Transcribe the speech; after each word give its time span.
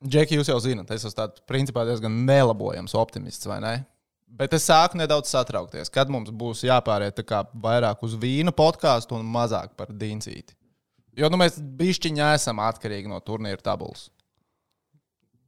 Džeki, 0.00 0.38
jūs 0.38 0.48
jau 0.48 0.56
zinat, 0.64 0.88
es 0.94 1.04
esmu 1.04 1.16
tāds 1.18 1.42
principā 1.48 1.84
diezgan 1.84 2.22
nelabojams 2.24 2.94
optimists, 2.96 3.48
vai 3.48 3.58
ne? 3.60 3.74
Bet 4.30 4.54
es 4.54 4.64
sāku 4.68 4.96
nedaudz 4.96 5.28
satraukties, 5.28 5.90
kad 5.92 6.08
mums 6.12 6.30
būs 6.30 6.62
jāpāriet 6.64 7.18
kā 7.26 7.42
vairāk 7.64 8.04
uz 8.06 8.14
vīnu 8.20 8.54
podkāstu 8.56 9.18
un 9.18 9.26
mazāk 9.26 9.74
par 9.76 9.90
dīncīti. 9.90 10.54
Jo 11.18 11.28
nu, 11.28 11.40
mēs 11.40 11.58
bišķiņā 11.58 12.30
esam 12.36 12.62
atkarīgi 12.62 13.10
no 13.10 13.18
turnīra 13.26 13.60
tabulas. 13.60 14.06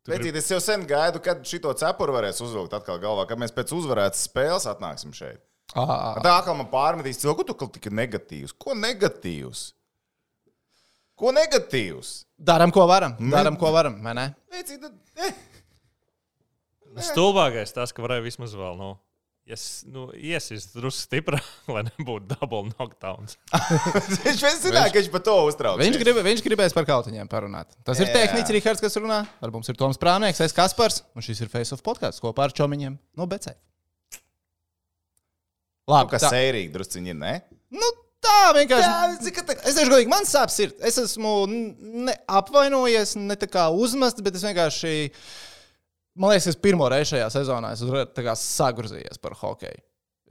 Pētīt, 0.03 0.35
es 0.35 0.51
jau 0.51 0.59
sen 0.59 0.83
gaidu, 0.91 1.21
kad 1.23 1.45
šito 1.47 1.71
cepuru 1.79 2.17
varēs 2.17 2.43
uzvilkt 2.43 2.75
atkal 2.75 2.99
galvā, 3.01 3.25
kad 3.31 3.39
mēs 3.39 3.55
pēc 3.55 3.71
uzvarētas 3.77 4.25
spēles 4.27 4.67
atnāksim 4.67 5.15
šeit. 5.15 5.39
Ah, 5.79 6.19
Tā 6.21 6.35
kā 6.45 6.53
man 6.59 6.67
pārmetīs 6.73 7.23
cilvēku, 7.23 7.47
tu 7.49 7.55
kaut 7.57 7.77
tik 7.77 7.87
negatīvs. 7.95 8.53
Ko 8.59 8.75
negatīvs? 8.77 9.71
Ko 11.23 11.31
negatīvs? 11.31 12.25
Darām, 12.35 12.73
ko 12.75 12.83
varam. 12.91 13.15
Darām, 13.31 13.55
ko 13.61 13.71
varam. 13.71 14.01
vai 14.03 14.15
ne? 14.19 14.27
Pētīt, 14.51 14.83
eh. 15.23 15.37
Stulbākais 17.07 17.71
tas, 17.77 17.95
ka 17.95 18.03
varēja 18.03 18.25
vismaz 18.25 18.57
vēl, 18.59 18.75
nu, 18.81 18.89
yes, 19.49 19.85
nu 19.87 20.09
iesist 20.19 20.75
drusku 20.75 21.05
stiprāk, 21.07 21.47
lai 21.75 21.85
nebūtu 21.87 22.35
double 22.35 22.73
knockdowns. 22.73 23.39
Viņš 24.27 24.43
vien 24.49 24.61
zināja, 24.65 24.91
ka 24.91 24.99
viņš 24.99 25.13
par 25.15 25.25
to 25.31 25.39
uztrauc. 25.47 25.81
Viņš, 25.81 26.03
grib, 26.03 26.21
viņš 26.27 26.45
gribēs 26.49 26.75
par 26.77 26.91
kautiņiem 26.91 27.31
parunāt. 27.31 27.71
Tas 27.87 28.03
ir 28.03 28.11
Jā. 28.11 28.19
tehnicis 28.19 28.57
Rihards, 28.59 28.83
kas 28.83 28.99
runā. 28.99 29.23
Ar 29.23 29.55
mums 29.55 29.71
ir 29.71 29.79
Toms 29.79 30.03
Prānieks, 30.03 30.43
es 30.43 30.59
Kaspars, 30.59 31.05
un 31.15 31.25
šis 31.25 31.47
ir 31.47 31.55
Face 31.55 31.73
of 31.77 31.87
podkāsts 31.87 32.23
kopā 32.23 32.51
ar 32.51 32.59
Čomiņiem 32.59 32.99
no 32.99 33.31
Becē. 33.31 33.55
Labi, 35.91 36.13
Kas 36.15 36.27
tā, 36.27 36.35
sērīgi 36.37 36.71
drusciņi 36.75 37.11
ir, 37.11 37.19
ne? 37.19 37.33
nu, 37.75 37.89
tā 38.23 38.37
vienkārši. 38.57 38.89
Tā- 38.89 39.09
Es 39.69 39.75
teikšu, 39.77 39.91
godīgi, 39.93 40.11
man 40.13 40.25
sāp 40.29 40.51
sirds. 40.55 40.79
Es 40.81 40.99
esmu 41.03 41.33
apvainojies, 42.29 43.17
ne 43.21 43.37
tā 43.37 43.49
kā 43.51 43.69
uzmests, 43.75 44.23
bet 44.25 44.37
es 44.39 44.45
vienkārši. 44.47 44.95
Man 46.17 46.31
liekas, 46.35 46.51
es 46.53 46.59
pirmo 46.61 46.89
reizi 46.93 47.15
šajā 47.15 47.29
sezonā 47.33 47.71
esmu 47.73 47.89
sagrozījies 48.61 49.21
par 49.23 49.33
hokeju. 49.41 49.81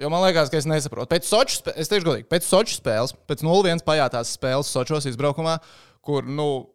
Jo 0.01 0.09
man 0.13 0.21
liekas, 0.23 0.49
ka 0.49 0.57
es 0.57 0.65
nesaprotu. 0.69 1.09
Pēc 1.09 1.25
spē- 1.61 1.73
es 1.77 1.89
teikšu, 1.89 2.05
godīgi, 2.07 2.27
pēc 2.29 2.45
Soču 2.45 2.77
spēles, 2.79 3.13
pēc 3.29 3.41
0-1 3.45 3.81
pajātās 3.85 4.31
spēles 4.37 4.69
Sočos 4.69 5.05
izbraukumā, 5.09 5.59
kur, 6.05 6.23
nu, 6.23 6.69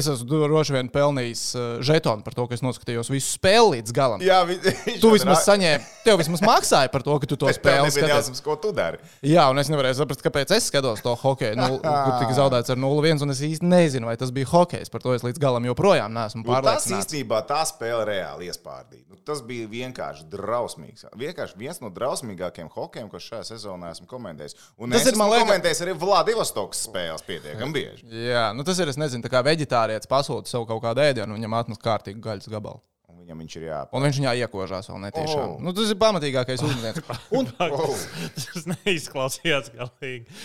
es 0.00 0.08
esmu 0.10 0.26
droši 0.48 0.74
vien 0.76 0.88
pelnījis 0.92 1.42
uh, 1.56 1.64
žetonu 1.84 2.24
par 2.26 2.34
to, 2.36 2.46
ka 2.50 2.54
es 2.56 2.62
noskatījos 2.64 3.10
visu 3.12 3.34
spēli 3.38 3.78
līdz 3.78 3.94
galam. 3.96 4.22
Jā, 4.24 4.40
vi, 4.48 4.58
Tu 5.02 5.10
vismaz 5.14 5.44
saņēmi, 5.46 5.84
tev 6.04 6.18
vismaz 6.20 6.42
maksāja 6.44 6.90
par 6.92 7.02
to, 7.06 7.16
ka 7.22 7.26
tu 7.30 7.36
to 7.40 7.50
spēli 7.54 7.90
skaties. 7.94 8.10
jausmas, 8.14 8.42
ko 8.44 8.56
tu 8.60 8.72
dari. 8.76 8.98
Jā, 9.24 9.46
un 9.52 9.58
es 9.62 9.70
nevarēju 9.72 9.98
saprast, 10.02 10.22
kāpēc 10.24 10.52
es 10.56 10.68
skatos 10.70 11.02
to 11.04 11.14
hokeju, 11.22 11.56
nu, 11.58 11.78
kur 11.82 12.14
tika 12.22 12.36
zaudēts 12.38 12.74
ar 12.74 12.80
0-1. 12.82 13.22
un 13.24 13.34
Es 13.34 13.40
īsti 13.42 13.66
nezinu, 13.66 14.06
vai 14.10 14.16
tas 14.20 14.30
bija 14.34 14.46
hokejs. 14.52 14.90
Par 14.92 15.02
to 15.02 15.14
es 15.16 15.24
līdz 15.26 15.40
galam 15.42 15.64
joprojām 15.66 16.12
neesmu 16.14 16.44
Nu, 16.44 16.50
tas 16.52 16.84
pārliecināts. 16.84 17.00
īstenībā 17.02 17.40
tā 17.48 17.62
spēle 17.66 18.04
reāli 18.06 18.50
iespārdīja. 18.52 19.04
Nu, 19.10 19.16
tas 19.26 19.40
bija 19.42 19.66
vienkārši 19.72 20.28
drausmīgs. 20.30 21.06
Vienkārši 21.18 21.58
viens 21.58 21.80
no 21.82 21.90
drausmīgākajiem 21.94 22.68
hokejem, 22.74 23.08
ko 23.10 23.18
šajā 23.22 23.42
sezonā 23.54 23.90
esmu 23.94 24.06
komentējis. 24.10 24.54
Un 24.78 24.90
Tas 24.94 25.02
tas 25.02 25.12
ir, 25.12 25.18
man 25.18 25.30
liekas- 25.32 25.48
komentējis 25.48 25.82
arī 25.86 25.94
Vladivostokas 26.04 26.84
spēles 26.86 27.24
pietiekami 27.26 27.72
bieži. 27.74 28.06
Jā, 28.28 28.44
nu 28.54 28.62
tas 28.66 28.78
ir, 28.78 28.88
es 28.92 28.98
nezinu, 29.00 29.24
tā 29.24 29.30
kā 29.32 29.42
veģetārietis 29.84 30.10
pasūta 30.10 30.50
sev 30.50 30.66
kaut 30.68 30.82
kādu 30.84 31.04
ēdienu, 31.04 31.32
un 31.32 31.40
viņam 31.40 31.60
atnes 31.60 31.80
kārtīgi 31.82 32.22
gaļas 32.22 32.50
gabalu. 32.50 32.80
Un 33.14 33.20
viņam 33.20 33.40
viņš 33.44 33.54
ir 33.56 33.64
jāpārāk. 33.68 33.92
Un 33.94 34.04
viņš 34.04 34.16
viņā 34.18 34.32
iekožās 34.42 34.88
vēl 34.90 34.98
netiešām. 35.04 35.50
Oh. 35.54 35.60
Nu, 35.62 35.72
tas 35.76 35.90
ir 35.92 35.98
pamatīgākais 36.00 36.62
uzmetiens. 36.64 37.20
Un 37.38 37.46
Tas 38.34 38.66
neizklausījās 38.68 39.70
galīgi. 39.76 40.38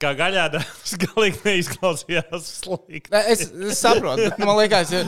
Kā 0.00 0.12
gaļāda, 0.16 0.60
tas 0.62 0.94
galīgi 1.04 1.40
neizklausījās 1.48 2.50
slikti. 2.60 3.10
Ne, 3.12 3.24
Es, 3.34 3.46
es 3.50 3.80
saprotu, 3.82 4.28
bet 4.28 4.38
man 4.44 4.54
liekas, 4.60 4.92
ja... 4.94 5.02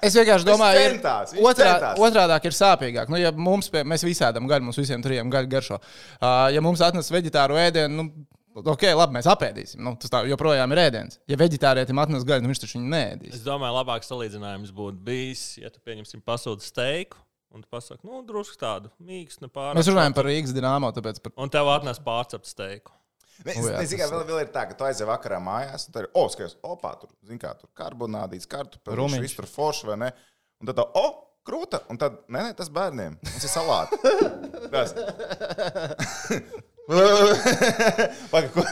es 0.00 0.16
vienkārši 0.16 0.48
domāju, 0.48 0.86
centās, 0.88 1.34
otrā, 1.36 1.74
centās. 1.74 2.04
otrādāk 2.06 2.48
ir 2.48 2.56
sāpīgāk. 2.56 3.10
Nu, 3.12 3.20
ja 3.20 3.34
mums, 3.34 3.68
pie, 3.74 3.84
mēs 3.86 4.06
visādam 4.06 4.48
gaļu, 4.50 4.70
mums 4.70 4.80
visiem 4.80 5.04
trijiem 5.04 5.32
gaļu 5.32 5.52
garšo. 5.52 5.82
Uh, 6.16 6.46
ja 6.54 6.64
mums 6.64 6.82
atnes 6.86 7.12
veģetāru 7.12 7.60
ēdienu, 7.60 7.98
nu, 7.98 8.26
ok, 8.62 8.86
labi, 8.94 9.16
mēs 9.18 9.28
apēdīsim. 9.30 9.82
Nu, 9.82 9.94
tas 10.00 10.12
tā 10.12 10.22
joprojām 10.28 10.74
ir 10.74 10.82
ēdiens. 10.84 11.18
Ja 11.30 11.38
veģetārietim 11.40 12.00
atnes 12.02 12.26
gaļu, 12.28 12.44
nu, 12.44 12.52
viņš 12.52 12.62
taču 12.62 12.78
viņu 12.78 12.90
neēdīs. 12.92 13.36
Es 13.38 13.46
domāju, 13.46 13.76
labāks 13.80 14.10
salīdzinājums 14.12 14.74
būtu 14.76 15.00
bijis, 15.06 15.44
ja 15.62 15.72
tu 15.74 15.82
pieņemsim 15.84 16.22
pasūti 16.26 16.66
steiku 16.66 17.18
un 17.54 17.62
tu 17.62 17.70
pasaki, 17.70 18.02
nu, 18.06 18.20
drusku 18.26 18.58
tādu 18.58 18.90
mīkstu, 19.02 19.46
nepārāk. 19.46 19.78
Mēs 19.78 19.90
runājam 19.92 20.14
par 20.16 20.26
Rīgas 20.26 20.54
dīnāmo, 20.56 20.90
tāpēc 20.94 21.20
par... 21.22 21.34
Un 21.38 21.52
tev 21.54 21.70
atnes 21.70 22.00
pārcept 22.02 22.50
steiku. 22.50 22.94
Jā, 23.44 23.80
es 23.82 23.90
tikai 23.90 24.06
tas 24.06 24.12
vēl, 24.14 24.26
vēl 24.28 24.42
ir 24.44 24.50
tā, 24.54 24.64
ka 24.70 24.76
tu 24.78 24.86
aizej 24.86 25.06
vakarā 25.08 25.40
mājās, 25.42 25.88
un 25.88 25.94
tur 25.94 26.06
ir, 26.06 26.10
oh, 26.18 26.28
skaties, 26.30 26.54
opā, 26.66 26.94
tur, 27.00 27.10
zin 27.26 27.40
kā, 27.42 27.50
tur 27.58 27.70
karbonādīts, 27.78 28.50
kartupeļs, 28.50 28.98
Rumiņš. 29.00 29.24
viss 29.24 29.38
tur 29.38 29.48
forši, 29.50 29.88
vai 29.90 29.96
ne? 30.04 30.10
Un 30.62 30.70
tad 30.70 30.78
tā, 30.78 30.86
oh, 30.98 31.16
krūta, 31.46 31.82
un 31.90 31.98
tad, 31.98 32.20
nē, 32.30 32.46
nē, 32.48 32.52
tas 32.58 32.70
bērniem, 32.74 33.18
tas 33.26 33.46
ir 33.46 33.54
salāti. 33.54 33.98
tas. 34.74 34.94
Paga, 38.32 38.48
ko? 38.52 38.64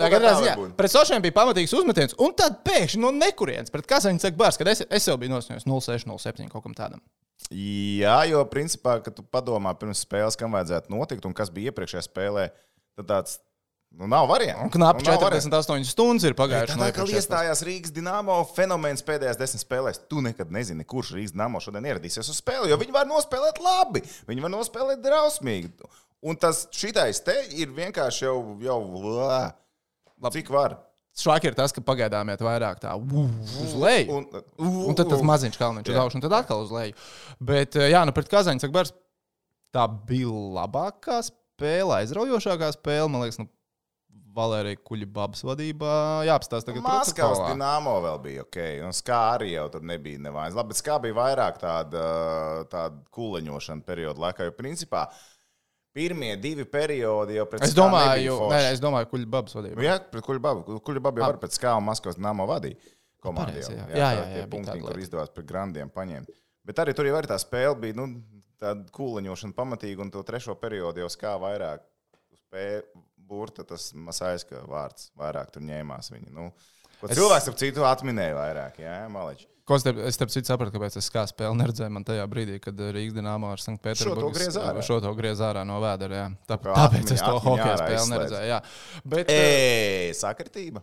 Tā 0.00 0.08
katrā 0.08 0.30
tā 0.30 0.36
ziņā 0.38 0.52
pret 0.78 0.92
sošiem 0.94 1.24
bija 1.24 1.36
pamatīgs 1.36 1.74
uzmetiens, 1.76 2.16
un 2.24 2.32
tad 2.36 2.62
pēkšņi 2.64 3.02
no 3.02 3.10
nekurienes 3.12 3.72
pret 3.72 3.88
Kazaņu 3.90 4.22
saka 4.22 4.38
bārs, 4.40 4.56
kad 4.60 4.70
es, 4.72 4.80
es 4.88 5.08
jau 5.10 5.18
biju 5.20 5.34
nosņojis 5.34 5.68
06, 5.68 6.08
07 6.08 6.48
kaut 6.52 6.64
kam 6.64 6.76
tādam. 6.76 7.02
Jā, 7.50 8.22
jo 8.30 8.40
principā, 8.48 8.98
kad 9.04 9.16
tu 9.16 9.24
padomā 9.26 9.72
pirms 9.78 10.04
spēles, 10.04 10.36
kam 10.40 10.56
vajadzētu 10.56 10.92
notikt 10.92 11.24
un 11.28 11.36
kas 11.36 11.52
bija 11.52 11.72
iepriekšējā 11.72 12.02
spēlē, 12.06 12.48
tad 12.96 13.08
tāds 13.08 13.38
nu, 13.90 14.06
nav 14.06 14.28
variants. 14.30 14.62
Un 14.64 14.72
knapi 14.72 15.04
Nu, 15.04 15.10
nav 15.10 15.22
variantu. 15.24 15.50
48 15.50 15.88
stundas 15.90 16.26
ir 16.28 16.36
pagājušas 16.38 16.78
Tā 16.80 16.90
kā 16.94 17.06
iestājās 17.10 17.64
Rīgas 17.66 17.94
dīnāmo 17.96 18.36
fenomens 18.54 19.02
pēdējās 19.06 19.40
desmit 19.40 19.64
spēlēs, 19.64 20.04
tu 20.08 20.22
nekad 20.24 20.52
nezini, 20.54 20.86
kurš 20.88 21.16
Rīgas 21.16 21.34
dīnāmo 21.34 21.60
šodien 21.64 21.88
ieradīsies 21.90 22.30
uz 22.30 22.38
spēli. 22.38 22.70
Jo 22.70 22.78
viņi 22.80 22.94
var 22.94 23.08
nospēlēt 23.10 23.58
labi, 23.64 24.04
viņi 24.30 24.46
var 24.46 24.54
nospēlēt 24.54 25.02
drausmīgi. 25.04 25.74
Un 26.20 26.36
tas 26.36 26.66
šitais 26.76 27.22
te 27.24 27.34
ir 27.56 27.70
vienkārši 27.72 28.26
jau, 28.26 28.36
jau 28.60 28.78
lā, 29.16 29.42
cik 30.34 30.50
var. 30.52 30.76
Švaki 31.20 31.50
ir 31.50 31.56
tas, 31.58 31.72
ka 31.74 31.82
pagaidām 31.84 32.28
iet 32.32 32.42
vairāk 32.44 32.80
tā 32.82 32.92
uz 32.94 33.72
leju. 33.74 34.20
Un, 34.20 34.26
Un 34.90 34.96
tad 34.96 35.10
tas 35.10 35.24
maziņš 35.26 35.56
kalniņš 35.58 35.90
uz 35.90 36.00
augšu, 36.02 36.20
un 36.20 36.24
tad 36.24 36.36
atkal 36.38 36.62
uz 36.64 36.70
leju. 36.74 36.94
Bet, 37.42 37.76
eh, 37.76 37.90
jā, 37.90 38.04
nu 38.06 38.14
pret 38.16 38.30
Kazaņu 38.30 38.62
saka 38.62 38.76
bārs, 38.76 38.92
tā 39.74 39.86
bija 40.06 40.30
labākā 40.60 41.18
spēle, 41.26 41.96
aizraujošākā 42.02 42.70
spēle, 42.76 43.08
man 43.10 43.24
liekas, 43.24 43.40
nu, 43.42 43.50
Valērija 44.36 44.78
Kuļbabas 44.86 45.42
vadībā. 45.42 45.94
Jāapstāsta 46.28 46.70
tagad 46.70 46.84
Maskavas 46.86 47.40
dīnāmo 47.48 47.96
vēl 48.04 48.20
bija 48.22 48.44
ok, 48.44 48.60
un 48.86 48.94
skā 48.94 49.18
arī 49.34 49.54
jau 49.56 49.66
tad 49.74 49.86
nebija 49.90 50.22
nevainas. 50.22 50.54
Labi, 50.54 50.70
bet 50.70 50.78
skā 50.78 51.00
bija 51.02 51.16
vairāk 51.18 51.58
tāda, 51.58 52.04
tāda 52.70 53.02
kūleņošana 53.16 53.82
perioda 53.88 54.28
laikā, 54.28 54.46
jo 54.46 54.54
principā 54.54 55.08
pirmie 55.96 56.36
divi 56.40 56.64
periodi 56.68 57.36
jau 57.38 57.46
pēc 57.50 57.64
Es 57.66 57.72
SKA 57.74 57.80
domāju, 57.82 58.38
nē, 58.52 58.60
es 58.74 58.80
domāju, 58.82 59.08
Kuļbabas 59.12 59.54
Nu, 59.56 59.60
vadībā. 59.62 59.84
Jā, 59.84 59.98
pret 60.12 60.26
Kuļbabu. 60.26 60.78
Kuļbabu 60.86 61.22
jau 61.22 61.30
var 61.32 61.38
pēc 61.42 61.58
skā 61.58 61.74
un 61.78 61.86
Maskavas 61.88 62.18
dīnāmo 62.18 62.46
vadīja. 62.50 62.78
Jau. 63.20 63.76
jā. 63.76 63.86
Jā, 63.92 64.10
jā, 64.16 64.24
tie 64.24 64.38
jā, 64.40 64.46
bija 64.46 64.50
punkti, 64.54 64.80
kur 64.86 65.00
izdevās 65.02 65.32
pret 65.34 65.46
grandiem 65.50 65.90
paņemt. 65.92 66.30
Bet 66.64 66.80
arī 66.80 66.94
tur 66.96 67.08
jau 67.08 67.16
tā 67.28 67.36
spēle 67.42 67.76
bija 67.82 67.98
nu, 67.98 68.06
tāda 68.60 68.86
kūleņošana 68.96 69.56
pamatīga, 69.56 70.04
un 70.04 70.12
to 70.14 70.22
trešo 70.24 70.54
periodu 70.60 71.02
jau 71.02 71.08
skā 71.12 71.34
vairāk 71.40 71.84
spēja 72.46 72.82
burta 73.30 73.64
tas 73.64 73.90
Masaiska 73.94 74.64
vārds. 74.68 75.10
Vairāk 75.18 75.52
tur 75.54 75.62
ņēmās 75.62 76.10
viņi. 76.14 76.32
Nu, 76.34 76.50
Es- 77.02 77.16
cilvēks 77.16 77.48
ap 77.48 77.56
citu 77.60 77.84
atminēja 77.88 78.34
vairāk, 78.36 78.80
jā, 78.82 78.96
maleči. 79.12 79.46
Ko 79.70 79.76
es, 79.78 79.84
es 79.86 80.16
starp 80.18 80.32
citu 80.34 80.50
sapratu, 80.50 80.72
kāpēc 80.74 80.96
es 80.98 81.06
kā 81.14 81.22
spēli 81.30 81.54
neredzēju 81.60 81.92
man 81.94 82.02
tajā 82.06 82.24
brīdī, 82.32 82.56
kad 82.62 82.74
Rīgas 82.74 83.14
dīnāmā 83.14 83.52
ar 83.54 83.60
Sanktpēterburgu 83.62 84.32
griez 84.34 84.56
ārā. 84.58 84.82
šo 84.82 84.96
to 85.04 85.12
griez 85.14 85.38
ārā 85.46 85.62
no 85.68 85.76
vēdera. 85.84 86.16
Jā. 86.24 86.24
Tā, 86.50 86.56
kā 86.58 86.74
tāpēc 86.74 87.12
es 87.14 87.20
atmiņa- 87.22 87.28
to 87.28 87.36
atmiņā 87.36 87.44
hokeja 87.46 87.76
spēli 87.78 88.08
neredzēju. 88.16 88.48
Jā. 88.50 88.58
Bet, 89.14 89.30
eh, 89.30 89.44
Ej, 90.10 90.16
sakritība! 90.18 90.82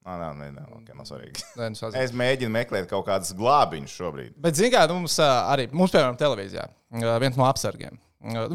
Nē, 0.00 0.14
nē, 0.16 0.28
nē, 0.40 0.46
nē 0.56 0.62
okay, 0.80 0.94
nav 0.96 1.06
svarīgi. 1.06 1.42
nē, 1.60 1.68
nu, 1.70 1.76
sazin- 1.78 2.00
Es 2.02 2.10
mēģinu 2.16 2.50
meklēt 2.50 2.88
kaut 2.90 3.06
kādus 3.06 3.30
glābiņus 3.36 3.94
šobrīd. 4.00 4.32
Bet, 4.40 4.54
zināmā 4.58 4.80
mērā, 4.88 4.94
mums 4.96 5.16
ā, 5.22 5.30
arī, 5.52 5.68
mums, 5.70 5.92
piemēram, 5.92 6.16
televīzijā, 6.18 6.66
viens 7.20 7.36
no 7.36 7.44
apsargiem, 7.44 7.98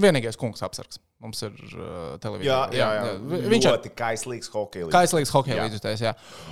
vienīgais 0.01 0.35
kungs 0.41 0.59
apsargs. 0.65 0.99
Mums 1.25 1.41
ir 1.41 1.53
uh, 1.73 2.15
televīzija. 2.21 2.57
Vi- 3.31 3.39
Viņš 3.55 3.65
ir 3.65 3.71
ļoti 3.73 3.91
kaislīgs 3.97 4.49
hockey. 4.53 4.83
kaislīgs 4.93 5.31
hockey 5.33 5.55
Jā. 5.55 5.63
līdzjutējs. 5.65 6.03
jā. 6.05 6.11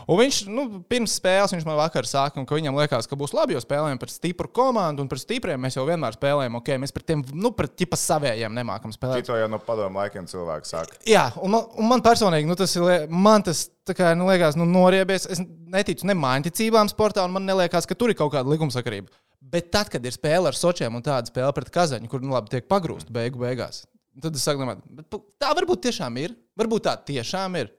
Un 0.10 0.18
viņš, 0.18 0.40
nu, 0.50 0.64
pirms 0.90 1.14
spēles, 1.20 1.54
viņš 1.54 1.66
man 1.70 1.78
vakar 1.78 2.08
sāka, 2.10 2.42
ka 2.50 2.58
viņam 2.58 2.74
liekas, 2.81 3.06
ka 3.08 3.16
būs 3.20 3.36
labi, 3.38 3.54
jo 3.54 3.62
spēlējam 3.62 4.00
pret 4.02 4.10
stipru 4.16 4.50
komandu, 4.50 5.06
un 5.06 5.12
pret 5.12 5.22
stipriem 5.22 5.62
mēs 5.62 5.78
jau 5.78 5.86
vienmēr 5.86 6.18
spēlējam, 6.18 6.58
ok, 6.58 6.74
mēs 6.81 6.92
pret 6.96 7.06
tiem, 7.12 7.22
nu, 7.38 7.52
pret 7.54 7.75
tipa 7.78 7.96
savējiem 8.00 8.54
nemākam 8.58 8.92
spēlēt. 8.96 9.25
To 9.30 9.38
jau 9.38 9.48
no 9.48 9.60
padomu 9.62 10.02
laikiem 10.02 10.25
cilvēki 10.28 10.66
saka. 10.74 10.98
Jā, 11.06 11.28
un 11.44 11.54
man, 11.54 11.68
un 11.78 11.88
man 11.94 12.02
personīgi, 12.02 12.50
nu, 12.50 12.56
tas 12.58 12.74
ir, 12.75 13.06
man 13.14 13.44
tas, 13.46 13.68
kā, 13.94 14.16
nu, 14.18 14.25
liekas, 14.31 14.58
nu, 14.58 14.66
noriebies. 14.66 15.30
Es 15.30 15.40
neticu 15.74 16.06
ne 16.10 16.18
mājiņticībām 16.18 16.90
sportā, 16.90 17.24
un 17.28 17.31
man 17.38 17.46
liekas, 17.62 17.86
ka 17.86 17.94
tur 17.96 18.10
ir 18.10 18.18
kaut 18.18 18.34
kāda 18.34 18.50
likumsakarība. 18.50 19.14
Bet 19.54 19.68
tad, 19.70 19.90
kad 19.94 20.02
ir 20.08 20.14
spēle 20.16 20.48
ar 20.50 20.56
sočiem 20.58 20.96
un 20.98 21.04
tāda 21.06 21.30
spēle 21.30 21.52
pret 21.54 21.70
kazaņu, 21.70 22.08
kur, 22.10 22.22
nu, 22.24 22.31
labi, 22.34 22.50
tiek 22.50 22.66
pagrūsta 22.72 23.12
beigu 23.14 23.38
beigās, 23.44 23.84
tad 24.21 24.36
es 24.38 24.44
saku, 24.45 24.68
bet 24.98 25.18
tā 25.42 25.54
varbūt 25.57 25.86
tiešām 25.88 26.19
ir. 26.21 26.36
Varbūt 26.60 26.86
tā 26.89 26.98
tiešām 27.13 27.57
ir. 27.62 27.71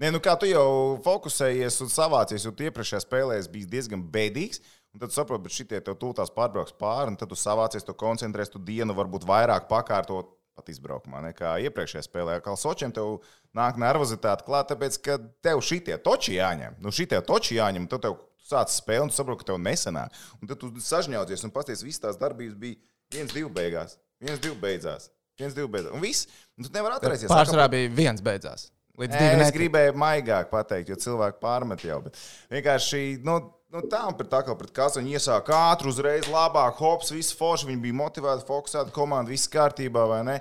Nē, 0.00 0.10
nu 0.10 0.18
kā 0.22 0.32
tu 0.40 0.48
jau 0.48 0.96
fokusējies 1.04 1.76
un 1.84 1.90
savācies, 1.92 2.46
jo 2.46 2.50
iepriekšējā 2.50 3.04
spēlē 3.04 3.36
biji 3.52 3.68
diezgan 3.76 4.02
bēdīgs. 4.14 4.62
Un 4.94 5.02
tad 5.02 5.14
saproti, 5.14 5.48
ka 5.50 5.54
šitie 5.54 5.80
tev 5.82 5.96
tūlīt 5.98 6.34
pārbrauks 6.34 6.74
pāri, 6.78 7.10
un 7.12 7.18
tad 7.18 7.30
tu 7.30 7.38
savācies, 7.38 7.82
tu 7.86 7.94
koncentrēsies, 7.98 8.52
tu 8.54 8.62
dienu 8.62 8.94
varbūt 8.94 9.26
vairāk 9.26 9.66
pakārtot 9.70 10.30
pat 10.54 10.70
izbraukumā 10.70 11.22
nekā 11.28 11.56
iepriekšējā 11.66 12.04
spēlē. 12.06 12.36
Kā 12.42 12.54
Sočiem 12.58 12.92
tev 12.94 13.16
nāk 13.58 13.78
nervozitāte 13.80 14.46
klāt, 14.46 14.68
tāpēc, 14.70 14.98
ka 15.02 15.18
tev 15.42 15.62
šitie 15.66 15.96
toči 16.02 16.38
jāņem. 16.38 16.78
Nu, 16.82 16.94
šitie 16.94 17.18
toči 17.26 17.58
jāņem, 17.58 17.88
tad 17.90 18.06
tev 18.06 18.20
sāc 18.46 18.70
spēli, 18.74 19.08
un 19.08 19.10
tu 19.10 19.18
saproti, 19.18 19.42
ka 19.42 19.50
tev 19.52 19.60
nesanāk. 19.62 20.14
Un 20.38 20.50
tad 20.50 20.62
tu 20.62 20.70
sažņaudzies 20.78 21.42
un 21.46 21.54
pasties, 21.54 21.82
visas 21.86 22.02
tās 22.06 22.20
darbības 22.20 22.58
bija 22.60 22.78
viens, 23.14 23.34
divi 23.34 23.50
beigās. 23.50 23.98
viens, 24.22 24.40
divi 24.40 24.56
beidzās. 24.62 25.10
Viens, 25.40 25.56
divi 25.56 25.70
beidzās. 25.70 25.94
Un 25.96 26.04
viss. 26.04 26.28
Un 26.58 26.66
tu 26.66 26.72
nevari 26.74 26.98
atcerēties. 26.98 27.30
Pārsvarā 27.30 27.66
bija 27.72 27.92
viens 27.94 28.24
beidzās. 28.24 28.68
Līdz 29.00 29.16
Nē, 29.16 29.20
divi 29.22 29.42
es 29.42 29.54
gribēju 29.54 29.96
maigāk 29.98 30.52
pateikt, 30.52 30.92
jo 30.92 30.98
cilvēki 31.02 31.40
pārmet 31.42 31.82
jau. 31.82 31.98
Bet 32.04 32.18
vienkārši 32.52 33.00
nu, 33.26 33.40
nu, 33.74 33.82
tā 33.90 34.04
un 34.06 34.14
pret 34.18 34.30
tā 34.30 34.44
kā 34.46 34.54
pret 34.58 34.70
kāds 34.76 35.00
viņi 35.00 35.16
iesāka 35.18 35.56
ātri, 35.72 35.90
uzreiz 35.90 36.28
labāk, 36.30 36.78
hops, 36.78 37.10
viss 37.14 37.34
forši. 37.34 37.72
Viņi 37.72 37.82
bija 37.88 37.98
motivēti, 38.04 38.46
fokusēti, 38.46 38.94
komanda, 38.94 39.34
viss 39.34 39.50
kārtībā, 39.50 40.06
vai 40.12 40.20
ne? 40.30 40.38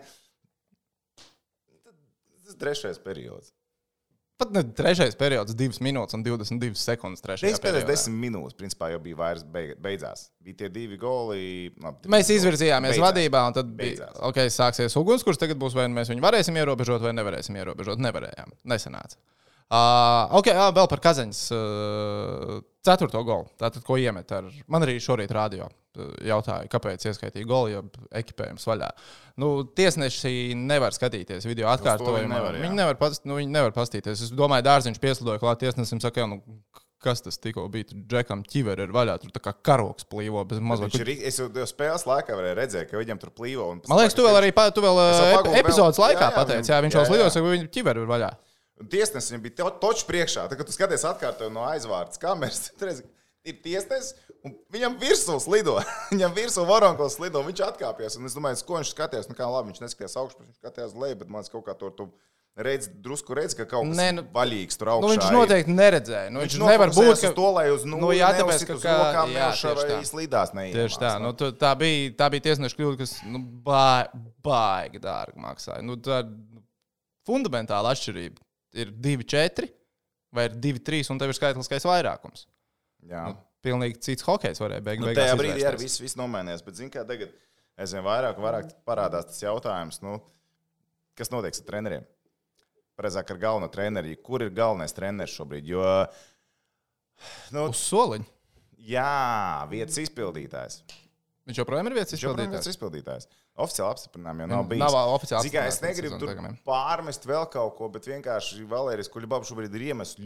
Tas 2.44 2.60
trešais 2.62 3.01
periods. 3.01 3.53
Pat 4.41 4.50
ne 4.51 4.63
trešais 4.65 5.13
periods, 5.15 5.53
2 5.56 5.77
minūtes 5.85 6.15
un 6.18 6.24
22 6.25 6.74
sekundes. 6.81 7.21
pēdējās 7.21 7.62
periodā. 7.62 7.85
desmit 7.91 8.18
minūtes, 8.18 8.56
principā, 8.57 8.89
jau 8.91 9.00
bija 9.00 9.15
vairs 9.19 9.44
beidzās. 9.45 10.24
Bija 10.44 10.63
tie 10.63 10.69
divi 10.74 10.97
goli. 10.97 11.69
Labi, 11.83 12.09
Mēs 12.09 12.31
izvirzījāmies 12.33 12.95
Beidzās. 12.97 13.06
vadībā, 13.06 13.44
un 13.47 13.53
tad 13.53 13.69
bija, 13.77 13.94
Beidzās. 13.94 14.18
okay, 14.25 14.50
sāksies 14.50 14.97
ugunskurs. 15.00 15.38
Tagad 15.38 15.62
būs 15.62 15.75
vai 15.77 15.85
nu 15.88 15.95
mēs 16.00 16.09
viņu 16.09 16.25
varēsim 16.25 16.57
ierobežot, 16.57 17.06
vai 17.06 17.13
nevarēsim 17.13 17.56
ierobežot. 17.62 18.01
Nevarējām. 18.01 18.51
Nesanāca. 18.65 19.21
Uh, 19.74 20.30
ok, 20.39 20.50
uh, 20.54 20.68
vēl 20.75 20.89
par 20.92 21.00
Kazaņas 21.01 21.39
uh, 21.56 22.57
ceturto 22.86 23.24
golu. 23.25 23.48
Tātad, 23.57 23.81
ko 23.88 23.98
iemet 23.98 24.30
ar. 24.36 24.50
Man 24.69 24.86
arī 24.86 25.00
šorīt 25.01 25.31
uh, 25.71 26.12
jautāja, 26.27 26.68
kāpēc 26.69 27.07
ieskaitīja 27.10 27.48
golu, 27.50 27.71
jo 27.71 27.83
ekipējums 28.21 28.68
vaļā. 28.69 28.92
Nu, 29.42 29.54
tiesneši 29.65 30.54
nevar 30.60 30.94
skatīties 30.94 31.48
video 31.50 31.71
atkārtojumu. 31.74 32.30
jā. 32.60 32.63
Viņi 32.68 32.80
nevar, 32.83 33.00
pas, 33.01 33.18
nu, 33.25 33.39
viņi 33.39 33.54
nevar 33.56 33.74
pastīties. 33.74 34.27
Es 34.27 34.33
domāju, 34.36 34.68
dārziņš 34.68 35.01
pieslidoja 35.01 35.42
klāt 35.42 35.63
tiesnesim, 35.63 36.04
saka, 36.04 36.21
jā, 36.21 36.30
nu, 36.36 36.42
kas 37.04 37.21
tas 37.25 37.39
tikko 37.42 37.66
bija. 37.74 37.89
Tur 37.89 38.06
džekam 38.13 38.45
ķiveri 38.48 38.86
ir 38.88 38.94
vaļā, 38.95 39.18
tur 39.21 39.33
tā 39.33 39.42
kā 39.44 39.56
karoks 39.71 40.06
plīvo 40.12 40.45
Viņš 40.94 41.01
ir, 41.04 41.12
es 41.31 41.39
jau 41.42 41.50
spēles 41.69 42.06
laikā 42.07 42.38
varēju 42.38 42.59
redzēt, 42.62 42.89
ka 42.92 43.01
viņam 43.01 43.19
tur 43.25 43.33
plīvo. 43.36 43.68
Man 43.89 44.00
liekas, 44.00 44.16
tu 44.18 44.25
vēl 44.27 44.39
arī 44.39 44.54
tu 44.75 44.86
vēl, 44.86 45.01
Es 45.09 45.19
vēl 45.33 45.59
epizodes 45.63 46.00
laikā 46.04 46.21
Jā, 46.21 46.30
jā, 46.30 46.38
pateici, 46.38 46.71
jā, 46.71 46.77
viņam- 46.80 46.88
viņš 46.88 46.94
jā, 46.95 47.01
jau 47.01 47.06
jā. 47.06 47.12
slidos, 47.12 47.33
ka 47.42 47.56
viņa 47.57 47.71
ķiveri 47.77 48.06
ir 48.06 48.12
vaļā. 48.13 48.31
Un 48.81 48.88
tiesnesis 48.90 49.30
viņam 49.31 49.44
bija 49.46 49.56
to- 49.62 49.74
točs 49.84 50.06
priekšā. 50.10 50.48
Tad, 50.50 50.58
kad 50.58 50.66
tu 50.70 50.74
skaties 50.74 51.04
atkārtojumu 51.06 51.60
no 51.60 51.66
aizvārdas 51.70 52.18
kameras, 52.22 52.72
tad 52.80 53.04
ir 53.46 53.58
tiesnesis, 53.62 54.16
un 54.44 54.56
viņam 54.74 54.98
virsū 55.02 55.38
slido. 55.44 55.78
viņam 56.14 56.34
virsū 56.36 56.66
varonkos 56.68 57.18
slido, 57.20 57.44
viņš 57.46 57.62
atkāpjas. 57.70 58.18
Un 58.20 58.25
es 58.30 58.36
domāju, 58.38 58.64
ko 58.68 58.80
viņš 58.81 58.94
skatījās. 58.96 59.30
Nu, 59.30 59.38
kā 59.38 59.46
labi, 59.52 59.72
viņš 59.74 59.84
neskatījās 59.86 60.18
augšā, 60.24 60.42
viņš 60.46 60.62
skatījās 60.64 60.96
leju, 61.06 61.20
bet 61.22 61.34
man 61.36 61.46
kaut 61.54 61.66
kā 61.70 61.75
tur 61.78 61.94
tu 61.98 62.08
redz, 62.54 62.86
drusku 63.02 63.34
redz, 63.38 63.56
ka 63.58 63.66
kaut 63.66 63.88
kas 63.90 63.98
Nē, 63.98 64.08
nu- 64.14 64.24
vaļīgs 64.34 64.78
tur 64.78 64.92
augšā. 64.94 65.06
Nu, 65.06 65.12
viņš 65.16 65.28
ir. 65.30 65.36
noteikti 65.38 65.74
neredzēja. 65.78 66.30
Nu, 66.34 66.42
viņš 66.44 66.56
Viņš 66.58 66.66
nevar 66.69 66.92
būt. 66.94 67.14
Ka... 67.24 67.31
to, 67.40 67.48
lai 67.56 67.64
uz 67.74 67.86
nulli 67.86 68.02
Nu, 68.04 68.12
jā, 68.14 68.30
tāpēc, 68.38 68.66
ka 68.69 68.76
uz 68.78 68.84
kā- 68.86 68.98
rokām 69.00 69.34
jā, 69.34 69.48
vai 69.64 69.88
tā. 69.90 69.98
slidās 70.06 70.54
neiet. 70.54 70.76
Tieši 70.78 71.00
tā, 71.02 71.14
nu, 71.24 71.31
tu, 71.38 71.50
tā 71.58 71.72
bija, 71.81 72.12
tā 72.19 72.28
bija 72.34 72.46
tiesneša 72.50 72.78
kļūda, 72.78 73.00
kas 73.02 73.16
nu, 73.26 73.42
ba- 73.66 74.10
baigi 74.46 75.02
dārgi 75.02 75.42
maksāja. 75.42 75.81
Nu, 75.86 75.98
tā 75.98 76.22
nu, 76.30 76.62
fundamentāla 77.28 77.94
atšķirība 77.96 78.38
ir 78.74 78.92
2-4 79.04 79.70
vai 80.34 80.48
ir 80.50 80.56
2-3, 80.58 81.12
un 81.14 81.20
tev 81.22 81.30
ir 81.30 81.38
skaitliskais 81.38 81.86
vairākums. 81.86 82.48
Jā. 83.06 83.24
Nu, 83.30 83.36
pilnīgi 83.64 84.00
cits 84.02 84.25
hokejs 84.25 84.62
varēja 84.64 84.84
beig 84.86 85.02
Nu, 85.04 85.12
tajā 85.14 85.36
brīdī 85.40 85.66
arī 85.70 85.81
viss, 85.84 86.00
viss 86.02 86.18
nomainījās. 86.20 86.64
Bet, 86.66 86.80
zini, 86.80 86.90
kā 86.94 87.04
tagad 87.08 87.31
aizvien 87.80 88.04
vairāk, 88.06 88.40
vairāk 88.42 88.72
parādās 88.88 89.28
tas 89.30 89.42
jautājums, 89.44 90.00
nu, 90.06 90.18
kas 91.20 91.30
notiks 91.34 91.62
ar 91.62 91.68
treneriem? 91.70 92.08
Precīzāk 92.98 93.31
ar 93.34 93.40
galveno 93.42 93.70
treneri. 93.74 94.16
Kur 94.25 94.44
ir 94.46 94.52
galvenais 94.54 94.94
treneris 94.94 95.34
šobrīd? 95.38 95.69
Jo, 95.69 95.86
nu, 97.54 97.68
Uz 97.72 97.80
soliņa. 97.90 98.26
jā, 98.90 99.08
vietas 99.72 99.98
izpildītājs. 100.04 100.81
Viņš 101.50 101.60
joprojām 101.64 101.90
ir 101.90 101.98
vietas 101.98 102.14
Viņš 102.16 102.26
joprojām 102.26 102.54
ir 102.54 102.60
izpildītājs. 102.60 102.68
vietas 102.68 102.76
izpildītājs. 102.78 103.28
Oficiāli 103.54 103.94
apstiprinājumu 103.94 104.42
jau 104.42 104.48
nav 104.50 104.64
bijis. 104.66 104.82
Nav 104.82 104.96
oficiāli 105.14 105.50
kā, 105.54 105.64
es 105.70 105.76
negribu 105.84 106.18
tur 106.18 106.32
pārmest 106.66 107.28
vēl 107.30 107.44
kaut 107.54 107.76
ko, 107.78 107.90
bet 107.94 108.08
vienkārši 108.10 108.64
Valērijas 108.72 109.12
Kuļbāba 109.14 109.46
šobrīd 109.46 109.76
ir 109.78 109.84
iemests 109.92 110.18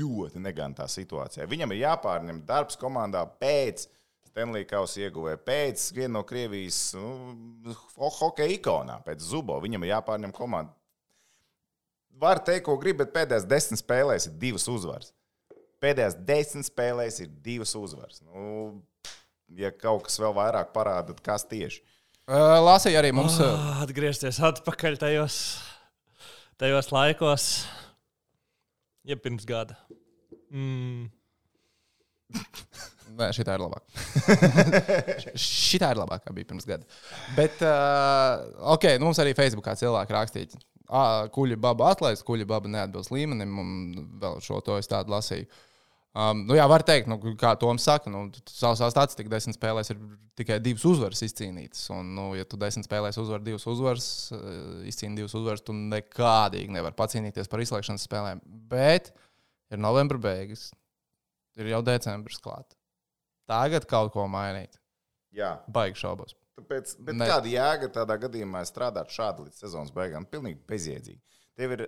ļoti 0.00 0.40
negantā 0.40 0.86
situācijā. 0.88 1.44
Viņam 1.50 1.74
ir 1.76 1.82
jāpārņem 1.82 2.40
darbs 2.48 2.80
komandā 2.80 3.26
pēc 3.42 3.84
Stanley 4.30 4.64
Kausa 4.64 5.02
ieguvēja, 5.04 5.42
pēc 5.44 5.84
viena 5.92 6.14
no 6.16 6.24
Krievijas 6.24 6.80
nu, 6.96 7.76
ho- 7.98 8.12
hokeja 8.22 8.56
ikonām, 8.56 9.04
pēc 9.04 9.20
Zubo. 9.20 9.60
Viņam 9.60 9.84
ir 9.84 9.92
jāpārņem 9.92 10.32
komanda. 10.32 10.72
Var 12.24 12.40
teikt, 12.40 12.64
ko 12.70 12.78
grib, 12.80 13.02
bet 13.04 13.12
pēdējās 13.12 13.44
desmit 13.52 13.84
spēlēs 13.84 14.30
ir 14.30 14.38
divas 14.40 14.64
uzvaras. 14.72 15.12
Pēdējās 15.82 16.16
desmit 16.24 16.72
spēlēs 16.72 17.20
ir 17.20 17.28
divas 17.44 17.76
uzvaras. 17.76 18.24
Nu, 18.24 18.80
ja 19.60 19.68
kaut 19.76 20.06
kas 20.08 20.16
vēl 20.22 20.32
vairāk 20.40 20.72
parāda, 20.72 21.12
kas 21.20 21.44
tieši? 21.44 21.82
Uh, 21.82 21.91
Lasīja 22.32 23.02
arī 23.02 23.10
mums. 23.12 23.36
uh, 23.42 23.52
Ah, 23.52 23.82
Atgriezties 23.84 24.38
atpakaļ 24.40 24.96
tajos, 25.02 25.36
tajos 26.60 26.88
laikos, 26.94 27.48
ja 29.04 29.18
pirms 29.20 29.44
gada. 29.48 29.76
Mm. 30.52 31.10
Nē, 33.12 33.28
šī 33.36 33.44
ir 33.44 33.60
labāka. 33.60 33.84
šī 35.36 35.80
ir 35.82 35.98
labākā 36.00 36.32
bija 36.32 36.48
pirms 36.48 36.64
gada. 36.68 36.86
Bet, 37.36 37.60
uh, 37.60 38.46
ok, 38.72 38.94
nu 38.96 39.10
mums 39.10 39.20
arī 39.20 39.34
Facebookā 39.36 39.74
cilvēki 39.76 40.16
rakstīja, 40.16 40.62
ka 40.88 41.02
kuģa 41.34 41.58
baba 41.60 41.90
atlaist, 41.92 42.24
kuģa 42.28 42.48
baba 42.48 42.72
neatbilst 42.72 43.12
līmenim, 43.12 43.52
un 43.60 44.08
vēl 44.22 44.40
šo 44.44 44.62
to 44.64 44.78
es 44.80 44.88
tādu 44.88 45.12
lasīju. 45.12 45.48
Um, 46.12 46.42
nu 46.44 46.56
jā, 46.58 46.66
var 46.68 46.82
teikt, 46.84 47.06
nu, 47.08 47.16
kā 47.40 47.54
Toms 47.56 47.86
saka, 47.88 48.10
nu, 48.12 48.26
savā 48.52 48.90
statistikā 48.92 49.30
desmit 49.32 49.56
spēlēs 49.56 49.94
ir 49.94 50.00
tikai 50.36 50.58
divas 50.60 50.84
uzvaras 50.84 51.22
izcīnītas. 51.24 51.86
Un, 51.94 52.10
nu, 52.18 52.26
ja 52.36 52.44
tu 52.44 52.58
desmit 52.60 52.84
spēlēs 52.84 53.16
uzvar 53.22 53.40
divas 53.44 53.64
uzvaras, 53.70 54.08
uh, 54.36 54.82
izcīni 54.88 55.16
divas 55.22 55.32
uzvaras, 55.38 55.64
tu 55.64 55.72
nekādīgi 55.72 56.74
nevari 56.76 56.98
pacīnīties 56.98 57.48
par 57.48 57.64
izslēgšanas 57.64 58.04
spēlēm. 58.10 58.44
Bet 58.44 59.08
ir 59.72 59.80
novembra 59.80 60.20
beigas, 60.20 60.68
ir 61.56 61.72
jau 61.72 61.80
decembris 61.86 62.40
klāts. 62.44 62.76
Tagad 63.48 63.88
kaut 63.88 64.12
ko 64.12 64.28
mainīt. 64.28 64.76
Jā, 65.32 65.56
Baigi 65.72 65.96
šaubos. 66.04 66.36
Tāpēc, 66.60 66.96
bet 67.00 67.16
Ne. 67.16 67.26
kāda 67.26 67.48
jēga 67.48 67.88
tādā 67.88 68.18
gadījumā 68.20 68.60
strādāt 68.68 69.08
šādi 69.08 69.46
līdz 69.46 69.64
sezonas 69.64 69.92
beigām? 69.96 70.26
Pilnīgi 70.28 70.60
bezjēdzīgi. 70.68 71.20
Tev 71.56 71.72
ir, 71.72 71.86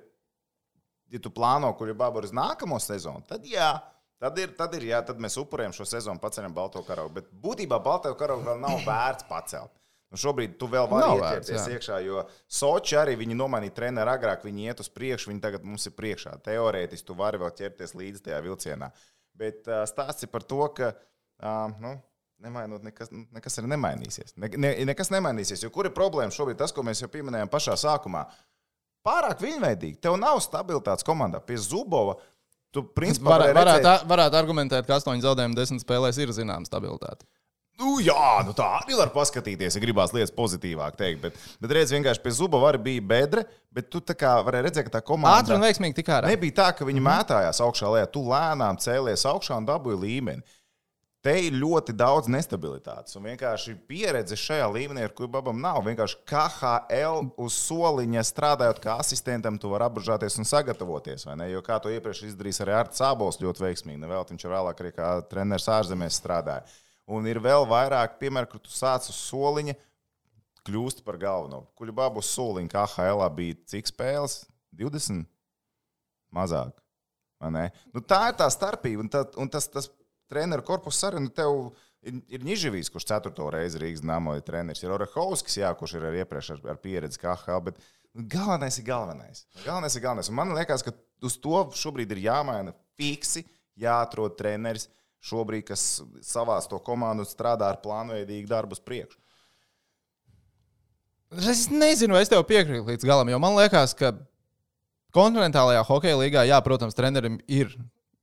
ja 1.13 1.21
tu 1.21 1.29
plāno, 1.29 1.69
kur 1.77 1.93
ir 1.93 1.95
baba 2.01 2.25
uz 2.25 2.33
nākamo 2.33 2.81
sezonu, 2.81 3.21
tad 3.29 3.45
jā. 3.45 3.75
Tad 4.23 4.39
ir, 4.41 4.53
tad 4.57 4.75
ir, 4.79 4.87
jā, 4.89 5.01
tad 5.05 5.19
mēs 5.21 5.37
upurējam 5.41 5.75
šo 5.77 5.87
sezonu, 5.89 6.23
paceļam 6.23 6.55
balto 6.55 6.83
karogu. 6.87 7.17
Bet 7.19 7.33
būtībā 7.45 7.81
balto 7.83 8.13
karogu 8.19 8.47
vēl 8.47 8.61
nav 8.63 8.85
vērts 8.87 9.27
pacelt. 9.29 9.75
Nu 10.15 10.21
šobrīd 10.21 10.53
tu 10.61 10.69
vēl 10.71 10.87
vari 10.87 11.41
jā. 11.43 11.59
iekšā, 11.75 11.97
jo 12.07 12.23
Soči 12.47 12.95
arī 13.01 13.17
viņi 13.19 13.35
nomainīja 13.35 13.75
treneru 13.75 14.13
agrāk, 14.13 14.45
viņi 14.47 14.69
iet 14.69 14.83
uz 14.85 14.87
priekšu, 14.95 15.33
viņi 15.33 15.43
tagad 15.43 15.65
mums 15.67 15.89
ir 15.91 15.97
priekšā. 15.99 16.37
Teorētiski 16.45 17.09
tu 17.09 17.17
vari 17.19 17.41
vēl 17.43 17.51
ķerties 17.59 17.97
līdzi 17.99 18.23
tajā 18.29 18.39
vilcienā. 18.45 18.93
Bet 19.35 19.67
uh, 19.67 19.83
stāsts 19.91 20.23
ir 20.23 20.31
par 20.31 20.47
to, 20.47 20.61
ka 20.77 20.93
uh, 20.95 21.75
nu, 21.83 21.97
nemainot, 22.45 22.85
nekas, 22.87 23.11
nekas 23.11 23.59
arī 23.59 23.73
nemainīsies. 23.75 24.37
Ne, 24.39 24.53
ne, 24.55 24.71
nekas 24.87 25.11
nemainīsies. 25.11 25.67
Jo 25.67 25.73
kur 25.75 25.91
ir 25.91 25.97
problēma 25.97 26.35
šobrīd? 26.35 26.61
Tas, 26.63 26.75
ko 26.77 26.87
mēs 26.87 27.03
jau 27.03 27.11
pieminējām 27.11 27.51
pašā 27.51 27.75
sākumā. 27.83 28.23
Pārāk 29.05 29.43
viņveidīgi. 29.43 29.99
Tev 30.05 30.15
nav 30.21 30.39
stabilitātes 30.47 31.05
komandā. 31.05 31.43
Pie 31.43 31.59
Zubova 31.61 32.15
tu 32.75 32.83
principā 32.97 33.33
Var, 33.37 33.47
varētu, 33.55 33.79
redzēt- 33.85 34.05
varētu 34.11 34.39
argumentēt, 34.43 34.87
ka 34.89 34.99
astoņi 34.99 35.23
zaudējumi 35.25 35.57
desmit 35.59 35.85
spēlēs 35.87 36.19
ir 36.23 36.35
zināma 36.37 36.67
stabilitāte. 36.69 37.25
Nu, 37.75 37.97
jā, 37.99 38.45
nu 38.47 38.53
tā 38.55 38.67
arī 38.79 38.95
var 38.95 39.11
paskatīties, 39.11 39.75
ja 39.75 39.81
gribās 39.83 40.13
lietas 40.15 40.31
pozitīvāk 40.35 40.95
teikt. 40.95 41.21
Bet, 41.25 41.39
bet 41.59 41.73
redz, 41.75 41.91
vienkārši 41.91 42.23
pie 42.23 42.31
Zubova 42.37 42.69
arī 42.71 42.79
bija 42.85 43.03
bedre, 43.03 43.43
bet 43.75 43.89
tu 43.91 43.99
tā 43.99 44.15
kā 44.15 44.37
vari 44.47 44.61
redzēt, 44.63 44.87
ka 44.87 45.01
tā 45.01 45.03
komanda. 45.03 45.41
Ātri 45.43 45.57
un 45.57 45.65
veiksmīgi 45.67 45.97
tik 45.99 46.07
ārā. 46.15 46.31
Nebija 46.31 46.55
tā, 46.61 46.69
ka 46.79 46.87
viņi 46.87 47.03
mētājās 47.03 47.59
augšā 47.67 47.91
lejā. 47.97 48.07
Tu 48.15 48.23
lēnām 48.31 48.79
cēlies 48.79 49.27
augšā 49.27 49.59
un 49.59 49.67
dabūji 49.67 49.99
līmeni. 50.05 50.47
Te 51.25 51.33
ir 51.41 51.55
ļoti 51.57 51.95
daudz 51.97 52.27
nestabilitātes. 52.29 53.15
Un 53.17 53.25
vienkārši 53.31 53.73
pieredze 53.89 54.37
šajā 54.37 54.67
līmenī, 54.75 55.07
ar 55.07 55.13
kuru 55.17 55.31
babam 55.33 55.57
nav. 55.57 55.79
Vienkārši 55.87 56.19
KHL 56.29 57.31
uz 57.41 57.57
soliņa 57.63 58.25
strādājot 58.29 58.83
kā 58.85 58.99
asistentam, 59.01 59.57
tu 59.57 59.71
vari 59.73 59.87
apbužāties 59.87 60.37
un 60.37 60.49
sagatavoties. 60.51 61.25
Jo 61.49 61.63
kā 61.65 61.79
to 61.81 61.89
iepriekš 61.95 62.27
izdarījis 62.29 62.61
arī 62.67 62.77
Arts 62.77 63.01
Sābols 63.01 63.41
ļoti 63.41 63.65
veiksmīgi. 63.65 64.03
Nevēl 64.03 64.29
viņš 64.35 64.45
ir 64.45 64.53
vēlāk 64.53 64.85
arī 64.85 64.93
kā 64.99 65.15
treneris 65.31 65.71
ārzemēs 65.73 66.21
strādāja. 66.21 66.69
Un 67.09 67.25
ir 67.29 67.41
vēl 67.41 67.65
vairāk 67.73 68.21
piemēru, 68.21 68.53
kur 68.53 68.61
tu 68.61 68.77
sāc 68.77 69.09
uz 69.09 69.17
soliņa, 69.17 69.79
kļūst 70.69 71.05
par 71.09 71.17
galveno. 71.25 71.65
Kuļbabu 71.81 72.21
uz 72.21 72.37
soliņa 72.37 72.73
KHL 72.77 73.25
bija 73.33 73.63
cik 73.73 73.89
spēles? 73.89 74.43
20. 74.77 75.25
mazāk. 76.37 76.77
Nu, 77.41 78.01
tā 78.05 78.27
ir 78.29 78.41
tā 78.41 78.53
starpība. 78.53 79.05
Un, 79.05 79.13
tā, 79.13 79.25
un 79.41 79.49
tas, 79.53 79.73
tas 79.73 79.89
treneru 80.31 80.65
korpus 80.67 81.03
arī 81.07 81.23
nu, 81.25 81.33
tev 81.35 81.73
ir, 82.05 82.21
ir 82.37 82.47
Nižavīs, 82.47 82.91
kurš 82.93 83.09
ceturto 83.11 83.49
reizi 83.53 83.81
Rīgas 83.83 84.05
namo 84.07 84.37
ir 84.39 84.45
treneris. 84.47 84.83
Ir 84.85 84.95
Orehovskis, 84.95 85.59
jā, 85.63 85.71
kurš 85.79 85.99
ir 85.99 86.09
arī 86.11 86.25
iepriekš 86.25 86.55
ar, 86.57 86.65
ar 86.75 86.81
pieredzi 86.83 87.21
KHL. 87.23 87.63
Bet 87.69 87.81
galvenais 88.35 88.79
ir 88.81 88.89
galvenais. 88.89 89.45
Galvenais 89.65 89.97
ir 89.97 90.05
galvenais. 90.05 90.31
Un 90.33 90.39
man 90.41 90.55
liekas, 90.57 90.85
ka 90.87 90.95
uz 91.25 91.39
to 91.43 91.65
šobrīd 91.79 92.13
ir 92.15 92.25
jāmaina 92.29 92.77
fiksi, 92.99 93.45
jāatrod 93.81 94.37
treneris 94.39 94.89
šobrīd, 95.25 95.65
kas 95.71 96.03
savās 96.25 96.69
to 96.69 96.79
komandu 96.85 97.25
strādā 97.29 97.71
ar 97.73 97.81
plānveidīgu 97.85 98.49
darbu 98.51 98.77
uz 98.77 98.83
priekšu. 98.85 99.19
Es 101.35 101.67
nezinu, 101.73 102.15
vai 102.15 102.23
es 102.23 102.31
tev 102.31 102.45
piekrītu 102.47 102.85
līdz 102.87 103.07
galam, 103.09 103.31
jo 103.33 103.41
man 103.43 103.57
liekas, 103.57 103.97
ka 103.99 104.13
kontinentālajā 105.17 105.83
hokeja 105.89 106.19
līgā, 106.21 106.45
jā, 106.47 106.61
protams, 106.63 106.95
trenerim 106.95 107.41
ir 107.51 107.73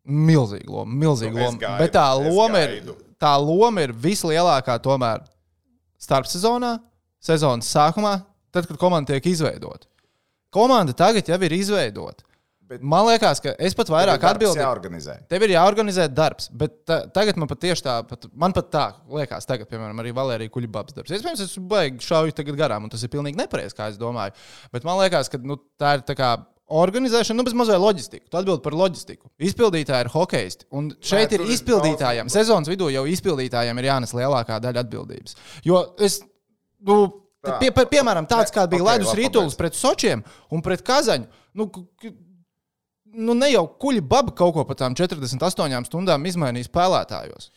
milzīga 0.08 0.70
loma, 0.70 0.94
milzīga 1.06 1.34
Nu, 1.36 1.40
es 1.40 1.46
loma. 1.52 1.60
gaidu, 1.62 1.78
Bet 1.84 1.94
tā 1.94 2.06
es 2.26 2.34
loma, 2.36 2.60
ir, 2.66 2.96
tā 3.22 3.34
loma 3.46 3.82
ir 3.86 3.94
vislielākā 3.94 4.80
tomēr 4.82 5.22
starpsezonā, 6.02 6.80
sezonas 7.22 7.70
sākumā, 7.70 8.16
tad, 8.52 8.68
kad 8.68 8.80
komanda 8.82 9.14
tiek 9.14 9.30
izveidota. 9.32 9.88
Komanda 10.52 10.94
tagad 10.98 11.28
jau 11.30 11.38
ir 11.46 11.54
izveidota. 11.56 12.26
Bet- 12.72 12.82
Man 12.82 13.04
liekas, 13.06 13.42
ka 13.44 13.52
es 13.60 13.74
pat 13.76 13.88
vairāk 13.92 14.20
atbildēju. 14.24 14.64
jāorganizē. 14.64 15.28
Tev 15.28 15.42
ir 15.44 15.50
jāorganizē 15.50 16.08
darbs, 16.14 16.48
bet 16.50 16.86
ta, 16.86 17.02
tagad 17.08 17.36
man 17.36 17.48
patiešām 17.50 17.84
tā, 17.84 18.08
pat, 18.08 18.26
man 18.34 18.54
pat 18.54 18.72
tā 18.72 18.94
liekas, 19.12 19.46
tagad, 19.46 19.68
piemēram, 19.70 20.00
arī 20.00 20.14
Valērija 20.16 20.50
Kuļbabas 20.50 20.94
darbs. 20.96 21.12
Iespējams, 21.12 21.42
es 21.42 21.58
baigi 21.60 22.00
šauju 22.00 22.32
tagad 22.34 22.56
garām, 22.56 22.84
un 22.84 22.90
tas 22.90 23.04
ir 23.04 23.10
pilnīgi 23.10 23.36
nepareizi, 23.36 23.76
kā 23.76 23.90
es 23.90 23.98
domāju. 23.98 24.32
Bet 24.72 24.86
man 24.86 24.98
liekas, 25.04 25.28
ka 25.30 25.38
nu, 25.44 25.58
tā 25.78 25.96
ir 25.98 26.02
tā 26.08 26.16
kā 26.16 26.46
organizēšana, 26.72 27.36
nu, 27.38 27.44
bez 27.48 27.54
mazliet 27.58 27.80
loģistika. 27.84 28.26
Tu 28.32 28.38
atbild 28.40 28.62
par 28.64 28.74
loģistiku. 28.78 29.30
Izpildītāji 29.40 30.06
ir 30.08 30.10
hokeisti. 30.14 30.66
Un 30.72 30.92
šeit 31.04 31.30
Nē, 31.32 31.40
ir 31.40 31.42
ir 31.46 31.54
izpildītājiem. 31.58 32.28
daudz- 32.30 32.38
Sezonas 32.40 32.70
vidū 32.72 32.88
jau 32.94 33.04
izpildītājiem 33.12 33.78
ir 33.84 33.90
jānes 33.92 34.14
lielākā 34.16 34.60
daļa 34.64 34.84
atbildības. 34.86 35.36
Jo 35.68 35.84
es. 36.00 36.22
Nu, 36.80 37.18
Tā. 37.42 37.56
Pie, 37.58 37.72
pie, 37.74 37.86
piemēram, 37.90 38.28
tāds 38.30 38.52
Ne, 38.52 38.54
kā 38.54 38.68
bija 38.70 38.84
ok, 38.84 38.88
okay, 39.10 39.24
rītulis 39.24 39.56
pabeidz. 39.56 39.58
pret 39.58 39.74
Sočiem 39.74 40.24
un 40.52 40.62
pret 40.62 40.84
Kazaņu. 40.86 41.26
Nu, 41.58 41.66
nu, 43.14 43.34
ne 43.34 43.50
jau 43.52 43.64
kuģi 43.82 44.02
baba 44.08 44.30
kaut 44.32 44.54
ko 44.54 44.64
par 44.64 44.76
tām 44.78 44.94
48 44.94 45.88
stundām 45.90 46.22
izmainīja 46.30 46.70
spēlētājos. 46.70 47.50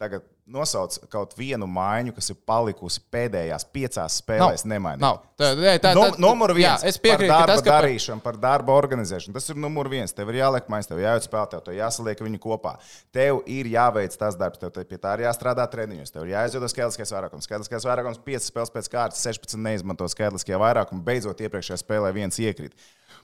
Tagad 0.00 0.22
nosauc 0.50 0.96
kaut 1.12 1.32
vienu 1.38 1.66
maiņu, 1.70 2.12
kas 2.16 2.30
ir 2.32 2.36
palikusi 2.46 3.00
pēdējās 3.14 3.64
piecās 3.72 4.16
spēlēs. 4.20 4.64
Nemainīt. 4.68 5.00
Nav. 5.00 5.20
Tā, 5.40 5.52
tā, 5.56 5.74
tā, 5.80 5.92
No, 5.96 6.08
tā, 6.10 6.18
numur 6.20 6.52
viens 6.56 6.82
Jā, 6.82 6.88
es 6.90 6.98
par 6.98 7.04
piekrītu, 7.06 7.30
darba 7.30 7.46
ka 7.46 7.52
tas, 7.54 7.62
ka 7.62 7.70
par- 7.70 7.84
darīšanu, 7.86 8.22
par 8.24 8.36
darba 8.42 8.74
organizēšanu. 8.76 9.32
Tas 9.38 9.48
ir 9.48 9.56
numur 9.62 9.88
viens. 9.88 10.12
Tev 10.12 10.28
ir 10.34 10.40
jāliek 10.42 10.66
maiņas, 10.68 10.88
tev 10.90 10.98
jāiet 11.04 11.26
spēlēt, 11.28 11.64
tev 11.64 11.74
jāsaliek 11.78 12.20
viņu 12.26 12.38
kopā. 12.42 12.74
Tev 13.12 13.42
ir 13.46 13.64
jāveic 13.72 14.16
tas 14.18 14.36
darbs, 14.36 14.58
tev 14.58 14.72
te- 14.72 14.84
pie 14.84 14.98
tā 14.98 15.14
ir 15.18 15.24
jāstrādā 15.28 15.64
treniņos. 15.70 16.10
Tev 16.12 16.26
ir 16.28 16.34
jāizveido 16.34 16.68
skaitliskais 16.68 17.12
vairākums. 17.14 17.46
Skaitliskais 17.48 17.86
vairākums 17.88 18.18
5 18.18 18.50
spēles 18.50 18.70
pēc 18.74 18.88
kārtas, 18.90 19.22
16 19.24 19.56
neizmanto 19.62 20.04
skaitliskie 20.10 20.58
vairākumi. 20.58 21.02
Beidzot, 21.04 21.38
iepriekšējā 21.40 21.78
spēlē 21.84 22.12
viens 22.12 22.36
iekrīt. 22.38 22.72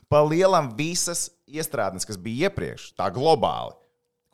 Pa 0.09 0.23
lielam 0.23 0.73
visas 0.77 1.31
iestrādes, 1.51 2.07
kas 2.07 2.17
bija 2.17 2.49
iepriekš, 2.51 2.93
tā 2.99 3.11
globāli. 3.13 3.75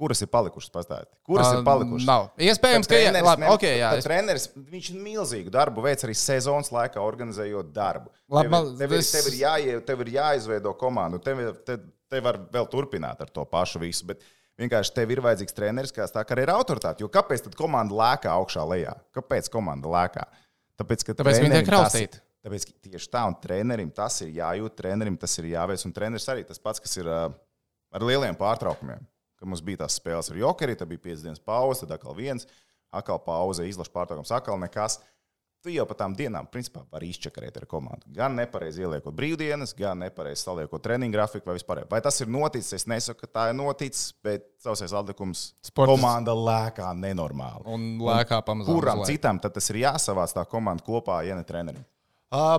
Kuras 0.03 0.21
ir 0.25 0.29
palikušas 0.33 0.73
pastāvēt? 0.75 1.09
Kuras 1.29 1.47
Ā, 1.47 1.59
ir 1.61 1.65
palikušas? 1.69 2.07
Nav. 2.09 2.25
Iespējams, 2.43 2.89
ka 2.91 2.99
jā, 2.99 3.13
labi, 3.23 3.47
okay, 3.55 3.77
jā, 3.79 3.91
es- 4.01 4.07
Treneris, 4.09 4.49
viņš 4.57 4.89
milzīgu 4.99 5.53
darbu 5.55 5.85
veids 5.85 6.03
arī 6.09 6.17
sezonas 6.19 6.73
laikā, 6.75 6.99
organizējot 6.99 7.71
darbu. 7.77 8.11
Labi, 8.29 8.49
tev, 8.49 8.51
man- 8.57 8.71
ir- 8.73 8.79
tev, 8.83 8.93
es- 8.99 9.13
tev, 9.15 9.29
ir 9.31 9.39
jāie, 9.45 9.77
tev 9.87 10.01
ir 10.07 10.11
jāizveido 10.17 10.75
komanda. 10.81 11.21
Tev, 11.23 11.39
ir- 11.45 11.53
te, 11.65 11.77
te 12.11 12.21
var 12.21 12.39
vēl 12.53 12.67
turpināt 12.73 13.21
ar 13.23 13.31
to 13.31 13.45
pašu 13.47 13.79
visu. 13.85 14.05
Bet 14.11 14.21
vienkārši 14.59 14.93
tev 14.99 15.11
ir 15.15 15.23
vajadzīgs 15.23 15.55
treneris, 15.55 15.93
kas 15.95 16.11
tā 16.11 16.25
kā 16.27 16.35
arī 16.35 16.43
ir 16.49 16.53
autoritāte. 16.57 17.01
Jo 17.01 17.09
kāpēc 17.09 17.45
tad 17.47 17.55
komanda 17.55 17.95
lēkā 17.95 18.35
augšā 18.35 18.67
lejā? 18.75 18.97
Kāpēc 19.15 19.49
komanda 19.55 19.87
lēkā? 19.87 20.27
Tāpēc, 20.83 21.05
ka 21.07 21.15
Tāpēc 21.23 21.41
viņi 21.41 21.53
tiek 21.61 21.67
tas- 21.71 21.79
raustīti. 21.95 22.21
Tāpēc 22.45 22.67
tieši 22.83 23.09
tā, 23.09 23.23
un 23.29 23.37
trenerim 23.39 23.95
tas 23.95 24.21
ir 24.23 24.33
jājūt, 24.35 24.75
trenerim 24.75 25.17
tas 25.17 25.39
ir 25.39 25.45
jāveic. 25.55 25.85
Un 25.87 25.93
treneris 25.95 26.27
arī 26.27 26.43
tas 26.45 26.59
pats, 26.59 26.81
kas 26.83 26.97
ir 26.99 27.07
uh, 27.07 27.31
ar 27.95 28.01
lieliem 28.01 28.35
pārtraukumiem. 28.35 28.99
Kad 29.43 29.51
mums 29.51 29.63
bija 29.67 29.83
tās 29.83 29.97
spēles 29.99 30.31
ar 30.31 30.37
Jokeriju, 30.39 30.79
tad 30.79 30.91
bija 30.93 31.03
5 31.11 31.25
dienas 31.27 31.43
pauze, 31.43 31.83
tad 31.83 31.97
atkal 31.97 32.15
viens, 32.15 32.47
atkal 32.95 33.19
pauze, 33.25 33.67
izlaša 33.67 33.91
pārtraukums, 33.91 34.31
atkal 34.37 34.61
nekas. 34.63 35.01
Tu 35.63 35.71
jau 35.77 35.85
pa 35.87 35.95
tām 35.95 36.15
dienām, 36.19 36.49
principā, 36.51 36.81
vari 36.91 37.13
izčakarēt 37.13 37.61
ar 37.61 37.67
komandu. 37.71 38.09
Gan 38.15 38.35
nepareizi 38.35 38.83
ieliekot 38.83 39.15
brīvdienas, 39.15 39.77
gan 39.79 40.01
nepareizi 40.03 40.43
saliekot 40.43 40.83
treniņu 40.83 41.15
grafiku 41.15 41.51
vai 41.51 41.55
vispār. 41.55 41.85
Vai 41.91 42.01
tas 42.03 42.19
ir 42.23 42.31
noticis? 42.35 42.73
Es 42.81 42.87
nesaku, 42.91 43.23
ka 43.23 43.31
tā 43.31 43.45
ir 43.53 43.55
noticis, 43.59 44.09
bet 44.27 44.49
savs 44.63 44.83
atlikums 44.91 45.45
Sports- 45.63 45.95
komanda 45.95 46.35
lēkā 46.35 46.91
nenormāli. 46.99 47.63
Un 47.71 47.87
lēkā 48.03 48.41
pamazām. 48.43 48.75
Kuram 48.75 49.05
citam 49.07 49.39
tad 49.39 49.55
tas 49.55 49.71
ir 49.71 49.85
jāsavāc 49.85 50.35
tā 50.35 50.43
komanda 50.51 50.83
kopā, 50.83 51.21
ja 51.27 51.39
ne 51.39 51.47
trenerim? 51.47 51.87
Uh, 52.35 52.59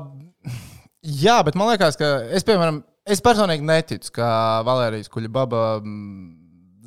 jā, 1.03 1.41
bet 1.43 1.59
man 1.59 1.73
liekas, 1.73 1.99
ka 1.99 2.13
es, 2.31 2.47
piemēram, 2.47 2.85
es 3.03 3.19
personīgi 3.19 3.67
neticu, 3.67 4.15
ka 4.15 4.29
Valērijas 4.63 5.11
Kuļbaba 5.11 5.65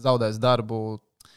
zaudēs 0.06 0.40
darbu. 0.42 0.80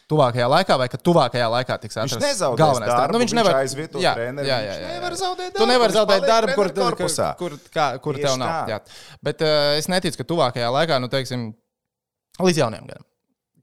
Tuvākajā 0.09 0.45
laikā, 0.49 0.73
vai 0.81 0.87
ka 0.89 0.97
tuvākajā 1.05 1.47
laikā 1.53 1.75
tiks 1.83 1.93
Viņš 1.99 2.15
atrasts 2.15 2.25
nezaudēs 2.25 2.57
galvenais 2.63 2.89
darbu. 2.89 3.13
Nu, 3.13 3.19
viņš 3.21 3.29
viņš 3.29 3.37
nevar 3.37 3.57
aizvieto 3.59 3.99
jā, 4.01 4.13
treneri, 4.17 4.49
Jā, 4.49 4.55
viņš 4.57 4.65
jā, 4.65 4.73
jā, 4.73 4.79
jā. 4.81 4.93
nevar 4.95 5.15
zaudēt 5.19 5.51
Tu 5.51 5.59
darbu, 5.59 5.67
nevari 5.69 5.91
viņš 5.93 5.97
zaudēt 5.99 6.25
darbu, 6.25 6.55
kur, 6.57 6.69
korpusā. 6.79 7.27
kur, 7.37 7.55
kā, 7.75 7.85
kur 8.01 8.17
Tieši 8.17 8.25
tev 8.25 8.39
nav. 8.41 8.49
tā. 8.49 8.71
Jā. 8.73 8.79
Bet 9.29 9.43
uh, 9.45 9.57
es 9.77 9.85
neticu, 9.93 10.17
ka 10.17 10.25
tuvākajā 10.31 10.71
laikā, 10.73 10.97
nu, 11.03 11.11
teiksim, 11.13 11.43
līdz 12.41 12.61
jauniem 12.63 12.89
gadam, 12.89 13.05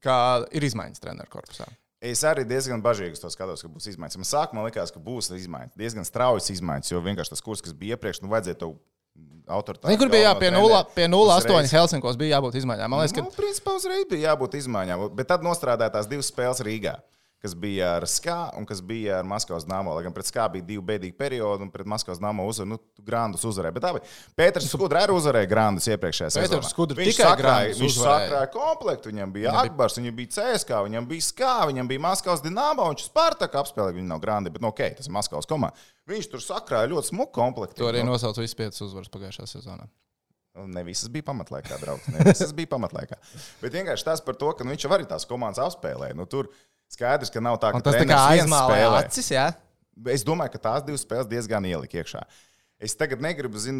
kā 0.07 0.17
ir 0.55 0.67
izmaiņas 0.69 1.03
treneru 1.03 1.33
korpusā. 1.35 1.67
Es 1.99 2.23
arī 2.29 2.45
diezgan 2.47 2.79
bažīgi 2.85 3.19
to 3.19 3.27
skatos, 3.33 3.65
ka 3.65 3.67
būs 3.73 3.91
izmaiņas. 3.91 4.19
Man 4.21 4.31
sākumā 4.31 4.63
likās, 4.69 4.95
ka 4.95 5.03
būs 5.03 5.33
izmaiņas. 5.35 5.75
Diezgan 5.75 6.07
straujas 6.07 6.47
izmaiņas, 6.55 6.93
jo 6.95 7.03
vienkārši 7.03 7.33
tas 7.35 7.43
kurs, 7.43 7.59
kas 7.65 7.75
bija 7.75 7.97
iepriekš, 7.97 8.21
nu 8.23 8.31
vajadzēja 8.31 8.61
to 8.61 8.71
autoritāti. 9.47 9.91
Zini, 9.91 9.99
kur 10.01 10.11
bija 10.11 10.29
jā, 10.29 10.33
pie 10.39 10.51
0, 10.53 10.79
pie 10.95 11.07
0,8 11.09 11.47
Uzreiz. 11.47 11.73
Helsinkos 11.75 12.17
bija 12.19 12.37
jābūt 12.37 12.57
izmaiņām. 12.61 12.91
Man 12.91 13.03
liekas, 13.03 13.15
ka 13.15 13.23
Nu, 13.25 13.33
principā 13.35 13.75
uzreiz 13.79 14.07
bija 14.09 14.33
jābūt 14.33 14.57
izmaiņām, 14.59 15.05
bet 15.17 15.29
tad 15.31 15.45
nostrādāja 15.45 15.93
tās 15.97 16.09
divas 16.11 16.29
spēles 16.31 16.63
Rīgā. 16.67 16.97
Kas 17.37 17.53
bija 17.53 17.91
ar 17.99 18.05
SKA 18.09 18.51
un 18.57 18.65
kas 18.65 18.79
bija 18.81 19.19
ar 19.19 19.27
Maskavas 19.29 19.67
nāmo. 19.69 19.91
Lai 19.93 20.01
gan 20.07 20.13
pret 20.15 20.25
SKA 20.25 20.47
bija 20.55 20.65
divi 20.65 20.81
bēdīgi 20.87 21.13
periodi, 21.19 21.67
un 21.67 21.69
pret 21.69 21.85
Maskavas 21.85 22.17
nāmo 22.23 22.47
uzvarēja, 22.49 22.71
nu, 22.71 22.79
Grandus 23.05 23.45
uzvarēja. 23.45 23.75
Bet 23.75 23.85
abi 23.85 24.01
Pēters 24.39 24.65
Skudra 24.71 25.03
arī 25.05 25.13
uzvarēja 25.13 25.49
Grandus 25.51 25.85
iepriekšējā 25.93 26.31
sezonā. 26.33 26.65
Skudra 26.65 26.97
Viņš 26.97 27.11
tikai 27.13 27.27
sakrāja, 27.29 27.75
viņš 27.77 27.99
sakrāja 27.99 28.49
komplektu. 28.55 29.11
Viņam 29.13 29.35
bija 29.35 29.53
Akbars, 29.61 29.99
viņam 30.01 30.17
bija 30.17 30.33
CSK, 30.33 30.81
viņam 30.87 31.11
bija 31.13 31.27
SKA, 31.27 31.53
viņam 31.69 31.91
bija 31.93 32.03
Maskavas 32.07 32.41
Dienāmo, 32.41 32.89
viņš 32.95 33.05
Spartak 33.11 33.59
apspēlēja, 33.61 33.99
viņi 33.99 34.09
nav 34.09 34.23
Grandi, 34.25 34.55
bet 34.57 34.65
nu, 34.65 34.73
ok, 34.73 34.81
tas 34.97 35.05
ir 35.05 35.13
Maskavas 35.13 35.45
komanda. 35.49 35.87
Viņš 36.09 36.31
tur 36.33 36.41
sakrāja 36.41 36.89
ļoti 36.89 37.11
smuku 37.13 37.35
komplektu. 37.37 37.77
to 37.83 37.91
arī 37.91 38.01
Nu, 38.01 38.15
nosauca 38.15 38.41
vispār 38.41 38.65
piecas 38.65 38.81
uzvaras 38.81 39.13
pagājušajā 39.13 39.53
sezonā. 39.53 39.85
Ne 40.65 40.81
visas 40.87 41.11
bija 41.13 41.27
pamatlaikā, 41.27 41.77
draugs. 41.77 42.07
Ne 42.09 42.23
visas 42.25 42.49
bija 42.57 42.71
pamatlaikā. 42.71 43.19
Bet 43.61 43.75
vienkārši 43.75 44.07
tas 44.07 44.23
par 44.25 44.39
to, 44.41 44.49
ka 44.57 44.65
nu, 44.65 44.73
viņš 44.73 44.87
arī 44.89 45.05
tās 45.05 45.27
komandas 45.29 45.61
apspēlēja. 45.61 46.17
Nu, 46.17 46.25
tur 46.25 46.49
skaidrs, 46.93 47.31
ka 47.33 47.43
nav 47.43 47.59
tā, 47.61 47.71
ka 47.75 47.81
tas 47.85 47.97
tā 47.99 48.05
kā 48.07 48.21
spēlē. 48.43 49.01
acis, 49.03 49.31
jā. 49.33 49.47
Es 50.13 50.23
domāju, 50.25 50.53
ka 50.55 50.61
tās 50.69 50.85
divas 50.85 51.03
spēles 51.05 51.29
diezgan 51.29 51.65
ielika 51.65 51.99
iekšā. 52.01 52.21
Es 52.79 52.93
tagad 52.97 53.21
negribu 53.23 53.57
zin, 53.57 53.79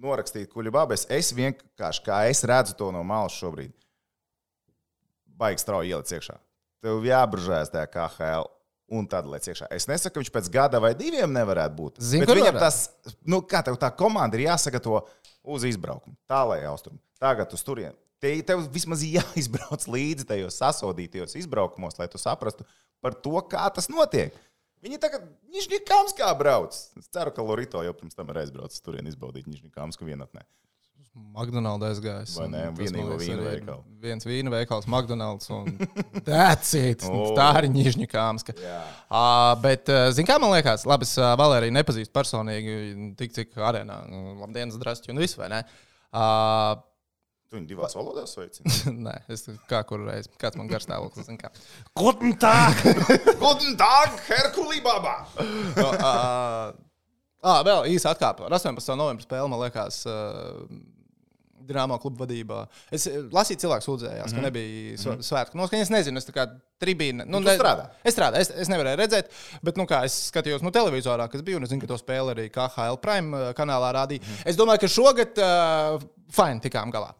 norakstīt 0.00 0.48
kuģu 0.52 0.72
babes. 0.72 1.04
Es 1.12 1.28
vienkārši, 1.36 2.04
kā 2.06 2.22
es 2.32 2.40
redzu 2.48 2.76
to 2.78 2.88
no 2.94 3.02
malas 3.04 3.36
šobrīd, 3.36 3.74
baigi 5.40 5.60
strauji 5.60 5.92
ielikt 5.92 6.14
iekšā. 6.16 6.38
Tev 6.80 7.04
jābružēs 7.04 7.72
tajā 7.74 7.90
KHL. 7.92 8.48
Un 8.90 9.06
tad 9.06 9.28
lec 9.30 9.44
iekšā. 9.46 9.68
Es 9.70 9.84
nesaku, 9.86 10.16
ka 10.16 10.22
viņš 10.24 10.30
pēc 10.34 10.46
gada 10.50 10.80
vai 10.82 10.88
diviem 10.98 11.30
nevarētu 11.30 11.76
būt. 11.76 12.00
Zini, 12.02 12.24
Bet 12.26 12.40
viņam 12.40 12.56
tas, 12.58 12.78
nu, 13.22 13.38
kā 13.46 13.60
tev 13.62 13.76
tā 13.78 13.92
komanda 13.94 14.34
ir 14.34 14.48
jāsagatavo 14.48 15.04
uz 15.54 15.66
izbraukumu. 15.68 16.16
Tālāk, 16.26 16.64
austrumu. 16.66 16.98
Tagad 17.22 17.54
uz 17.54 17.62
turieni. 17.62 17.94
Te, 18.20 18.34
tev 18.46 18.66
vismaz 18.72 19.02
jāizbrauc 19.16 19.88
līdzi 19.88 20.28
tajos 20.28 20.60
sasodītajos 20.60 21.38
izbraukumos, 21.40 21.98
lai 22.00 22.08
tu 22.12 22.20
saprastu 22.20 22.68
par 23.00 23.16
to, 23.16 23.36
kā 23.48 23.64
tas 23.74 23.88
notiek. 23.92 24.36
Viņi 24.80 24.96
tagad 25.00 25.26
Nižņikāms 25.52 26.14
kā 26.16 26.30
brauc. 26.38 26.76
Es 26.96 27.10
ceru, 27.12 27.32
ka 27.36 27.44
Lorito 27.44 27.82
jau 27.84 27.92
pirms 27.96 28.16
tam 28.16 28.30
ir 28.32 28.40
aizbraucis 28.44 28.80
tur 28.84 28.96
izbaudīt 29.00 29.48
Nižņikāms 29.48 30.00
vienatnē. 30.00 30.46
McDonald's 31.10 31.84
aizgājis. 31.88 32.36
Vai 32.38 32.46
un 32.46 32.52
ne? 32.54 32.60
Vienīgo 32.78 33.16
vīnu 33.18 33.42
veikalu. 33.42 33.82
Viens 34.02 34.26
vīnu 34.26 34.52
veikals, 34.52 34.86
McDonald's 34.90 35.50
un 35.52 35.72
that's 36.28 36.70
it. 36.78 37.02
O. 37.08 37.32
Tā 37.36 37.48
arī 37.58 37.70
Nižņikāmska. 37.74 38.54
Jā. 38.62 38.78
Uh, 39.08 39.50
bet, 39.64 39.90
zini, 40.14 40.28
kā 40.30 40.38
man 40.40 40.54
liekas, 40.54 40.86
labi, 40.88 41.08
es 41.08 41.16
Valēriju 41.18 41.74
nepazīstu 41.76 42.14
personīgi, 42.14 42.76
tik 43.18 43.34
cik 43.36 43.58
arēnā. 43.58 43.98
Nu, 44.10 44.36
Labdienas, 44.44 44.78
drasti 44.80 45.12
un 45.12 45.20
viss, 45.20 45.38
vai 45.40 45.50
ne? 45.52 45.64
Uh, 46.10 46.78
Tu 47.50 47.58
viņu 47.58 47.66
divās 47.66 47.96
valodās 47.98 48.36
veici. 48.38 48.62
nē, 49.06 49.16
es 49.34 49.42
kā 49.70 49.80
kur 49.88 50.04
reiz, 50.06 50.28
kāds 50.38 50.54
man 50.60 50.68
garš 50.70 50.86
stāvoklis, 50.86 51.26
kā. 51.40 51.50
Guten 51.98 52.36
Tag! 52.38 52.78
Guten 53.42 53.74
Tag, 53.80 54.14
Herkulī 54.28 54.78
Baba! 54.86 55.16
No, 55.76 55.88
uh, 55.90 56.86
Ah, 57.40 57.62
vēl 57.64 57.86
īsi 57.88 58.04
atkāpa. 58.04 58.44
Ar 58.44 58.52
18. 58.52 58.90
novembra 59.00 59.24
spēli, 59.24 59.48
man 59.48 59.62
liekas, 59.62 60.02
uh, 60.04 60.58
Drāmā 61.70 61.96
kluba 62.02 62.26
vadībā. 62.26 62.58
Es 62.92 63.06
eh, 63.08 63.14
lasīju, 63.32 63.60
cilvēku 63.62 63.84
sūdzējās, 63.86 64.26
mm 64.26 64.34
-hmm. 64.34 64.36
ka 64.36 64.44
nebija 64.44 64.98
sv- 65.00 65.22
svētku 65.24 65.56
noskaņa. 65.56 65.86
Es 65.86 65.92
nezinu, 65.94 66.18
es 66.20 66.26
tā 66.28 66.34
kā 66.36 66.44
tribīne. 66.82 67.24
Nu, 67.24 67.38
Mhm. 67.40 67.46
tu 67.46 67.54
strādā? 67.62 67.86
Es 68.04 68.16
strādāju, 68.16 68.40
es, 68.44 68.50
es 68.64 68.68
nevarēju 68.72 68.98
redzēt, 69.00 69.30
bet, 69.62 69.76
nu, 69.80 69.86
kā 69.88 70.02
es 70.04 70.16
skatījos 70.32 70.62
no 70.66 70.70
televizorā, 70.74 71.30
kas 71.32 71.40
bija, 71.46 71.56
un 71.56 71.64
es 71.64 71.70
zinu, 71.72 71.80
ka 71.80 71.86
to 71.94 71.98
spēli 72.00 72.34
arī 72.34 72.46
KHL 72.52 72.98
Prime 73.00 73.32
uh, 73.38 73.52
kanālā 73.56 73.92
rādīja. 73.96 74.20
Mhm. 74.20 74.42
Es 74.52 74.56
domāju, 74.60 74.80
ka 74.84 74.88
šogad 74.88 75.38
uh, 75.40 76.02
fine 76.28 76.60
tikām 76.60 76.92
galā. 76.92 77.14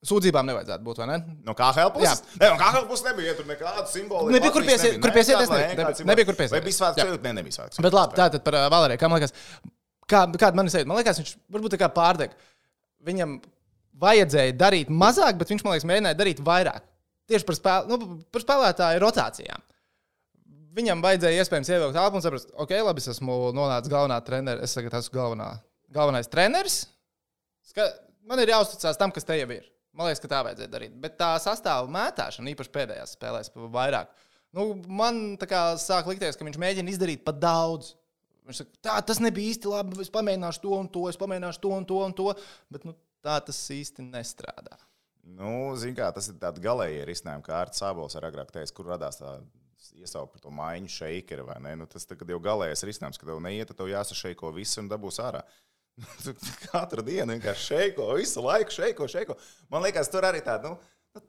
Sūdzībām 0.00 0.46
nevajadzētu 0.48 0.80
būt, 0.86 0.96
vai 1.02 1.06
ne? 1.10 1.16
No 1.44 1.52
KHL 1.52 1.90
puses? 1.92 2.22
Nē, 2.40 2.48
no 2.54 2.56
KHL 2.62 2.86
puses 2.88 3.04
nebija. 3.04 3.32
Ja 3.32 3.34
tur 3.36 3.44
nekāda 3.50 3.82
simbola. 3.90 4.30
Nebija, 4.32 4.52
kur 4.54 4.64
piesiet- 4.64 4.96
kur 5.02 5.12
piesieties, 5.12 5.50
ne- 5.52 5.74
nebija- 5.76 6.06
nebija, 6.08 6.24
kur 6.30 6.36
Vai 6.38 6.46
piesieties. 6.46 6.64
bija 6.64 6.92
Jā. 6.96 7.04
sajūta? 7.04 7.20
Nē, 7.26 7.32
nebija 7.36 7.56
svētku 7.58 7.82
Bet 7.84 7.92
labi, 7.98 8.16
tātad 8.16 8.42
par 8.46 8.54
uh, 8.56 8.68
Valēriju. 8.72 8.96
Kā 9.02 9.10
man 9.12 9.20
liekas, 9.20 9.34
kā, 10.08 10.22
kāda 10.40 10.54
man 10.56 10.66
ir? 10.72 10.86
Man 10.88 10.96
liekas, 10.96 11.20
viņš 11.20 11.34
varbūt 11.52 11.74
tā 11.76 11.80
kā 11.82 11.90
pārdeg. 11.92 12.30
Viņam 13.04 13.42
vajadzēja 14.00 14.56
darīt 14.56 14.88
mazāk, 14.88 15.36
bet 15.36 15.48
viņš, 15.52 15.64
man 15.64 15.74
liekas, 15.76 15.88
mēģināja 15.92 16.16
darīt 16.16 16.40
vairāk. 16.40 16.80
Tieši 17.28 17.44
par, 17.44 17.54
spēl, 17.60 17.88
nu, 17.92 18.22
par 18.32 18.40
spēlētāju 18.40 19.02
rotācijām. 19.04 19.60
Viņam 20.80 21.02
vajadzēja 21.04 21.42
iespējams 21.44 21.68
ievilkt 21.74 21.96
telpu 21.98 22.16
un 22.16 22.22
saprast, 22.24 22.48
ok, 22.56 22.70
labi, 22.86 23.02
es 23.04 23.08
esmu 23.12 23.52
nonācis 23.52 23.90
galvenā 23.92 24.16
treneris. 24.24 24.62
Es 24.64 24.74
tagad 24.78 24.96
esmu 24.96 25.12
galvenā, 25.18 25.60
galvenais 25.92 26.28
treneris. 26.30 26.86
Ska, 27.68 27.84
man 28.24 28.38
ir 28.40 28.48
jāuzticas 28.54 28.96
tam, 28.96 29.12
kas 29.12 29.24
te 29.28 29.36
jau 29.36 29.50
ir. 29.50 29.66
Man 29.96 30.06
liekas, 30.06 30.22
ka 30.22 30.30
tā 30.30 30.40
vajadzēja 30.46 30.70
darīt. 30.70 30.98
Bet 31.02 31.16
tā 31.18 31.32
sastāvā 31.42 31.88
mētāšana, 31.90 32.52
īpaši 32.52 32.72
pēdējās 32.74 33.14
spēlēs, 33.16 33.50
vairāk. 33.74 34.12
Nu, 34.56 34.72
man 34.90 35.38
kā 35.38 35.62
sāk 35.78 36.08
likties, 36.10 36.38
ka 36.38 36.46
viņš 36.46 36.58
mēģina 36.62 36.92
izdarīt 36.92 37.24
pat 37.26 37.38
daudz. 37.42 37.94
Viņš 38.46 38.62
saka, 38.62 38.78
tā 38.86 38.96
tas 39.06 39.20
nebija 39.22 39.54
īsti 39.54 39.70
labi. 39.70 39.98
Es 40.02 40.10
pamēģināšu 40.14 40.62
to 40.64 40.76
un 40.78 40.90
to, 40.90 41.06
es 41.10 41.18
pamēģināšu 41.20 41.62
to 41.62 41.72
un 41.76 41.86
to 41.86 41.98
un 42.06 42.14
to. 42.18 42.28
Bet 42.72 42.86
nu, 42.86 42.94
tā 43.22 43.36
tas 43.46 43.58
īsti 43.74 44.06
nestrādā. 44.08 44.78
Nu, 45.30 45.76
kā, 45.94 46.10
tas 46.14 46.30
ir 46.30 46.38
tāds 46.42 46.62
galējais 46.62 47.06
risinājums, 47.06 47.46
kā 47.46 47.58
Arts 47.60 47.82
Sābols 47.82 48.16
ar 48.18 48.26
agrāk 48.30 48.50
teica, 48.54 48.74
kur 48.74 48.88
radās 48.90 49.20
tā 49.20 49.36
iesaukt 50.00 50.34
par 50.34 50.42
to 50.42 50.52
maiņu 50.54 50.90
šeikeri, 50.92 51.44
vai 51.46 51.58
ne? 51.64 51.74
Nu, 51.78 51.86
tas 51.90 52.06
jau 52.08 52.40
galējais 52.42 52.84
risinājums, 52.88 53.20
ka 53.20 53.28
tev 53.28 53.42
neiet, 53.44 53.70
tev 53.76 53.90
jāsašeiko 53.90 54.50
viss 54.56 54.80
un 54.80 54.90
dabūs 54.90 55.20
ārā. 55.22 55.44
Tu 55.44 55.69
Katru 56.70 57.04
dienu 57.06 57.34
vienkārši 57.34 57.66
šeiko, 57.72 58.08
visu 58.18 58.44
laiku 58.44 58.74
šeiko, 58.74 59.08
šeiko. 59.10 59.36
Man 59.72 59.84
liekas, 59.84 60.10
tur 60.12 60.26
arī 60.28 60.42
tāda, 60.44 60.72
nu, 60.72 60.78
nu, 61.16 61.24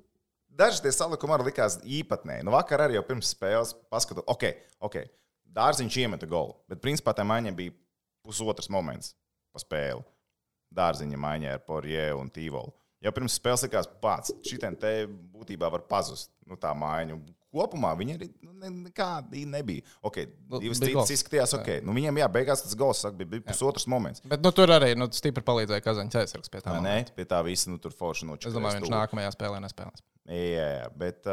daži 0.61 0.83
tie 0.85 0.93
salikumi 0.95 1.35
arī 1.35 1.49
likās 1.49 1.79
īpatnēji. 1.83 2.45
Nu, 2.47 2.53
vakar 2.55 2.85
arī 2.85 2.99
jau 2.99 3.05
pirms 3.07 3.33
spēles 3.35 3.73
paskatu, 3.91 4.23
ok, 4.31 4.47
ok, 4.87 5.01
dārziņš 5.57 5.99
iemeta 6.03 6.29
golu, 6.29 6.55
bet 6.71 6.83
principā 6.83 7.15
tā 7.17 7.25
maiņa 7.27 7.55
bija 7.57 7.75
pusotrs 8.25 8.69
moments 8.71 9.15
pa 9.51 9.61
spēli. 9.63 10.03
Dārziņa 10.71 11.17
maiņa 11.19 11.55
ar 11.57 11.65
Porje 11.67 12.05
un 12.15 12.29
Tīvolu. 12.31 12.71
Jau 13.01 13.11
pirms 13.15 13.35
spēles 13.35 13.65
likās, 13.65 13.89
pats 14.01 14.31
šitien 14.45 14.77
te 14.79 14.91
būtībā 15.09 15.67
var 15.73 15.83
pazust. 15.89 16.29
Nu, 16.47 16.55
tā 16.59 16.71
maiņa. 16.77 17.17
Kopumā 17.51 17.89
viņi 17.99 18.13
arī 18.15 18.27
nu, 18.45 18.53
ne- 18.61 18.69
nekādi 18.87 19.41
nebija. 19.45 19.83
Okay, 20.07 20.29
Nu, 20.47 20.59
divas 20.63 20.79
citas 20.79 21.09
izskatījās, 21.11 21.51
ok. 21.57 21.67
Nu, 21.83 21.91
viņiem, 21.97 22.21
jā, 22.21 22.27
beigās 22.31 22.61
tas 22.63 22.75
gols 22.79 23.01
saka, 23.03 23.17
bija, 23.19 23.27
bija 23.33 23.43
pusotrs 23.49 23.87
moments. 23.91 24.21
Bet 24.23 24.39
nu, 24.45 24.53
tur 24.55 24.71
arī 24.71 24.93
nu, 24.95 25.09
stipri 25.11 25.43
palīdzēja 25.43 25.83
Kazaņas 25.83 26.15
aizsargs 26.21 26.51
pie 26.53 26.61
tā. 26.63 26.77
Vai 26.77 26.81
Ne, 26.85 26.93
pie 27.17 27.25
tā 27.27 27.41
visa 27.43 27.67
nu, 27.73 27.75
tur 27.83 27.91
forši 27.91 28.23
Es 28.23 28.29
nočakarēs. 28.29 28.55
domāju, 28.55 28.79
viņš 28.79 28.93
nākamajā 28.95 29.33
spēlē 29.35 29.59
nespēlēs. 29.65 30.05
Jā, 30.31 30.67
jā, 30.77 30.85
bet 30.95 31.25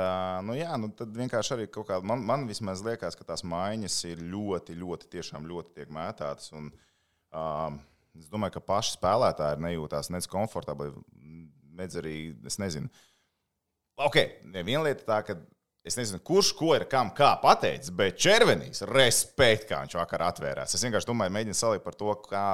nu, 0.43 0.57
jā, 0.59 0.73
nu, 0.81 0.89
tad 0.97 1.13
vienkārši 1.15 1.53
arī 1.55 1.67
kaut 1.71 1.87
kā 1.87 2.01
man, 2.03 2.25
man 2.27 2.47
vismaz 2.49 2.81
liekas, 2.83 3.15
ka 3.15 3.23
tās 3.29 3.45
maiņas 3.47 3.99
ir 4.11 4.23
ļoti, 4.33 4.75
ļoti, 4.81 5.11
tiešām 5.13 5.47
ļoti 5.47 5.75
tiek 5.77 5.93
mētātas. 5.95 6.51
Un, 6.57 6.73
uh, 7.31 7.77
es 8.19 8.27
domāju, 8.33 8.57
ka 8.57 8.65
paši 8.73 8.97
spēlētāji 8.97 9.61
nejūtās 9.63 10.11
nec 10.11 10.27
komfortabli, 10.27 10.91
nec 11.79 11.95
arī, 12.01 12.17
es 12.49 12.59
nezinu. 12.59 12.91
Ok, 13.99 14.17
viena 14.51 14.83
lieta 14.89 15.05
tā, 15.07 15.21
ka 15.27 15.37
es 15.89 15.97
nezinu, 15.99 16.21
kurš 16.25 16.53
ko 16.59 16.75
ir 16.77 16.85
kam 16.91 17.11
kā 17.17 17.31
pateicis, 17.43 17.91
bet 17.95 18.19
Červenīs, 18.21 18.85
respekt, 18.91 19.69
kā 19.71 19.81
viņš 19.85 19.97
vakar 19.99 20.27
atvērās. 20.29 20.75
Es 20.77 20.85
vienkārši 20.85 21.09
domāju, 21.09 21.35
mēģinu 21.37 21.59
salikt 21.59 21.87
par 21.87 21.97
to, 21.99 22.15
kā 22.29 22.45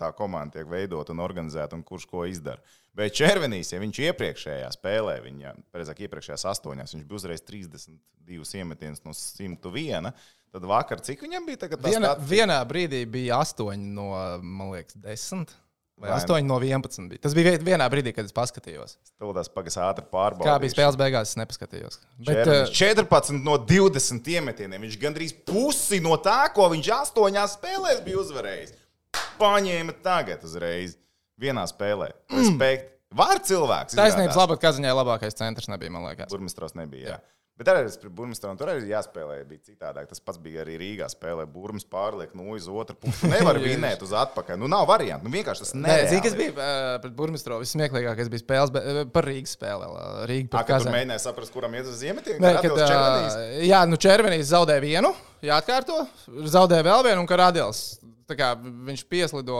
tā 0.00 0.10
komanda 0.16 0.58
tiek 0.58 0.70
veidota 0.70 1.14
un 1.14 1.22
organizēta 1.24 1.78
un 1.78 1.84
kurš 1.86 2.08
ko 2.10 2.24
izdara. 2.28 2.62
Bet 2.98 3.14
Červenīs, 3.14 3.70
ja 3.70 3.78
viņš 3.82 4.00
iepriekšējā 4.08 4.72
spēlē, 4.74 5.18
viņa, 5.22 5.54
precīzāk, 5.74 6.02
iepriekšējās 6.08 6.48
astoņās, 6.50 6.96
viņš 6.96 7.06
bija 7.06 7.20
uzreiz 7.20 7.44
32 7.46 8.58
iemetienus 8.58 9.04
no 9.06 9.14
101. 9.14 10.10
Tad 10.48 10.64
vakar, 10.64 11.02
cik 11.04 11.22
viņam 11.26 11.46
bija 11.46 11.60
statistika? 11.60 11.84
vienā 12.30 12.58
brīdī 12.66 13.04
bija 13.06 13.42
8 13.44 13.88
no, 13.94 14.10
man 14.42 14.72
liekas, 14.72 14.96
10. 15.04 15.52
Vai 15.98 16.10
Vai 16.12 16.18
8 16.20 16.46
no 16.46 16.60
11. 16.62 17.08
Bija. 17.10 17.20
Tas 17.24 17.34
bija 17.34 17.50
vie- 17.56 17.62
vienā 17.72 17.86
brīdī, 17.90 18.12
kad 18.14 18.26
es 18.28 18.34
paskatījos. 18.34 18.96
Tūlīt 19.18 19.50
pagas 19.54 19.78
ātri 19.82 20.04
pārbaudīt. 20.06 20.46
Kā 20.46 20.58
bija 20.62 20.74
spēles 20.76 20.98
beigās, 21.00 21.32
es 21.32 21.38
nepaskatījos. 21.40 21.98
Bet, 22.22 22.44
Červenis 22.46 22.70
uh, 22.70 22.76
14 22.78 23.42
no 23.42 23.56
20 23.66 24.30
iemetieniem. 24.36 24.84
Viņš 24.86 24.98
gandrīz 25.02 25.34
pusi 25.48 25.98
no 26.04 26.14
tā, 26.22 26.44
ko 26.54 26.68
viņš 26.70 26.92
astoņās 27.00 27.56
spēlēs 27.58 28.04
bija 28.06 28.20
uzvarējis. 28.22 28.76
Paņēma 29.40 29.96
tagad 30.04 30.46
uzreiz 30.46 30.94
vienā 31.40 31.66
spēlē. 31.70 32.12
Respekt. 32.30 32.94
Var 33.18 33.40
cilvēks. 33.40 33.96
taisnības 33.96 34.36
labāk, 34.36 34.60
ka 34.60 34.70
ziņā 34.76 34.90
labākais 34.92 35.34
centrs 35.38 35.70
nebija, 35.72 35.90
man 35.94 36.04
liekas. 36.10 36.28
Burmistros 36.30 36.74
nebija. 36.76 37.16
Jā. 37.16 37.20
Bet 37.58 37.66
arī 37.72 37.88
pret 37.90 38.12
Burmistru 38.14 38.52
tur 38.58 38.70
arī 38.70 38.86
jāspēlē. 38.86 39.40
Bija 39.48 39.64
citādāk. 39.66 40.06
Tas 40.06 40.20
pats 40.22 40.38
bija 40.38 40.62
arī 40.62 40.76
Rīgā. 40.78 41.08
Spēlē 41.10 41.42
Burmas 41.50 41.82
pārliek 41.90 42.30
no 42.38 42.52
uz 42.54 42.68
otru 42.70 42.94
pusi. 43.02 43.26
Nevar 43.32 43.58
vinēt 43.64 44.04
uz 44.06 44.12
atpakaļ. 44.14 44.60
Nu, 44.62 44.68
nav 44.70 44.84
variantu. 44.86 45.26
Nu, 45.26 45.32
vienkārši 45.34 45.64
tas 45.64 45.72
Nē, 45.74 45.96
zini, 46.12 46.22
kas 46.22 46.36
bija 46.38 46.52
uh, 46.54 46.90
pret 47.02 47.16
Burmistro? 47.18 47.58
Vissmieklīgākais 47.58 48.30
bija 48.30 48.44
spēles 48.44 48.70
be, 48.74 48.82
uh, 48.82 49.00
par 49.10 49.26
Rīgas 49.26 49.56
spēli. 49.58 49.88
uh, 49.90 50.20
Rīga 50.30 50.52
Tā, 50.52 50.60
pret 50.62 50.70
Kazani. 50.76 50.94
mēģināja 51.00 51.24
saprast, 51.24 51.54
kuram 51.54 51.74
iet 51.74 51.88
uz 51.90 52.04
uh, 52.78 52.92
Červenīs. 52.92 53.40
jā, 53.66 53.80
nu 53.90 53.98
Červenīs 54.06 54.52
zaudēja 54.52 54.84
vienu, 54.86 55.10
jāatkārto. 55.50 56.04
Zaudēja 56.54 56.86
vēl 56.86 57.08
vienu, 57.10 57.24
un 57.24 57.30
Karadils. 57.30 57.82
Tā 58.28 58.36
kā 58.36 58.52
viņš 58.60 59.02
pieslido 59.08 59.56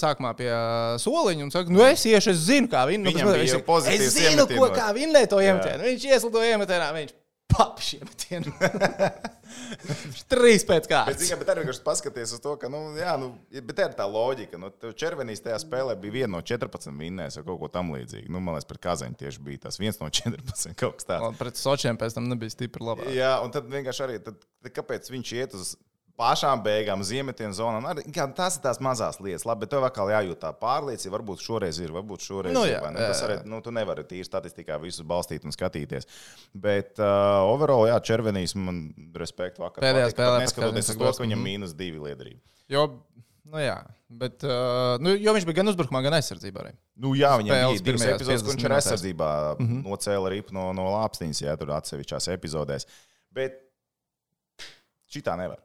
sākumā 0.00 0.32
pie 0.34 0.50
soliņa 0.98 1.44
un 1.46 1.52
saka, 1.54 1.70
nu 1.70 1.84
es 1.86 2.02
iešu, 2.10 2.32
es 2.34 2.40
zinu, 2.48 2.66
kā 2.68 2.82
viņi 2.90 3.06
Viņam 3.06 3.28
bija 3.36 3.60
pozitīvs 3.68 4.08
Es 4.08 4.16
zinu, 4.18 4.48
ko, 4.50 4.66
kā 4.74 4.88
viņi 4.96 5.26
to 5.30 5.38
iemetienu. 5.38 5.86
Viņš 5.86 6.06
ieslido 6.10 6.42
iemetienā, 6.42 6.88
viņš 6.96 7.14
papši 7.52 7.98
iemetienu. 8.00 8.52
Viņš 9.90 10.22
Trīs 10.30 10.64
pēc 10.66 10.84
Bet, 10.84 10.90
kārtas. 10.90 11.18
zini, 11.20 11.38
bet 11.40 11.50
arī 11.52 11.64
vienkārši 11.64 11.82
paskaties 11.86 12.34
uz 12.36 12.42
to, 12.44 12.52
ka, 12.60 12.70
nu, 12.72 12.80
jā, 12.98 13.16
nu, 13.20 13.32
bet 13.50 13.74
tā 13.78 13.88
ir 13.88 13.96
tā 13.98 14.06
loģika. 14.06 14.60
Nu, 14.60 14.70
tev 14.70 14.94
Červenīs 14.98 15.42
tajā 15.44 15.58
spēlē 15.64 15.96
bija 16.00 16.14
viena 16.20 16.32
no 16.36 16.42
14 16.46 16.94
vinnēs 17.00 17.38
vai 17.40 17.44
kaut 17.48 17.60
ko 17.64 17.70
tamlīdzīgu. 17.74 18.30
Nu, 18.30 18.42
man 18.44 18.56
liekas, 18.56 18.68
par 18.70 18.80
Kazaņu 18.86 19.18
tieši 19.20 19.44
bija 19.46 19.64
tas 19.66 19.80
viens 19.82 19.98
no 20.02 20.08
14 20.10 20.74
kaut 20.80 21.00
kas 21.00 21.08
tāds. 21.10 21.26
Un 21.26 21.38
Pret 21.40 21.58
Sočiem 21.60 21.98
pēc 22.00 22.16
tam 22.16 22.30
nebija 22.30 22.54
stipri 22.54 22.86
labāk. 22.86 23.10
Jā, 23.16 23.36
un 23.44 23.52
tad 23.54 23.68
vienkārši 23.70 24.06
arī, 24.06 24.20
tad, 24.24 24.38
tad 24.62 24.76
kāpēc 24.78 25.10
viņš 25.12 25.34
iet 25.40 25.58
uz 25.58 25.74
pašām 26.20 26.60
beigām, 26.64 27.00
uz 27.04 27.10
iemetienu 27.16 27.56
zonām? 27.56 27.86
Tās 28.36 28.58
ir 28.58 28.64
tās 28.64 28.80
mazās 28.84 29.18
lietas, 29.24 29.46
labi, 29.48 29.64
bet 29.64 29.72
tev 29.72 29.86
atkal 29.88 30.12
jājūt 30.12 30.42
tā 30.42 30.52
pārliecība. 30.60 31.16
Varbūt 31.16 31.44
šoreiz 31.44 31.80
ir, 31.80 31.94
varbūt 31.96 32.26
šoreiz 32.26 32.56
Nu, 32.56 32.66
ir. 32.68 32.74
jā, 32.74 32.82
vai 32.84 32.92
ne? 32.94 33.06
Tas 33.10 33.22
arī, 33.26 33.38
nu, 33.48 33.62
tu 33.64 33.72
nevari 33.74 34.04
tīri 34.08 34.26
statistikā 34.28 34.78
visu 34.82 35.06
balstīt 35.08 35.46
un 35.48 35.56
skatīties. 35.56 36.08
Bet 36.52 37.00
uh, 37.00 37.40
overall, 37.48 37.88
jā, 37.88 37.96
Červenīs 38.10 38.54
man 38.58 38.90
respektu 39.16 39.64
vakar. 39.64 39.84
Pēdējā 39.86 40.12
spēlē 40.12 40.44
Neskatoties 40.44 40.92
uz 40.92 41.00
to, 41.00 41.14
ka 41.16 41.24
viņam 41.24 41.46
mīnus 41.46 41.74
divi 41.78 42.02
liederība. 42.04 42.42
Jo, 42.70 42.84
nu 43.50 43.62
jā, 43.62 43.78
bet, 44.22 44.44
uh, 44.46 44.98
nu, 45.02 45.16
jo 45.18 45.34
viņš 45.34 45.48
bija 45.48 45.60
gan 45.62 45.72
uzbrukumā, 45.72 46.04
gan 46.06 46.18
aizsardzībā 46.20 46.62
arī. 46.64 46.76
Nu, 47.00 47.14
jā, 47.18 47.32
viņam 47.40 47.56
bija 47.56 47.72
divas 47.72 47.86
pirmajās 47.88 48.20
epizodes, 48.20 48.44
kur 48.44 48.54
50 48.54 48.60
viņš 48.60 48.68
ir 48.68 48.76
aizsardzībā. 48.76 49.30
Mm 49.56 49.66
-hmm. 49.70 49.82
Nocēla 49.88 50.34
ripu 50.36 50.54
no, 50.54 50.68
no 50.76 50.86
lāpstiņas, 50.92 51.42
jā, 51.46 51.56
tur 51.58 51.72
atsevišķās 51.78 52.30
epizodēs. 52.36 52.86
Bet 53.34 53.58
šitā 55.10 55.34
nevar. 55.40 55.58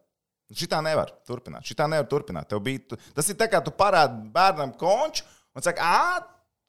Šitā 0.53 0.77
nevar 0.85 1.09
turpināt. 1.25 1.65
Šitā 1.65 1.87
nevar 1.89 2.05
turpināt. 2.09 2.49
Tev 2.51 2.61
bija, 2.65 2.83
tu, 2.91 2.97
tas 3.17 3.29
ir 3.31 3.37
tā 3.39 3.47
kā 3.49 3.61
tu 3.65 3.73
parādi 3.73 4.27
bērnam 4.33 4.75
konču 4.77 5.23
un 5.55 5.65
saki, 5.65 5.81
ah, 5.81 6.19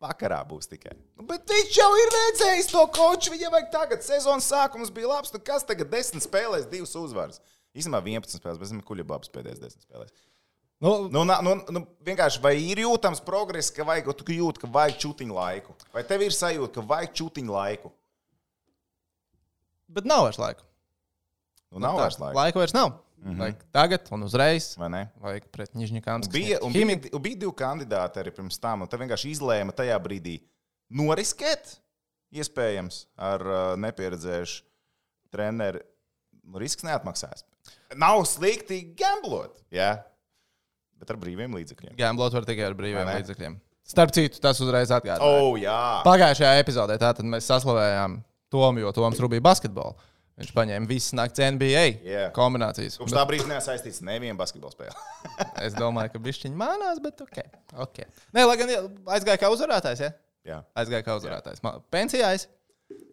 vakarā 0.00 0.38
būs 0.48 0.70
tikai. 0.70 0.94
Nu, 1.18 1.26
bet 1.28 1.44
viņš 1.50 1.76
jau 1.76 1.90
ir 2.00 2.14
redzējis 2.14 2.70
to 2.72 2.84
konču. 2.96 3.34
Viņam 3.34 3.52
vajag 3.56 3.68
tagad. 3.74 4.06
Sezonas 4.06 4.48
sākums 4.48 4.92
bija 4.94 5.10
labs. 5.12 5.34
Nu, 5.34 5.42
kas 5.44 5.66
tagad 5.68 5.92
desmit 5.92 6.24
spēlēs, 6.24 6.70
divas 6.72 6.96
uzvaras? 6.96 7.42
Īstenībā 7.76 8.00
11 8.00 8.40
spēlēs, 8.40 8.62
bet 8.62 8.72
zinu, 8.72 8.86
kuģibābs 8.88 9.32
pēdējais 9.34 9.60
desmit 9.60 9.84
spēlēs. 9.84 10.16
Nu, 10.80 10.94
Nu, 11.12 11.22
nu, 11.24 11.52
nu, 11.72 11.84
vienkārši 12.04 12.40
vai 12.44 12.56
ir 12.60 12.80
jūtams 12.84 13.22
progress, 13.24 13.72
ka 13.72 13.84
vajag, 13.88 14.10
tu 14.16 14.32
jūti, 14.32 14.60
ka 14.64 14.68
vajag 14.72 14.98
čūtiņu 15.04 15.36
laiku? 15.36 15.76
Vai 15.92 16.04
tev 16.04 16.24
ir 16.24 16.36
sajūta, 16.36 16.80
ka 16.80 16.88
vajag 16.94 17.14
čūtiņu 17.20 17.56
laiku? 17.56 17.92
bet 19.88 20.04
nav 20.08 20.26
vairs 20.26 20.38
laika. 20.40 20.64
Nu, 21.70 21.80
nav 21.82 21.98
vairs 22.00 22.18
laika. 22.20 22.36
Laika 22.38 22.60
vairs 22.62 22.74
nav. 22.76 22.92
Mm 23.26 23.32
-hmm. 23.32 23.38
Vajag 23.42 23.62
tagad 23.74 24.08
un 24.14 24.22
uzreiz. 24.22 24.76
Vai 24.78 24.88
ne? 24.88 25.02
Vajag 25.18 25.48
pret 25.50 25.74
Nižņikām. 25.74 26.22
Un 26.22 26.30
bija, 26.30 26.58
un 26.62 26.72
bija, 26.72 26.98
un 27.12 27.22
bija 27.22 27.38
divi 27.42 27.52
kandidāti 27.52 28.22
arī 28.22 28.30
pirms 28.30 28.58
tam, 28.58 28.82
un 28.82 28.88
te 28.88 28.96
vienkārši 28.96 29.32
izlēma 29.34 29.74
tajā 29.74 29.98
brīdī 29.98 30.36
noriskēt, 30.90 31.80
iespējams, 32.30 33.06
ar 33.16 33.42
uh, 33.42 33.76
nepieredzējušu 33.82 34.62
treneru. 35.34 35.82
Nu, 36.46 36.58
Risks 36.62 36.86
neatmaksās. 36.86 37.42
Nav 37.98 38.22
slikti 38.30 38.94
gamblot, 38.94 39.58
jā, 39.74 39.96
bet 40.94 41.10
ar 41.10 41.16
brīviem 41.16 41.50
līdzekļiem. 41.58 41.96
Gamblot 41.98 42.32
var 42.32 42.46
tikai 42.46 42.68
ar 42.68 42.78
brīviem 42.78 43.10
līdzekļiem. 43.10 43.58
Starp 43.86 44.14
citu, 44.14 44.38
tas 44.42 44.60
uzreiz 44.62 44.90
atgādāja. 44.90 45.26
Oh, 45.26 45.58
jā. 45.58 46.02
Pagājušajā 46.06 46.58
epizodē 46.62 46.98
tātad 46.98 47.26
mēs 47.26 47.46
saslavējām 47.46 48.22
Tomu, 48.50 48.78
jo 48.78 48.92
Toms 48.94 49.18
rūpīja 49.18 49.42
basketbolu. 49.42 49.96
Viņš 50.36 50.50
paņēma 50.52 50.88
visas 50.90 51.14
naktas 51.16 51.54
NBA 51.54 51.84
Jā. 52.04 52.24
kombinācijas. 52.36 52.98
Kopš 53.00 53.14
tā 53.16 53.22
brīža 53.28 53.46
nesaistīts 53.48 54.02
nevienu 54.04 54.36
basketbola 54.36 54.74
spēli. 54.74 54.96
Es 55.64 55.72
domāju, 55.76 56.12
ka 56.12 56.20
viņš 56.26 56.40
viņu 56.44 56.58
mānās, 56.60 56.98
bet 57.00 57.22
ok. 57.24 57.38
okay. 57.86 58.04
Nē, 58.36 58.44
lai 58.44 58.56
gan 58.60 58.72
jā, 58.74 58.82
aizgāja 59.16 59.40
kā 59.40 59.48
uzvarētājs. 59.54 60.02
Ja? 60.04 60.10
Jā. 60.46 60.58
Aizgāja 60.76 61.06
kā 61.06 61.14
uzvarētājs. 61.16 61.62
Ma- 61.64 61.78
Pensijā 61.92 62.34
es. 62.36 62.44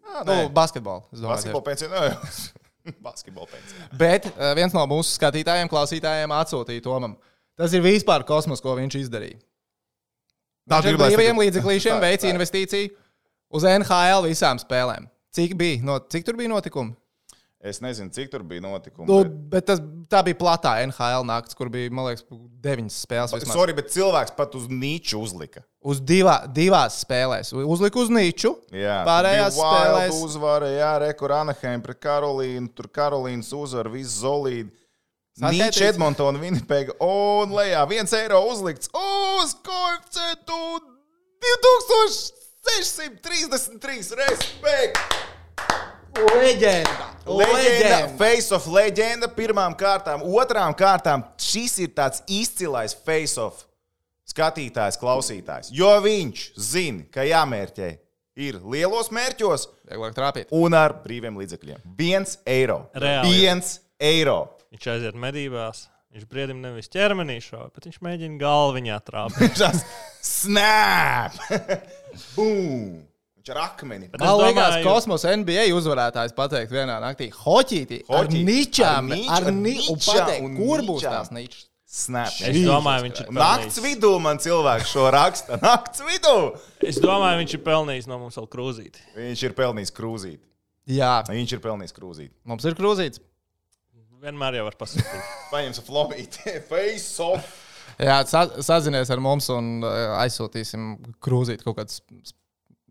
Ah, 0.04 0.20
Nu, 0.28 0.50
basketbolu. 0.54 1.06
nē. 1.16 2.02
Basketbola 3.08 3.48
pensija. 3.48 3.78
tieši. 3.80 3.98
Bet 4.02 4.28
uh, 4.34 4.50
viens 4.60 4.74
no 4.76 4.84
mūsu 4.92 5.16
skatītājiem, 5.16 5.70
klausītājiem 5.72 6.34
atsūtīja 6.36 6.84
Tomam. 6.84 7.16
Tas 7.56 7.72
ir 7.72 7.84
vispār 7.86 8.26
kosmos, 8.28 8.60
ko 8.60 8.74
viņš 8.76 8.98
izdarīja. 9.06 9.40
Viņš 10.68 10.90
ar 10.92 11.00
brīviem 11.00 11.40
līdzeklīšiem 11.40 11.96
tā. 12.28 12.34
investīciju 12.36 12.92
uz 13.56 13.64
NHL 13.70 14.28
visām 14.28 14.60
spēlēm. 14.60 15.08
Cik 15.34 15.56
bija? 15.60 15.80
No, 15.88 15.98
cik 16.12 16.28
tur 16.28 16.36
bija 16.40 16.52
notikumi? 16.52 16.94
Es 17.64 17.78
nezinu, 17.80 18.12
cik 18.12 18.28
tur 18.32 18.42
bija 18.44 18.60
notikumi. 18.60 19.08
Nu, 19.08 19.22
bet- 19.24 19.36
bet 19.54 19.66
tas, 19.70 19.80
tā 20.12 20.20
bija 20.28 20.36
platā 20.36 20.74
NHL 20.84 21.24
naktis, 21.24 21.56
kur 21.56 21.70
bija, 21.72 21.88
man 21.96 22.10
liekas, 22.10 22.26
deviņas 22.62 22.98
spēles. 23.06 23.32
vismaz. 23.38 23.56
Sorry, 23.56 23.74
bet 23.78 23.88
cilvēks 23.94 24.36
pat 24.36 24.56
uz 24.60 24.66
niču 24.68 25.22
uzlika. 25.24 25.64
Uz 25.82 26.02
divā, 26.02 26.42
divās 26.52 27.00
spēlēs. 27.06 27.54
Uzliku 27.64 28.04
uz 28.04 28.10
niču. 28.12 28.52
Jā, 28.76 29.06
Pārējās 29.08 29.56
spēlēs. 29.56 30.20
uzvara, 30.28 30.68
jā, 30.76 30.92
rekur 31.08 31.32
Anaheim 31.32 31.82
pret 31.82 32.00
Karolīnu, 32.04 32.68
tur 32.76 32.88
Karolīnas 32.92 33.54
uzvara, 33.56 33.90
viss 33.96 34.20
zolīdi. 34.22 34.70
Saskaitīts? 35.40 35.82
Edmontona, 35.94 36.38
Winnipega, 36.44 36.94
un 37.02 37.50
lejā 37.56 37.88
viens 37.90 38.12
eiro 38.14 38.44
uzlikts 38.52 38.92
uz 38.94 39.56
koeficientu 39.66 40.84
2633. 42.68 44.16
Respekt! 44.16 45.00
Leģenda! 46.14 47.10
Leģenda, 47.26 48.00
face 48.20 48.52
of 48.54 48.66
leģenda 48.70 49.30
pirmām 49.34 49.74
kārtām, 49.80 50.22
otrām 50.28 50.76
kārtām. 50.78 51.24
Šis 51.42 51.78
ir 51.82 51.94
tāds 51.96 52.22
izcilais 52.30 52.94
face 52.94 53.40
of 53.42 53.64
skatītājs, 54.30 55.00
klausītājs. 55.02 55.72
Jo 55.74 55.96
viņš 56.04 56.44
zina, 56.60 57.06
ka 57.14 57.26
jāmērķē 57.26 57.90
ir 58.44 58.60
lielos 58.62 59.10
mērķos 59.14 59.70
un 60.54 60.78
ar 60.78 60.98
brīviem 61.04 61.40
līdzekļiem. 61.42 61.82
Viens 61.98 62.38
eiro. 62.46 62.84
Reāli. 62.94 63.34
Viens 63.40 63.78
eiro. 64.02 64.38
Viņš 64.74 64.90
aiziet 64.94 65.18
medībās. 65.18 65.88
Viņš 66.14 66.28
briedim 66.30 66.60
nevis 66.62 66.92
ķermenī 66.94 67.40
šauja, 67.42 67.72
bet 67.74 67.88
viņš 67.88 67.98
mēģina 68.06 68.38
galviņā 68.42 69.00
trāpīt. 69.08 69.64
Snap! 70.44 71.40
Boom! 72.36 73.02
Viņš 73.44 73.52
ar 73.56 73.60
akmeni. 73.66 74.08
Bet 74.10 74.22
Man 74.24 74.38
liekas, 74.40 74.78
domāju- 74.78 74.84
kosmosa 74.88 75.34
NBA 75.36 75.66
uzvarētājs 75.76 76.32
pateikt 76.38 76.72
vienā 76.72 76.96
naktī, 77.04 77.28
hoķītī, 77.32 78.04
ar 78.10 78.26
Hoķīti. 78.26 78.44
ničām, 78.48 79.12
Ar 79.12 79.18
niču, 79.18 79.30
ar 79.30 79.44
ar 79.44 79.52
ni, 79.52 79.74
un 79.90 79.96
ničām, 79.98 80.14
pateikt, 80.16 80.44
un 80.46 80.56
kur 80.58 80.80
būs 80.88 81.02
ničām. 81.04 81.12
tās 81.18 81.32
ničas. 81.32 81.66
Snap. 81.94 82.28
Es 82.42 82.56
domāju, 82.66 83.04
viņš 83.06 83.20
ir 83.22 83.28
Nakts 83.36 83.76
pelnījis. 83.78 83.82
vidū 83.86 84.22
man 84.22 84.38
cilvēks 84.40 84.88
šo 84.96 85.12
raksta. 85.14 85.58
Nakts 85.62 86.02
vidū! 86.02 86.58
Es 86.82 86.98
domāju, 87.04 87.38
viņš 87.44 87.54
ir 87.54 87.60
pelnījis 87.68 88.08
no 88.08 88.18
mums 88.18 88.36
vēl 88.40 88.48
krūzīti. 88.50 89.04
Viņš 89.16 89.44
ir 89.44 89.54
pelnījis 89.54 89.92
krūzīt. 89.94 90.40
Jā, 90.88 91.24
Viņš 91.28 91.54
ir 91.54 91.60
pelnījis 91.60 91.94
krūzīt. 91.94 92.32
mums 92.46 92.66
ir 92.66 92.74
krūzīts. 92.80 93.20
Vienmēr 94.24 94.56
jau 94.56 94.64
var 94.70 94.76
pasakīt. 94.80 95.28
Paņemsim 95.54 95.84
flomīti. 95.86 96.56
Face 96.72 97.20
off. 97.22 97.60
Jā, 98.00 98.24
sa 98.26 98.48
sazinies 98.64 99.12
ar 99.14 99.20
mums 99.22 99.50
un 99.54 99.84
uh, 99.84 100.18
aizsūtīsim 100.24 100.96
krūzīt 101.22 101.62
kaut 101.62 101.78
kāds, 101.78 102.00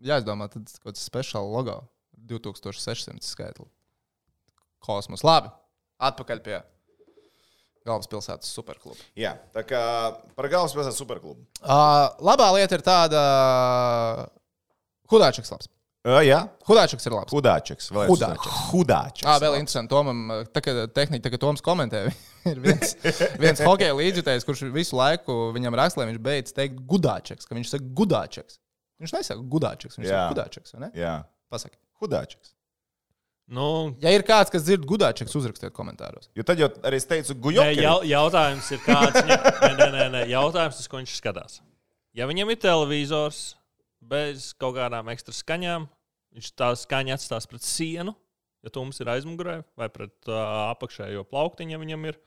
jā, 0.03 0.19
es 0.19 0.27
domāju, 0.27 0.57
tad 0.57 0.75
kaut 0.77 0.91
kāds 0.91 1.07
speciāls 1.07 1.51
logo. 1.53 1.79
2600 2.23 3.23
skaitli. 3.25 3.67
Kosmos. 4.83 5.23
Labi, 5.23 5.51
atpakaļ 6.03 6.41
pie 6.43 6.61
galvaspilsētas 7.87 8.51
superkluba. 8.55 8.99
Jā, 9.19 9.35
tā 9.55 9.63
kā 9.67 9.83
par 10.37 10.47
galvaspilsētas 10.51 10.99
superklubu. 10.99 11.43
Uh, 11.61 12.07
labā 12.23 12.49
lieta 12.55 12.79
ir 12.79 12.83
tāda, 12.85 13.23
Hudāčaks 15.11 15.51
labs. 15.51 15.69
Uh, 16.03 16.19
jā, 16.25 16.41
Hudāčaks 16.67 17.07
ir 17.07 17.15
labs. 17.15 17.31
Hudāčeks. 17.31 17.89
uzsver. 18.11 18.39
Hudāčeks. 18.71 19.27
Ah, 19.27 19.37
vēl 19.39 19.59
interesanti. 19.61 19.91
Tomam, 19.91 20.25
tā 20.51 20.63
kā 20.63 20.73
tehnika, 20.91 21.27
tā 21.27 21.31
kā 21.31 21.39
Toms 21.39 21.63
komentē, 21.63 22.05
ir 22.51 22.59
viens, 22.63 22.95
viens 23.39 23.63
hokeja 23.63 23.95
līdzjutējs, 23.99 24.47
kurš 24.47 24.65
visu 24.75 24.99
laiku 24.99 25.53
viņam 25.55 25.79
raksta, 25.79 26.01
lai 26.01 26.09
viņš 26.11 26.23
beidz 26.23 26.55
teikt 26.55 26.81
gudāčeks, 26.89 27.47
ka 27.47 27.55
viņš 27.55 27.75
saka 27.75 27.87
gudāčeks. 27.99 28.59
Viņš 29.03 29.13
nesaka 29.17 29.45
gudāčeks, 29.53 29.99
viņš 29.99 30.09
Jā. 30.09 30.25
saka 30.31 30.83
ne? 30.83 30.91
Jā, 30.97 31.15
Pasaki. 31.51 31.77
Hudāčeks. 32.01 32.53
Nu, 33.53 33.65
Ja 34.01 34.13
ir 34.15 34.23
kāds, 34.23 34.49
kas 34.53 34.63
dzird 34.63 34.85
gudāčeks, 34.87 35.33
uzrakstiet 35.35 35.73
komentāros. 35.75 36.29
Jo 36.37 36.45
tad 36.47 36.61
jau 36.61 36.69
arī 36.87 36.95
es 37.01 37.05
teicu, 37.09 37.35
guļot. 37.35 37.75
jau, 37.75 37.97
jautājums 38.07 38.69
ir, 38.71 38.79
kāds 38.85 39.19
nē, 39.19 39.35
nē, 39.75 39.87
nē, 39.91 40.05
nē, 40.15 40.21
jautājums, 40.31 40.79
uz 40.79 40.87
ko 40.87 41.01
viņš 41.01 41.17
skatās. 41.19 41.59
Ja 42.15 42.27
viņam 42.29 42.53
ir 42.53 42.61
televizors 42.63 43.41
bez 43.99 44.51
kaut 44.59 44.77
kādām 44.77 45.11
ekstra 45.11 45.35
skaņām, 45.35 45.89
viņš 46.35 46.51
tā 46.59 46.71
skaņa 46.79 47.17
atstās 47.17 47.47
pret 47.49 47.65
sienu, 47.67 48.15
ja 48.63 48.71
tums 48.73 48.99
ir 49.03 49.11
aizmugurē, 49.11 49.59
vai 49.79 49.89
pret 49.91 50.15
uh, 50.31 50.71
apakšējo 50.71 51.25
plauktiņu, 51.27 51.75
ja 51.75 51.81
viņam 51.83 52.07
ir. 52.13 52.19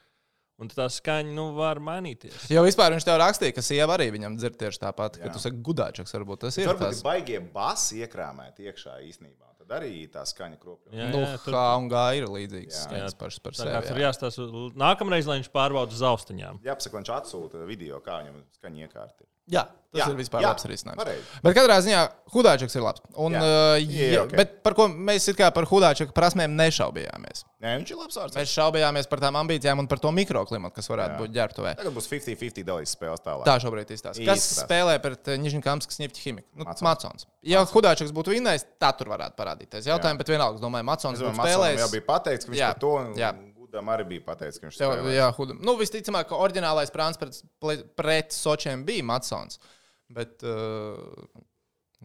Un 0.56 0.70
tā 0.72 0.86
skaņa 0.88 1.34
nu, 1.36 1.50
var 1.52 1.76
mainīties. 1.84 2.46
Jo 2.48 2.62
vispār 2.64 2.94
viņš 2.94 3.04
tev 3.04 3.18
rakstīja, 3.20 3.52
ka 3.58 3.60
sieva 3.64 3.92
arī 3.98 4.06
viņam 4.14 4.38
dzird 4.40 4.54
tieši 4.56 4.80
tāpat, 4.86 5.18
ka 5.20 5.28
Jā. 5.28 5.32
tu 5.34 5.42
saki 5.42 5.58
gudāčeks. 5.66 6.14
Varbūt 6.16 6.46
tas 6.46 6.56
ir 6.56 6.70
Varbūt 6.70 6.86
tas. 6.94 7.02
baigie 7.04 7.40
basi 7.52 8.00
iekrāmēt 8.06 8.62
iekšā 8.64 8.94
īstenībā. 9.04 9.50
Tad 9.60 9.74
arī 9.82 10.06
tā 10.08 10.22
skaņa 10.24 10.56
kropļo. 10.62 10.94
Jā, 10.96 11.10
Nu, 11.12 11.20
jā, 11.26 11.36
tur, 11.44 11.52
kā 11.58 11.66
un 11.76 11.88
gā 11.92 12.06
ir 12.16 12.24
līdzīgas 12.30 12.72
Jā. 12.78 12.84
skaņas 12.86 13.16
pašas 13.20 13.42
par 13.44 13.52
kā 13.52 13.64
sevi. 13.66 13.86
tur 13.90 14.00
jā. 14.00 14.08
jāstāsta 14.08 14.48
nākamreiz, 14.80 15.26
lai 15.28 15.40
viņš 15.42 15.50
pārbauda 15.52 15.92
uz 15.92 16.02
austiņām. 16.06 16.60
Jāpasaka, 16.64 16.96
viņš 17.02 17.10
atsūta 17.20 17.66
video, 17.68 18.00
kā 18.00 18.22
viņam 18.22 18.40
skaņa 18.56 18.86
iekārta. 18.86 19.26
Jā, 19.46 19.62
tas 19.94 20.00
Jā, 20.02 20.06
ir 20.10 20.16
vispār 20.18 20.42
jā, 20.42 20.48
labs 20.50 20.64
risinājums. 20.66 20.98
pareizi. 20.98 21.22
Bet 21.44 21.54
katrā 21.56 21.76
ziņā 21.86 22.00
Hudāčeks 22.34 22.74
ir 22.76 22.82
labs. 22.82 23.00
Un, 23.22 23.32
Jā. 23.32 23.40
uh, 23.40 23.78
Ir 23.80 24.12
jā, 24.16 24.22
ok. 24.26 24.32
bet 24.36 24.56
par 24.66 24.74
ko 24.74 24.88
mēs 24.90 25.28
par 25.54 25.64
Hudāčeku 25.70 26.12
prasmēm 26.12 26.56
nešaubījāmies. 26.58 27.44
Nē, 27.62 27.76
viņš 27.80 27.92
ir 27.94 27.96
labs 28.00 28.18
ārsts. 28.20 28.36
Mēs 28.36 28.50
šaubījāmies 28.52 29.08
par 29.08 29.22
tām 29.22 29.38
ambīcijām 29.40 29.78
un 29.78 29.86
par 29.88 29.98
to 30.02 30.10
mikroklimatu, 30.12 30.74
kas 30.74 30.90
varētu 30.90 31.14
Jā. 31.14 31.20
būt 31.22 31.32
ģērbtuvē. 31.38 31.76
Tagad 31.78 31.94
būs 31.96 32.10
50-50 32.10 32.66
dalīs 32.66 32.92
spēles 32.98 33.22
tālāk. 33.24 33.46
Tā 33.46 33.56
šobrīd 33.62 33.94
izstāsta. 33.94 34.26
Kas 34.26 34.42
Izskatās. 34.42 34.66
spēlē 34.66 34.98
pret 35.06 35.32
Nižņkamskas 35.46 36.00
Nifti 36.02 36.26
Himiku? 36.26 36.48
Nu, 36.54 36.64
Macons. 36.66 36.82
Macons. 36.82 37.26
Ja 37.46 37.62
Hudāčeks 37.64 38.12
būtu 38.12 38.34
vinnējis, 38.34 38.66
tā 38.82 38.90
tur 38.98 39.08
varētu 39.14 39.38
parādīties. 39.38 39.86
Jautājumi, 39.86 40.18
bet 40.18 40.28
vienalga, 40.34 40.58
es 40.58 40.66
domāju, 40.66 40.84
Macons 40.90 41.20
Matsonam 41.22 41.38
jau 41.38 41.46
spēlējis. 41.46 41.92
bija 41.94 42.06
pateicis, 42.10 42.44
ka 42.44 42.52
viņš 42.52 42.60
Jā, 42.60 42.72
par 42.74 42.80
to 42.82 42.92
un 43.00 43.14
jā. 43.14 43.32
Gudam 43.76 43.90
arī 43.92 44.06
bija 44.08 44.24
pateicis, 44.24 44.56
ka 44.56 44.70
viņš 44.70 44.78
Tev, 44.80 44.92
spēlēs. 44.94 45.14
jā, 45.18 45.26
Hudam. 45.36 45.58
Nu, 45.60 45.74
visticamāk, 45.76 46.30
ka 46.30 46.38
oriģinālais 46.40 46.92
prāns 46.94 47.20
pret, 47.20 47.42
pret 47.98 48.32
Sočiem 48.32 48.86
bija 48.88 49.04
Macons. 49.04 49.58
Bet 50.16 50.40
uh, 50.46 50.96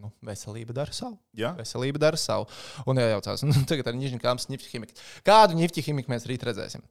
nu, 0.01 0.11
veselība 0.27 0.75
dara 0.75 0.91
savu. 0.91 1.15
Jā. 1.37 1.53
Veselība 1.55 2.01
dara 2.03 2.19
savu. 2.19 2.49
Un 2.91 2.99
iejaucās. 2.99 3.45
Nu, 3.47 3.55
tagad 3.69 3.87
ar 3.87 3.95
Nižņkampas 3.95 4.49
Nifti 4.51 4.73
Himiku. 4.73 4.99
Kādu 5.27 5.55
Nifti 5.55 5.83
Himiku 5.85 6.11
mēs 6.11 6.27
rīt 6.27 6.43
redzēsim? 6.43 6.83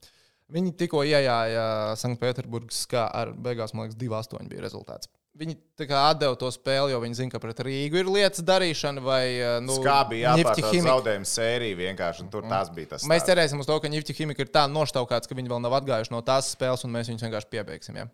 Viņi 0.50 0.72
tikko 0.80 1.04
ienāca 1.06 1.94
Sanktpēterburgas, 2.00 2.86
kā 2.90 3.04
ar 3.14 3.34
beigās, 3.36 3.76
man 3.76 3.86
liekas, 3.86 4.00
2-8 4.00 4.48
bija 4.50 4.64
rezultāts. 4.64 5.12
Viņi 5.38 5.54
tā 5.78 5.86
kā 5.86 5.98
atdeva 6.10 6.34
to 6.34 6.48
spēli, 6.50 6.90
jo 6.90 6.98
viņi 7.00 7.16
zina, 7.20 7.30
ka 7.30 7.38
pret 7.42 7.60
Rīgu 7.62 8.00
ir 8.00 8.08
lietas 8.10 8.42
darīšana 8.42 9.02
vai 9.04 9.24
uh, 9.38 9.52
nu, 9.62 9.76
Kā 9.84 10.00
bija 10.10 10.32
jāpārtrauc 10.34 10.80
zaudējuma 10.88 11.28
sērija 11.30 11.78
vienkārši, 11.78 12.24
un 12.24 12.32
tur 12.32 12.48
tas 12.50 12.72
bija 12.74 12.96
tas. 12.96 13.04
Mēs 13.08 13.28
cerēsim 13.28 13.62
uz 13.62 13.68
to, 13.68 13.76
ka 13.80 13.88
Nifty 13.92 14.16
Chimica 14.16 14.42
ir 14.42 14.50
tā 14.50 14.64
noštaukāts, 14.68 15.30
ka 15.30 15.38
viņi 15.38 15.52
vēl 15.52 15.62
nav 15.62 15.76
atgājuši 15.78 16.12
no 16.16 16.20
tās 16.26 16.50
spēles, 16.56 16.82
un 16.84 16.92
mēs 16.96 17.12
viņus 17.12 17.24
vienkārši 17.28 17.50
piebeigsim. 17.54 18.00
Ja? 18.02 18.08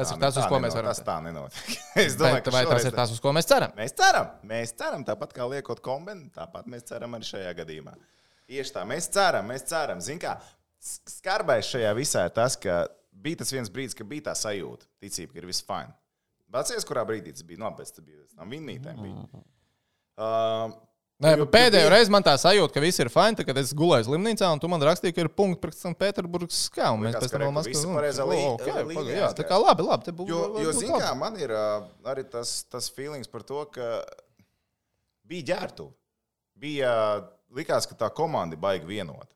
Tas 0.00 0.08
Tā 0.08 0.16
ir 0.16 0.20
ne- 0.20 0.26
tas, 0.26 0.38
uz 0.40 0.48
ko 0.48 0.60
mēs 0.64 0.76
varam 0.78 0.94
Tas 0.94 1.02
tā 1.04 1.18
nenotiek. 1.26 1.76
es 2.06 2.16
Vai, 2.16 2.30
domāju, 2.32 2.44
ka 2.46 2.54
vai 2.56 2.64
tas 2.72 2.88
ir 2.88 2.96
tas, 2.96 3.12
uz 3.12 3.20
ko 3.20 3.34
mēs 3.36 3.48
ceram? 3.50 3.76
Mēs 3.76 3.94
ceram, 4.00 4.32
mēs 4.48 4.72
ceram, 4.80 5.04
tāpat 5.06 5.36
kā 5.36 5.48
liekot 5.50 5.82
kombināciju, 5.84 6.32
tāpat 6.40 6.70
mēs 6.72 6.88
ceram 6.88 7.18
arī 7.18 7.28
šajā 7.28 7.52
gadījumā. 7.60 7.94
Tieši 8.50 8.74
tā, 8.78 8.86
mēs 8.88 9.10
ceram, 9.12 9.50
mēs 9.52 9.66
ceram. 9.68 10.00
Ziniet, 10.02 10.24
kā 10.24 10.38
skarbais 11.10 11.68
šajā 11.68 11.92
visā 11.98 12.24
ir 12.30 12.34
tas, 12.34 12.56
ka 12.56 12.86
bija 13.12 13.42
tas 13.42 13.52
viens 13.52 13.70
brīdis, 13.72 13.98
kad 13.98 14.08
bija 14.08 14.30
tā 14.30 14.36
sajūta, 14.38 14.88
ticība, 15.02 15.34
ka 15.34 15.42
ir 15.42 15.50
viss 15.50 15.66
fine. 15.66 15.92
Vācies, 16.52 16.84
kurā 16.86 17.04
brīdī 17.06 17.32
tas 17.32 17.42
bija, 17.46 17.58
no 17.62 17.70
pēc 17.78 17.92
tam 17.94 18.04
bija 18.04 18.24
tam 18.36 18.50
vinnītēm. 18.50 19.02
Bija. 19.02 19.42
Uh, 20.20 20.72
Nē, 21.20 21.34
jo- 21.36 21.44
bet 21.44 21.52
pēdējo 21.52 21.84
jo- 21.84 21.90
reizi 21.92 22.10
man 22.10 22.22
tā 22.24 22.32
sajūta, 22.40 22.72
ka 22.72 22.80
viss 22.80 22.98
ir 22.98 23.10
fini, 23.12 23.44
kad 23.44 23.58
es 23.60 23.74
gulēju 23.76 24.06
slimnīcā, 24.08 24.48
un 24.54 24.58
tu 24.58 24.68
man 24.72 24.80
rakstīji, 24.80 25.14
ka 25.14 25.20
ir 25.20 25.28
punkts 25.28 25.60
pret 25.60 25.74
Sanktpēterburgas 25.76 26.62
skā. 26.70 26.88
Un 26.94 27.00
mēs 27.04 27.14
pēc 27.14 27.30
tam 27.34 27.40
vēl 27.44 27.52
mazliet 27.52 27.76
līnijā 28.88 29.18
Jā, 29.20 29.28
tā 29.36 29.44
kā 29.50 29.58
labi, 29.60 29.82
labi. 29.84 30.04
te 30.04 30.12
bū- 30.12 30.28
Jo, 30.28 30.58
jo 30.64 30.72
labi. 30.72 31.02
kā 31.04 31.16
man 31.18 31.36
ir 31.36 31.50
arī 31.50 32.24
tas, 32.30 32.62
tas 32.64 32.88
feelings 32.88 33.28
par 33.28 33.42
to, 33.42 33.64
ka 33.66 34.02
bija 35.28 35.44
ģērbtu. 35.54 35.92
Bija 36.58 37.28
likās, 37.54 37.86
ka 37.86 37.94
tā 37.94 38.10
komanda 38.14 38.56
baigi 38.56 38.86
vienota. 38.86 39.28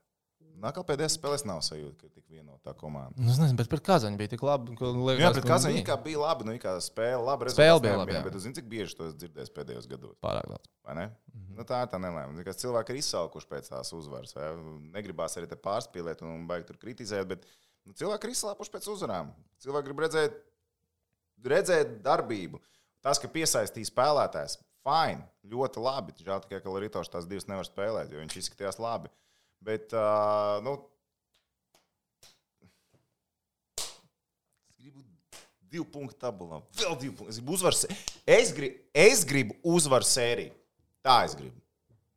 Nākamā 0.62 0.86
pēdējā 0.88 1.10
spēlē 1.16 1.38
nav 1.48 1.60
sajūta, 1.66 1.96
ka 1.98 2.06
ir 2.06 2.12
tik 2.14 2.24
vienotā 2.30 2.72
komanda. 2.78 3.16
Nu, 3.18 3.30
es 3.32 3.40
nezinu, 3.40 3.56
bet 3.58 3.68
pret 3.72 3.82
Kazaņu 3.84 4.18
bija 4.20 4.30
tik 4.32 4.44
labi. 4.46 4.76
ka 4.78 4.90
Liekas, 4.90 5.22
Jā, 5.22 5.30
pret 5.34 5.44
ka 5.44 5.50
Kazaņu 5.50 5.80
bija 5.80 5.96
bija 6.04 6.20
labi, 6.22 6.46
nu, 6.48 6.54
spēle, 6.86 7.20
labi. 7.26 7.50
Spēle 7.52 7.82
bija 7.84 7.96
labi, 8.00 8.14
jā. 8.16 8.22
Bet 8.26 8.36
tu 8.36 8.42
zini, 8.44 8.56
cik 8.58 8.68
bieži 8.70 8.96
to 8.98 9.08
esi 9.08 9.18
dzirdējis 9.22 9.52
pēdējos 9.56 9.88
gados? 9.90 10.14
Pārāk 10.24 10.46
daudz. 10.52 10.70
vai 10.86 10.96
ne? 11.00 11.06
Nu, 11.54 11.66
tā 11.68 11.82
ir 11.84 11.90
tā 11.92 12.00
nelēma. 12.02 12.44
Cilvēki 12.62 12.94
ir 12.94 13.00
izsalkuši 13.02 13.50
pēc 13.50 13.70
tās 13.72 13.92
uzvaras, 13.96 14.34
vai 14.36 14.52
negribās 14.94 15.36
arī 15.40 15.50
te 15.50 15.58
pārspīlēt 15.58 16.22
un 16.26 16.46
baigi 16.50 16.68
tur 16.70 16.78
kritizēt, 16.82 17.26
bet 17.30 17.48
nu, 17.84 17.94
cilvēki 17.98 18.30
ir 18.30 18.36
izslāpuši 18.36 18.74
pēc 18.74 18.88
uzvarām. 18.94 19.34
Cilvēki 19.64 19.90
grib 19.90 20.04
redzēt, 20.06 20.38
redzēt 21.54 21.98
darbību. 22.06 22.62
Tas, 23.04 23.20
ka 23.20 23.28
piesaistīja 23.28 23.90
spēlētājs, 23.90 24.58
fine, 24.84 25.26
ļoti 25.50 25.82
labi. 25.84 26.14
Žēl 26.24 26.44
tikai, 26.46 26.62
ka 26.64 26.72
Loritošs 26.72 27.12
tās 27.12 27.28
divas 27.28 27.48
nevar 27.50 27.66
spēlēt, 27.68 28.12
jo 28.12 28.22
viņš 28.22 28.38
izskatījās 28.40 28.80
labi. 28.80 29.12
Bet, 29.64 29.94
uh, 29.96 30.58
nu, 30.64 30.74
es 33.80 34.74
gribu 34.76 35.04
divu 35.72 35.86
punktu 35.88 36.18
tabulā, 36.20 36.60
vēl 36.76 36.98
divu 37.00 37.16
punktu. 37.16 37.32
Es 37.32 37.40
gribu 37.40 37.56
uzvaru, 37.56 37.96
es 38.36 38.52
gribu, 38.56 38.80
es 39.06 39.24
gribu 39.28 39.56
uzvaru 39.74 40.08
sēriju. 40.08 40.52
Tā 41.04 41.22
es 41.24 41.36
gribu. 41.38 41.56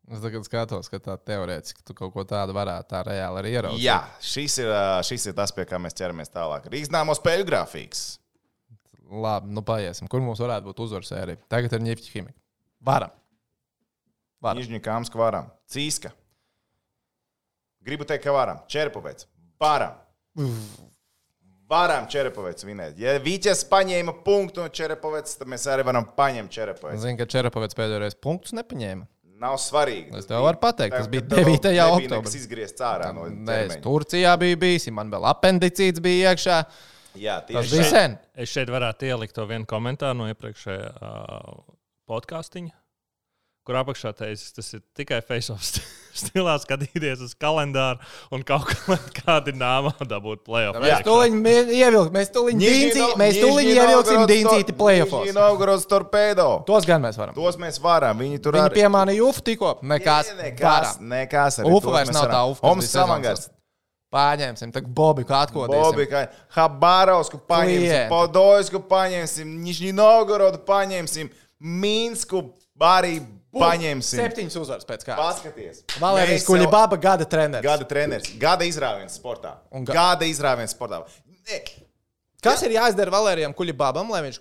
Es 0.08 0.22
tagad 0.24 0.46
skatos, 0.48 0.88
ka 0.88 1.00
tā 1.04 1.18
teorētiski 1.20 1.84
tu 1.88 1.96
kaut 1.96 2.14
ko 2.14 2.24
tādu 2.28 2.54
varētu 2.56 2.88
tā 2.94 3.02
reāli 3.04 3.42
arī 3.42 3.50
ieraudzīt. 3.58 3.84
Jā, 3.84 3.98
šis 4.24 4.54
ir, 4.64 4.70
šis 5.04 5.26
ir 5.28 5.36
tas, 5.36 5.52
pie 5.56 5.66
kā 5.68 5.80
mēs 5.84 5.98
ķeramies 6.00 6.32
tālāk. 6.32 6.70
Rīgas 6.72 6.94
nāmo 6.96 7.16
spēļu 7.18 7.48
grafiks. 7.48 8.06
Labi, 9.08 9.52
nu 9.56 9.64
paiesim. 9.68 10.08
Kur 10.12 10.24
mums 10.24 10.40
varētu 10.44 10.68
būt 10.70 10.80
uzvaras 10.84 11.12
sērija? 11.12 11.40
Tagad 11.52 11.76
ir 11.76 11.84
ņemta 11.90 12.08
ķīmija. 12.12 12.36
Varam. 12.88 13.12
Varam. 14.44 14.62
Nižņu 14.62 14.80
kāms, 14.84 15.12
varam. 15.16 15.52
Cīska. 15.72 16.14
Gribu 17.88 18.08
teikt, 18.08 18.26
ka 18.28 18.34
varam. 18.36 18.60
Čerpovets. 18.68 19.28
Varam. 19.62 19.96
Varam 21.68 22.06
Čerepovets 22.08 22.64
vinēt. 22.64 22.96
Ja 23.02 23.18
Vīķis 23.20 23.66
paņēma 23.68 24.14
punktu 24.24 24.64
no 24.64 24.70
Čerepovets, 24.72 25.36
tad 25.40 25.50
mēs 25.52 25.66
arī 25.72 25.84
varam 25.88 26.06
paņemt 26.16 26.52
Čerepovets. 26.54 27.02
Zinu, 27.04 27.18
ka 27.20 27.28
Čerapovets 27.32 27.76
pēdējo 27.76 28.00
reizi 28.06 28.20
punktus 28.24 28.56
nepaņēma. 28.56 29.08
Nav 29.38 29.58
svarīgi. 29.62 30.16
Es 30.18 30.26
tev 30.30 30.42
varu 30.46 30.58
pateikt, 30.62 30.96
tas 30.96 31.10
bija 31.12 31.26
Tev 31.28 31.44
9. 31.44 31.58
nebija 31.68 31.88
oktobrī. 31.92 32.22
nekas 32.24 32.38
izgriezt 32.40 32.80
ārā 32.82 33.12
no 33.14 33.28
Nē. 33.30 33.60
Turcijā 33.84 34.32
biju 34.42 34.58
bijis, 34.64 34.88
man 34.96 35.12
vēl 35.14 35.28
apendicīts 35.30 36.02
bija 36.02 36.32
iekšā. 36.32 36.62
Jā, 37.18 37.36
Tas 37.44 37.52
tieši 37.52 37.76
bija 37.76 37.86
sen. 37.92 38.16
Es 38.38 38.50
šeit 38.54 38.72
varētu 38.74 39.12
ielikt 39.12 39.36
to 39.38 39.46
vienu 39.50 39.68
komentāru 39.70 40.18
no 40.22 40.32
iepriekšējā 40.32 40.90
uh, 40.96 41.62
podkāstiņa, 42.10 42.74
kur 43.68 43.80
apakšā 43.84 44.16
teicis, 44.18 44.56
tas 44.56 44.74
ir 44.78 44.82
tikai 44.98 45.20
face-off 45.26 45.68
stilā 46.20 46.56
skatīties 46.64 47.22
uz 47.26 47.34
kalendāru 47.40 48.00
un 48.36 48.44
kaut 48.48 48.70
kā- 48.72 48.98
kādi 49.22 49.54
nāmā 49.58 49.94
dabūt 50.02 50.44
playoff. 50.48 50.80
Mēs 50.84 51.04
tūlīt 51.08 51.36
ievilksim, 51.78 52.14
mēs 52.18 52.32
Nižņi 53.42 53.76
ievilksim 53.76 54.26
dīncīti 54.30 54.76
playoffs. 54.78 55.34
Novgorods 55.38 55.86
torpedo. 55.90 56.50
Tos 56.68 56.86
gan 56.90 57.02
mēs 57.06 57.18
varam. 57.20 57.36
Tos 57.38 57.58
mēs 57.62 57.82
varam. 57.84 58.18
Viņi 58.22 58.42
tur 58.44 58.58
Viņi 58.58 58.74
piemānīja 58.76 59.28
UFU 59.28 59.46
tikko. 59.52 59.76
Nekas. 59.84 60.34
Nekas, 60.42 60.98
nekas 61.00 61.62
arī 61.62 61.70
tos 61.82 61.94
vairs 61.94 62.10
mēs 62.10 62.18
nav 62.20 62.26
varam. 62.28 62.36
tā 62.38 62.44
kas 62.62 62.72
Oms 62.72 62.92
Samangars. 62.94 63.50
Pārņemsim, 64.14 64.72
tagad 64.72 64.94
Bobi 64.96 65.26
kā 65.28 65.42
atkodīsim. 65.44 65.84
Bobi, 65.84 66.06
kā 66.08 66.22
Habarovsku 66.56 67.42
paņemsim. 67.44 68.08
Podojsku 68.08 68.80
paņemsim, 68.88 69.50
Nižņi 69.66 69.92
Novgorodu 69.98 70.62
paņemsim, 70.64 71.28
Minsku 71.60 72.40
arī 72.80 73.18
paņemsim. 73.62 74.20
Septiņas 74.22 74.60
uzvaras 74.62 74.86
pēc 74.90 75.04
kārtas. 75.08 75.24
Paskaties. 75.42 75.82
Valērijas 76.02 76.38
Mēs 76.42 76.46
jau- 76.46 76.52
Kuļibaba 76.54 77.00
gada 77.02 77.26
treneris. 77.26 77.64
Gada 77.66 77.86
treneris, 77.90 78.32
gada 78.40 78.64
izrāviens 78.70 79.18
sportā. 79.20 79.56
Un 79.72 79.86
ga- 79.86 79.94
Gada 79.94 80.26
izrāviens 80.26 80.74
sportā. 80.78 81.04
Ne, 81.50 81.62
Kas 82.44 82.62
ir 82.64 82.72
jāizdara 82.78 83.10
Valērijam 83.12 83.54
Kuļibabam, 83.58 84.10
lai 84.14 84.22
viņš 84.28 84.38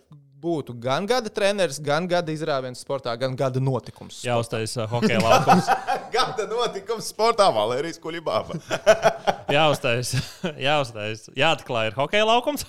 būtu 0.47 0.75
gan 0.79 1.07
gada 1.09 1.31
treneris, 1.33 1.79
gan 1.83 2.05
gada 2.07 2.31
izrāviens 2.31 2.83
sportā, 2.85 3.15
gan 3.19 3.35
gada 3.35 3.59
notikums? 3.59 4.21
Jāuztais 4.23 4.77
uh, 4.77 4.87
hokeja 4.87 5.19
laukums. 5.25 5.67
Gada 6.17 6.45
notikums 6.47 7.09
sportā 7.11 7.49
Valērijas 7.57 7.99
Kuļibāba. 7.99 8.61
Jāuztais, 9.57 10.13
jāuztais, 10.69 11.25
jāatklāj 11.35 11.89
ir 11.91 11.97
hokeja 11.99 12.27
laukums. 12.29 12.67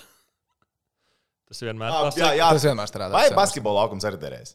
Tas 1.48 1.62
vienmēr 1.64 1.92
Jā, 1.92 2.00
pasaka. 2.08 2.32
jā. 2.36 2.48
Tas 2.56 2.64
vienmēr 2.66 2.90
strādā. 2.90 3.12
Vai 3.14 3.28
basketbola 3.36 3.84
laukums 3.84 4.04
arī 4.08 4.18
derēs? 4.20 4.54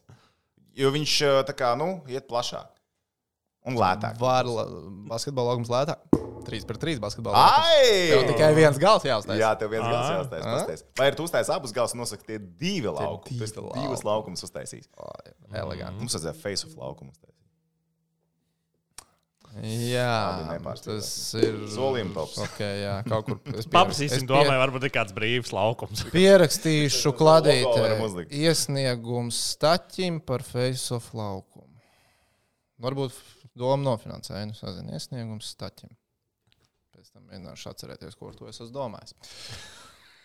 Jo 0.74 0.90
viņš 0.94 1.12
ā, 1.28 1.32
tā 1.48 1.54
kā, 1.56 1.72
nu, 1.78 2.02
iet 2.10 2.26
plašāk 2.30 2.70
un 3.64 3.76
lētāk. 3.80 4.18
Var 4.20 4.48
la- 4.50 4.66
basketbola 5.10 5.54
augums 5.54 5.70
lētāk. 5.72 6.02
3 6.44 6.66
pret 6.68 6.80
3 6.82 6.98
basketbola. 7.00 7.40
laukums. 7.40 7.68
Ai! 7.72 8.08
Tev 8.10 8.24
tikai 8.28 8.50
viens 8.58 8.76
gals 8.82 9.06
jāuztais. 9.08 9.38
Jā, 9.40 9.54
tev 9.56 9.70
viens 9.72 9.86
gals 9.88 10.10
jāuztais. 10.12 10.42
Ā. 10.44 10.56
pasties. 10.58 10.82
Vai 10.98 11.06
ir 11.08 11.14
tu 11.16 11.24
uztais 11.24 11.48
abus 11.54 11.72
gals 11.72 11.94
un 11.96 12.02
nosaka 12.02 12.26
tie 12.26 12.36
divi 12.38 12.90
laukumi? 12.90 13.38
Tu 13.38 13.46
esi 13.46 13.54
divus 13.78 14.04
laukumus 14.04 14.44
uztaisījis. 14.44 14.90
Eleganti. 15.54 15.96
Mums 16.02 16.12
vajadzēja 16.18 16.36
face 16.42 16.68
of 16.68 16.76
laukumu 16.76 17.14
uztaisīt. 17.14 17.32
Jā, 19.62 20.56
tas 20.82 21.08
ir. 21.38 21.60
Solījuma 21.70 22.14
tops. 22.16 22.40
Okay, 22.48 22.80
jā, 22.82 22.94
kaut 23.06 23.28
kur. 23.28 23.38
Paprasīsim, 23.70 24.16
es 24.24 24.26
domāju, 24.26 24.58
varbūt 24.58 24.88
ir 24.88 24.92
kāds 24.96 25.14
brīvs 25.14 25.52
laukums. 25.54 26.02
Pierakstīšu 26.14 27.12
varam 27.84 28.02
uzlikt. 28.08 28.34
iesniegums 28.34 29.38
staķim 29.54 30.18
par 30.26 30.42
face-off 30.46 31.14
laukumu. 31.14 31.70
Varbūt 32.82 33.14
doma 33.54 33.92
nofinansēja, 33.92 34.50
nu, 34.50 34.58
sazina 34.58 34.98
iesniegums 34.98 35.52
staķim. 35.54 35.94
Pēc 36.96 37.14
tam 37.14 37.28
mēģināšu 37.30 37.70
atcerēties, 37.70 38.18
ko 38.18 38.32
ar 38.32 38.40
to 38.40 38.50
es 38.50 38.58
esmu 38.58 38.74
domājis. 38.74 39.14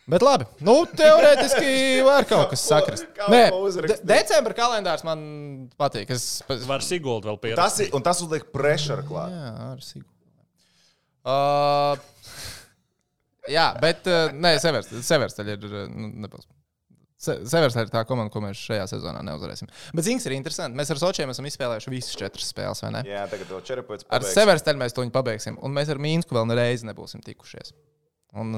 Bet 0.10 0.24
labi, 0.26 0.46
nu, 0.66 0.74
teorētiski 0.98 1.72
var 2.08 2.26
kaut 2.30 2.50
kas 2.54 2.64
sakrast. 2.66 3.06
Nē, 3.30 3.44
de 3.86 3.98
decembra 4.10 4.56
kalendārs 4.58 5.04
man 5.06 5.20
patīk. 5.78 6.10
Es, 6.16 6.24
es, 6.50 6.64
Var 6.70 6.82
Sigulda 6.86 7.30
vēl 7.30 7.38
pierādīt. 7.44 7.62
Tas 7.62 7.78
ir, 7.86 7.92
un 7.94 8.06
tas 8.06 8.22
uzliek 8.26 8.48
pressure 8.56 9.04
klāt. 9.06 9.30
Jā, 9.36 9.52
ar 9.74 9.84
Sigūdu. 9.86 10.10
Uh, 11.30 12.00
jā, 13.52 13.68
bet 13.84 14.08
uh, 14.10 14.32
nē, 14.34 14.56
Severstaļ 14.64 15.54
ir. 15.54 15.68
uh, 15.70 15.84
Nu, 15.92 16.10
nepils. 16.26 16.48
Se- 17.20 17.36
Severstaļ 17.52 17.86
ir 17.86 17.92
tā 17.92 18.06
komanda, 18.08 18.32
ko 18.32 18.40
mēs 18.42 18.62
šajā 18.64 18.86
sezonā 18.94 19.20
neuzvarēsim. 19.28 19.68
Bet 19.94 20.06
zings 20.08 20.24
ir 20.26 20.38
interesanti. 20.38 20.78
Mēs 20.80 20.90
ar 20.96 21.02
Sočiem 21.02 21.34
esam 21.34 21.46
izspēlējuši 21.50 21.92
visas 21.92 22.16
četras 22.18 22.48
spēles, 22.54 22.80
vai 22.86 22.94
ne? 22.96 23.02
Jā, 23.12 23.26
tagad 23.28 23.50
to 23.52 23.60
čerapēc. 23.68 24.06
Ar 24.16 24.24
Severstaļu 24.26 24.80
mēs 24.80 24.96
to 24.96 25.04
pabeigsim, 25.14 25.60
un 25.62 25.76
mēs 25.76 25.92
ar 25.92 26.00
Mīnsku 26.02 26.38
vēl 26.40 26.48
nereizi 26.48 26.88
nebūsim 26.88 27.22
tikušies. 27.26 27.76
Un 28.40 28.56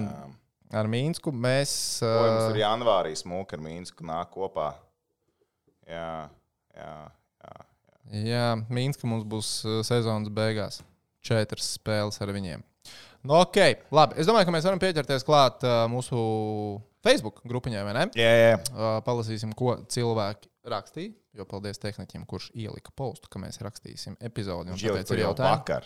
ar 0.76 0.90
Mīnsku 0.92 1.34
mēs. 1.36 1.74
Mums 2.04 2.46
Uh, 2.48 2.52
ir 2.54 2.62
janvārī 2.64 3.14
smūka 3.20 3.58
ar 3.58 3.64
Mīnsku 3.66 4.06
nāk 4.08 4.32
kopā. 4.36 4.72
Jā, 5.90 6.30
jā, 6.78 6.94
jā. 7.44 7.56
jā, 8.26 8.46
Mīnska 8.72 9.10
mums 9.10 9.26
būs 9.28 9.50
uh, 9.68 9.80
sezonas 9.88 10.32
beigās. 10.34 10.82
Četras 11.22 11.68
spēles 11.78 12.18
ar 12.24 12.32
viņiem. 12.34 12.64
Nu, 13.22 13.36
ok, 13.44 13.58
labi. 13.94 14.18
Es 14.18 14.26
domāju, 14.26 14.48
ka 14.50 14.54
mēs 14.56 14.66
varam 14.66 14.80
pieķerties 14.82 15.26
klāt 15.28 15.62
uh, 15.68 15.84
mūsu 15.92 16.18
Facebook 17.06 17.44
grupiņai, 17.46 17.84
vai 17.86 17.94
ne? 18.00 18.06
Jā, 18.18 18.32
jā. 18.40 18.56
Uh, 18.74 18.96
palasīsim, 19.06 19.52
ko 19.58 19.76
cilvēki 19.92 20.50
rakstīja. 20.72 21.14
Jo 21.38 21.46
paldies 21.48 21.80
tehnikam, 21.80 22.26
kurš 22.28 22.50
ielika 22.60 22.92
postu, 22.98 23.30
ka 23.32 23.40
mēs 23.40 23.62
rakstīsim 23.64 24.18
epizodi. 24.20 24.68
un 24.68 24.76
Viņš 24.76 24.82
jau 24.84 24.96
ir 24.98 25.06
jau 25.06 25.30
jautājumi. 25.30 25.52
vakar. 25.54 25.86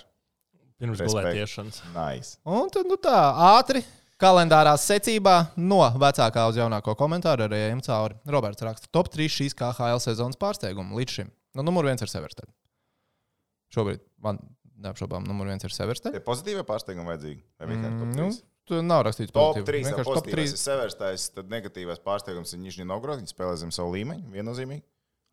Pirms 0.81 0.99
Respekt. 1.03 1.11
gulētiešanas. 1.13 1.83
Nice. 1.93 2.31
Un 2.49 2.71
tad, 2.73 2.87
nu 2.89 2.97
tā, 2.99 3.19
ātri 3.51 3.83
kalendārā 4.21 4.73
secībā 4.79 5.35
no 5.57 5.81
vecākā 6.01 6.45
uz 6.49 6.59
jaunāko 6.59 6.95
komentāru 6.99 7.47
arī 7.47 7.61
ejam 7.67 7.81
cauri. 7.85 8.17
Roberts 8.31 8.63
raksta, 8.65 8.89
top 8.95 9.09
3 9.13 9.27
šīs 9.37 9.55
KHL 9.59 10.01
sezonas 10.03 10.39
pārsteigumu 10.41 10.97
līdz 10.99 11.17
šim. 11.19 11.31
Nu, 11.55 11.63
numur 11.67 11.87
viens 11.87 12.01
ir 12.03 12.11
Seversteļs. 12.11 12.51
Šobrīd 13.75 14.01
man 14.23 14.39
neapšaubām, 14.85 15.23
numur 15.27 15.47
viens 15.51 15.63
ir 15.65 15.73
Seversteļs. 15.75 16.15
Tie 16.17 16.23
pozitīvie 16.25 16.65
pārsteigumi 16.67 17.11
vajadzīgi. 17.13 17.41
Vai 17.59 17.69
vienkārši 17.71 17.99
top 18.01 18.11
Nu, 18.11 18.25
trīs? 18.29 18.41
tur 18.67 18.83
nav 18.83 19.05
rakstīts 19.07 19.31
Top 19.35 19.55
pozitīvi. 19.55 19.69
3. 19.71 19.85
Vienkārši 19.89 20.09
top 20.09 20.19
Pozitīvais 20.19 20.51
3. 20.51 20.57
ir 20.57 20.61
severstais, 20.63 21.29
tad 21.35 21.51
negatīvais 21.51 22.03
pārsteigums 22.03 22.53
ir 22.55 22.61
Nižņī 22.63 22.87
Novgorod. 22.91 23.21
Viņi 23.23 23.31
spēlē 23.31 23.55
zem 23.61 23.71
savu 23.75 23.95
līmeņu, 23.95 24.27
viennozīmīgi. 24.35 24.83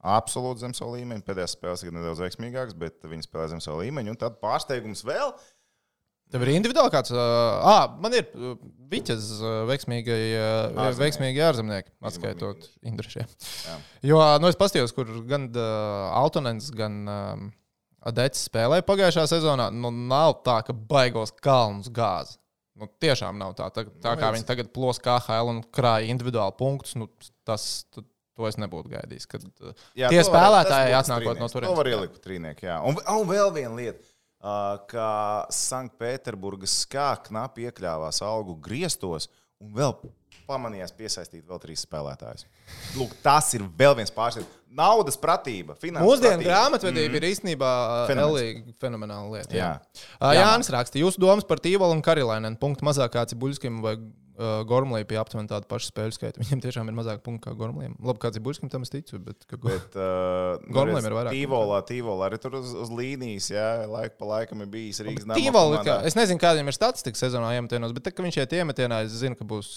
Absolūti 0.03 0.65
zem 0.65 0.73
savu 0.75 0.97
līmeņu. 0.97 1.23
Pēdējās 1.27 1.53
spēles 1.55 1.83
ir 1.87 1.93
nedaudz 1.95 2.23
veiksmīgākas, 2.25 2.75
bet 2.79 3.05
viņi 3.07 3.23
spēlē 3.23 3.53
zem 3.53 3.61
savu 3.63 3.85
līmeņu. 3.85 4.15
Un 4.15 4.19
tad 4.19 4.41
pārsteigums 4.43 5.05
vēl. 5.07 5.31
Tev 6.33 6.45
ir 6.47 6.53
individuāli 6.55 6.93
kāds. 6.95 7.13
Uh, 7.13 7.61
ah, 7.69 7.83
man 8.01 8.15
ir 8.17 8.29
uh, 8.33 8.55
Viķis 8.93 9.27
uh, 9.41 9.63
veiksmīgai, 9.69 10.21
uh, 10.37 10.93
veiksmīgi 10.97 11.43
ārzemnieki, 11.45 11.93
atskaitot 12.09 12.69
Indrišiem. 12.89 13.29
Jo, 14.05 14.21
nu, 14.41 14.49
es 14.49 14.57
paskatījos, 14.61 14.95
kur 14.97 15.11
gan 15.29 15.51
uh, 15.53 16.13
Altonens, 16.17 16.71
gan 16.77 17.03
um, 17.09 17.51
Adets 18.09 18.47
spēlēja 18.49 18.85
pagājušā 18.89 19.27
sezonā. 19.31 19.69
Nu, 19.73 19.93
nav 19.93 20.41
tā, 20.47 20.59
ka 20.67 20.75
baigos 20.75 21.35
kalnus 21.45 21.93
gāzi. 21.93 22.39
Nu, 22.81 22.89
tiešām 23.05 23.37
nav 23.39 23.53
tā. 23.59 23.69
Tā, 23.75 23.85
tā 24.03 24.15
kā 24.17 24.31
redz. 24.31 24.39
viņi 24.39 24.49
tagad 24.49 24.73
plos 24.75 24.99
KHL 25.05 25.53
un 25.53 25.61
krāja 25.75 26.09
individuāli 26.11 26.57
punktus, 26.59 26.97
nu, 26.99 27.11
tas, 27.47 27.85
to 27.93 28.49
es 28.49 28.57
nebūtu 28.61 28.95
gaidījis. 28.95 29.29
Kad, 29.31 29.45
uh, 29.61 29.77
Jā, 29.99 30.09
Tie 30.13 30.25
spēlētāji 30.27 30.97
atnākot 30.97 31.41
no 31.41 31.51
turienes. 31.53 31.71
To 31.71 31.79
var 31.79 31.93
ielikt 31.93 32.65
jā. 32.65 32.81
Un, 32.89 32.97
un 32.97 33.29
vēl 33.29 33.53
viena 33.55 33.77
lieta. 33.77 34.12
Ka 34.91 35.11
Sanktpēterburgas 35.55 36.83
skā 36.87 37.13
knapi 37.29 37.69
iekļāvās 37.69 38.23
algu 38.27 38.57
griestos 38.63 39.29
un 39.63 39.71
vēl 39.77 39.95
pamanījās 40.49 40.93
piesaistīt 40.97 41.47
vēl 41.49 41.61
trīs 41.63 41.85
spēlētājus. 41.87 42.49
Lūk, 42.99 43.15
tas 43.23 43.53
ir 43.57 43.65
vēl 43.79 43.95
viens 44.01 44.13
pārsteigums. 44.15 44.59
Naudas 44.73 45.19
pratība, 45.21 45.77
finanses 45.77 46.09
Mūsdienu 46.09 46.39
pratība. 46.39 46.49
grāmatvedība 46.49 47.11
mm. 47.13 47.19
ir 47.19 47.27
īstenībā 47.29 47.71
Fenomens. 48.09 48.75
Fenomenāla 48.81 49.37
lieta. 49.37 49.53
Jā. 49.53 49.69
Jā. 49.77 50.31
Jā. 50.33 50.33
Jānis 50.41 50.73
raksta, 50.73 51.01
jūsu 51.03 51.21
domas 51.21 51.47
par 51.49 51.61
Tīvolu 51.61 51.99
un 51.99 52.01
Karilainen. 52.05 52.57
Punktu 52.61 52.87
mazāk 52.89 53.13
kāds 53.19 53.37
ir 53.37 53.41
Buļskim 53.43 53.83
vai 53.85 53.99
uh, 54.43 54.65
Gormlī 54.69 55.05
pie 55.09 55.19
aptuveni 55.21 55.51
tāda 55.51 55.69
paša 55.71 55.93
spēļu 55.93 56.17
skaita. 56.17 56.43
Viņam 56.43 56.63
tiešām 56.65 56.91
ir 56.91 56.97
mazāk 56.97 57.23
punktu 57.25 57.47
kā 57.47 57.55
Gormlīm. 57.59 57.95
Labi, 58.03 58.21
kāds 58.23 58.39
ir 58.39 58.45
Buļskim, 58.45 58.71
tam 58.73 58.85
es 58.87 58.93
ticu. 58.93 59.21
Bet, 59.23 59.47
ka... 59.47 59.61
Bet, 59.63 59.97
uh, 59.97 60.59
Gormlim 60.75 61.07
ir 61.09 61.17
vairāk. 61.17 61.37
Tīvolā, 61.37 61.81
tīvolā 61.89 62.29
arī 62.29 62.41
tur 62.43 62.59
uz, 62.61 62.75
uz 62.85 62.93
līnijas, 62.93 63.53
jā, 63.55 63.71
laika 63.91 64.19
pa 64.19 64.31
laikam 64.35 64.67
ir 64.67 64.71
bijis 64.73 65.03
Rīgas 65.07 65.29
kā, 65.87 65.99
es 66.11 66.19
nezinu, 66.19 66.43
kādiem 66.43 66.69
ir 66.69 66.77
statistika 66.77 67.23
sezonā 67.23 67.55
iemetienos, 67.59 67.95
bet 67.97 68.09
tā, 68.09 68.15
ka 68.15 68.27
viņš 68.27 68.43
iet 68.43 68.57
iemetienā, 68.61 69.05
es 69.07 69.17
zinu, 69.23 69.39
ka 69.39 69.47
būs. 69.49 69.73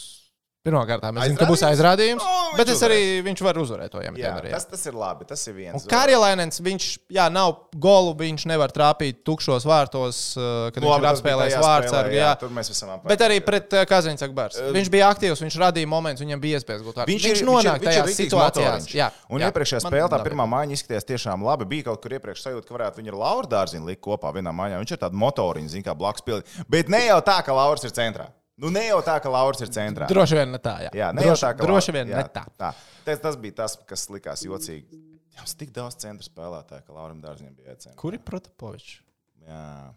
Pirmkārt, 0.66 1.04
es 1.22 1.28
zinu, 1.30 1.38
ka 1.38 1.46
būs 1.46 1.62
aizrādījums, 1.68 2.24
O, 2.26 2.36
viņš 2.50 2.58
bet 2.58 2.70
es 2.74 2.80
arī 2.82 2.96
uzvarēs. 2.98 3.26
viņš 3.28 3.42
var 3.46 3.58
uzvarēt 3.62 3.92
to 3.94 4.02
jā. 4.50 4.56
tas, 4.58 4.66
tas 4.72 4.86
ir 4.90 4.96
labi. 4.98 5.26
Tas 5.30 5.44
ir 5.46 5.54
viens. 5.54 5.76
Un 5.78 5.90
Karilainens, 5.92 6.58
viņš, 6.66 6.88
jā, 7.14 7.26
nav 7.30 7.52
golu, 7.78 8.16
viņš 8.18 8.46
nevar 8.50 8.74
trāpīt 8.74 9.22
tukšos 9.28 9.68
vārtos, 9.70 10.22
uh, 10.40 10.72
kad 10.74 10.82
Nu, 10.82 10.90
viņš 10.90 10.96
labi, 10.96 11.06
ir 11.06 11.10
tas 11.12 11.22
bija 11.22 11.36
apspēlējis 11.36 11.54
tajā 11.54 11.62
ar- 12.00 12.10
jā, 12.10 12.26
Jā, 12.26 12.50
mēs 12.58 12.72
esam 12.74 12.90
Bet 13.06 13.22
arī 13.28 13.38
pret 13.46 13.74
uh, 13.78 13.86
Kazīnu 13.86 14.18
Bārs. 14.34 14.58
Viņš 14.74 14.90
bija 14.90 15.10
aktīvs, 15.14 15.44
viņš 15.46 15.60
radīja 15.62 15.88
momentus, 15.88 16.26
viņam 16.26 16.42
bija 16.42 16.58
iespējas 16.60 16.82
gūt 16.82 16.98
vārdu. 16.98 17.14
Viņš, 17.14 17.26
Viņš 17.30 17.42
ir, 17.42 17.46
nonāk 17.46 17.80
viņš 17.80 17.86
ir, 17.86 17.86
viņš 17.86 17.96
ir 17.96 18.10
rītīgs 18.10 18.22
situācijās. 18.26 18.72
motoriņš. 18.74 18.96
Jā, 18.96 19.12
un 19.30 19.42
jā. 19.42 19.52
iepriekšējā 19.52 19.82
spēlē 19.86 20.10
tā 20.10 20.20
pirmā 20.26 20.46
maiņa 20.50 20.74
izskatījās 20.80 21.06
tiešām 21.14 21.46
labi. 21.46 21.66
Bija 21.70 21.84
kaut 21.92 22.02
kur 22.02 22.18
iepriekš 22.18 22.42
sajūta, 22.48 22.66
ka 22.66 22.74
varētu 22.74 23.02
viņu 23.04 23.14
ar 23.14 23.20
Lauru 23.22 23.48
dārziņu 23.54 23.86
likt 23.86 24.02
kopā 24.02 24.34
vienā 24.34 24.50
maiņā. 24.56 24.82
Viņš 24.82 24.96
ir 24.98 25.02
tāds 25.06 25.14
motoriņš, 25.14 25.78
kā 25.86 25.94
blakus 25.94 26.26
pildīt. 26.26 26.50
Bet 26.68 26.90
ne 26.90 27.06
jau 27.06 27.22
tā, 27.22 27.38
ka 27.46 27.54
Lauris 27.54 27.84
ir 27.86 27.94
centrā. 27.94 28.32
Nu, 28.58 28.70
ne 28.72 28.86
jau 28.88 29.02
tā, 29.04 29.18
ka 29.20 29.32
Lauris 29.32 29.60
ir 29.66 29.72
centrā. 29.76 30.08
Droši 30.08 30.38
vien 30.40 30.52
ne 30.56 30.60
tā. 30.64 30.78
Jā, 30.86 30.92
Jā, 30.96 31.10
ne 31.16 31.26
jau 31.26 31.34
droši, 31.34 31.44
tā, 31.44 31.50
ka 31.58 31.66
droši 31.68 31.92
vien 31.96 32.08
jā, 32.14 32.22
ne 32.22 32.30
tā. 32.32 32.46
tā. 32.56 32.70
Tas, 33.04 33.20
tas 33.20 33.36
bija 33.42 33.58
tas, 33.64 33.76
kas 33.90 34.08
likās 34.14 34.46
jocīgi. 34.48 35.02
Jā, 35.36 35.44
tik 35.60 35.74
daudz 35.76 35.98
centra 36.00 36.24
spēlētāju, 36.24 36.86
ka 36.88 36.96
Laurim 36.96 37.20
dārziņam 37.24 37.56
bija 37.58 37.74
jācentrā. 37.74 37.98
Kur 38.00 38.16
ir 38.16 38.24
Protapovičs? 38.24 39.02
Jā. 39.44 39.94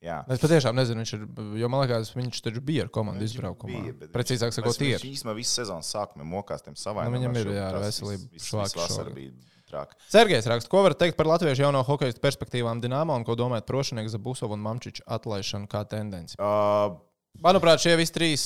Jā. 0.00 0.22
Es 0.32 0.40
patiešām 0.40 0.72
nezinu, 0.80 1.02
viņš 1.04 1.12
ir. 1.18 1.26
Jo 1.60 1.68
man 1.68 1.82
liekas, 1.84 2.14
viņš 2.16 2.40
taču 2.46 2.62
bija 2.64 2.86
ar 2.86 2.88
komandu 2.88 3.20
Viņš 3.20 3.34
izbraukumā. 3.36 3.82
bija, 3.84 4.08
Precīzāk 4.14 4.48
viņš- 4.48 4.56
sakot, 4.56 4.72
Viņš 4.72 4.80
tie 4.80 4.94
ir. 4.96 5.04
īstenībā 5.12 5.34
visu 5.36 5.52
sezonas 5.60 5.92
sākumā 5.92 6.24
mokās 6.24 6.64
tiem 6.64 6.72
savām. 6.80 7.04
Nu, 7.04 7.18
viņam 7.18 7.36
ir, 7.36 7.52
jā, 7.52 7.68
bija 9.12 9.32
traka. 9.70 9.94
Sergejs 10.10 10.46
raksta, 10.50 10.70
ko 10.72 10.82
var 10.82 10.94
teikt 10.98 11.16
par 11.18 11.28
latviešu 11.30 11.62
jauno 11.66 11.82
hokeja 11.86 12.16
perspektīvām 12.22 12.80
Dienāmo 12.82 13.14
un 13.14 13.24
ko 13.28 13.36
domājat 13.38 13.66
par 13.68 13.76
Rošnieku, 13.78 14.10
Zabusovu 14.12 14.56
un 14.56 14.64
Mamčiču 14.64 15.04
atlaišanu 15.06 15.68
kā 15.70 15.84
tendenci? 15.88 16.34
Uh, 16.40 16.96
Manuprāt, 17.40 17.80
šie 17.80 17.94
visi 17.96 18.12
trīs 18.12 18.42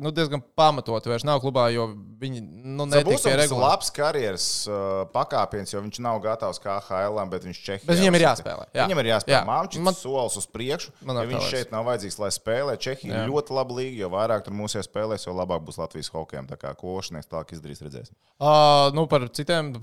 nu, 0.00 0.08
diezgan 0.14 0.40
pamatoti 0.56 1.10
vairs 1.10 1.24
nav 1.26 1.40
klubā, 1.42 1.66
jo 1.74 1.88
viņi 2.22 2.38
nu, 2.40 2.86
netika 2.88 3.10
Būs 3.10 3.24
pie 3.26 3.32
tas 3.34 3.40
regulāra. 3.42 3.72
labs 3.74 3.90
karjeras 3.92 4.46
uh, 4.70 5.02
pakāpiens, 5.12 5.74
jo 5.74 5.82
viņš 5.84 5.98
nav 6.06 6.16
gatavs 6.24 6.62
kā 6.62 6.78
HL, 6.86 7.18
bet 7.28 7.44
viņš 7.44 7.60
Čehijā. 7.66 7.84
Bet 7.90 8.00
viņam 8.00 8.16
ir 8.16 8.24
jāspēlē, 8.24 8.64
jā. 8.72 8.86
Viņam 8.88 9.02
ir 9.02 9.10
jāspēlē. 9.10 9.34
Jā. 9.36 9.42
Mākslinieks 9.50 9.84
Man- 9.90 9.98
solis 9.98 10.38
uz 10.40 10.46
priekšu. 10.48 10.94
Man 11.04 11.20
Ja 11.20 11.26
viņš 11.28 11.44
liekas. 11.44 11.50
šeit 11.52 11.74
nav 11.76 11.84
vajadzīgs, 11.90 12.18
lai 12.24 12.30
spēlē. 12.38 12.78
Čehija 12.80 13.20
ir 13.26 13.28
ļoti 13.34 13.58
laba 13.58 13.76
līga, 13.82 13.96
jo 14.06 14.08
vairāk 14.16 14.46
tur 14.48 14.56
mūsu 14.56 14.80
spēlēs, 14.86 15.26
jo 15.28 15.34
labāk 15.36 15.66
būs 15.68 15.76
Latvijas 15.82 16.08
hokejam. 16.14 16.48
Tā 16.48 16.56
kā 16.56 16.72
ko 16.78 16.96
Ošnieks 17.02 17.28
tālāk 17.28 17.52
izdarīs, 17.52 17.84
redzēsim. 17.84 18.16
Uh, 18.40 18.88
nu, 18.96 19.04
par 19.10 19.28
citiem. 19.28 19.74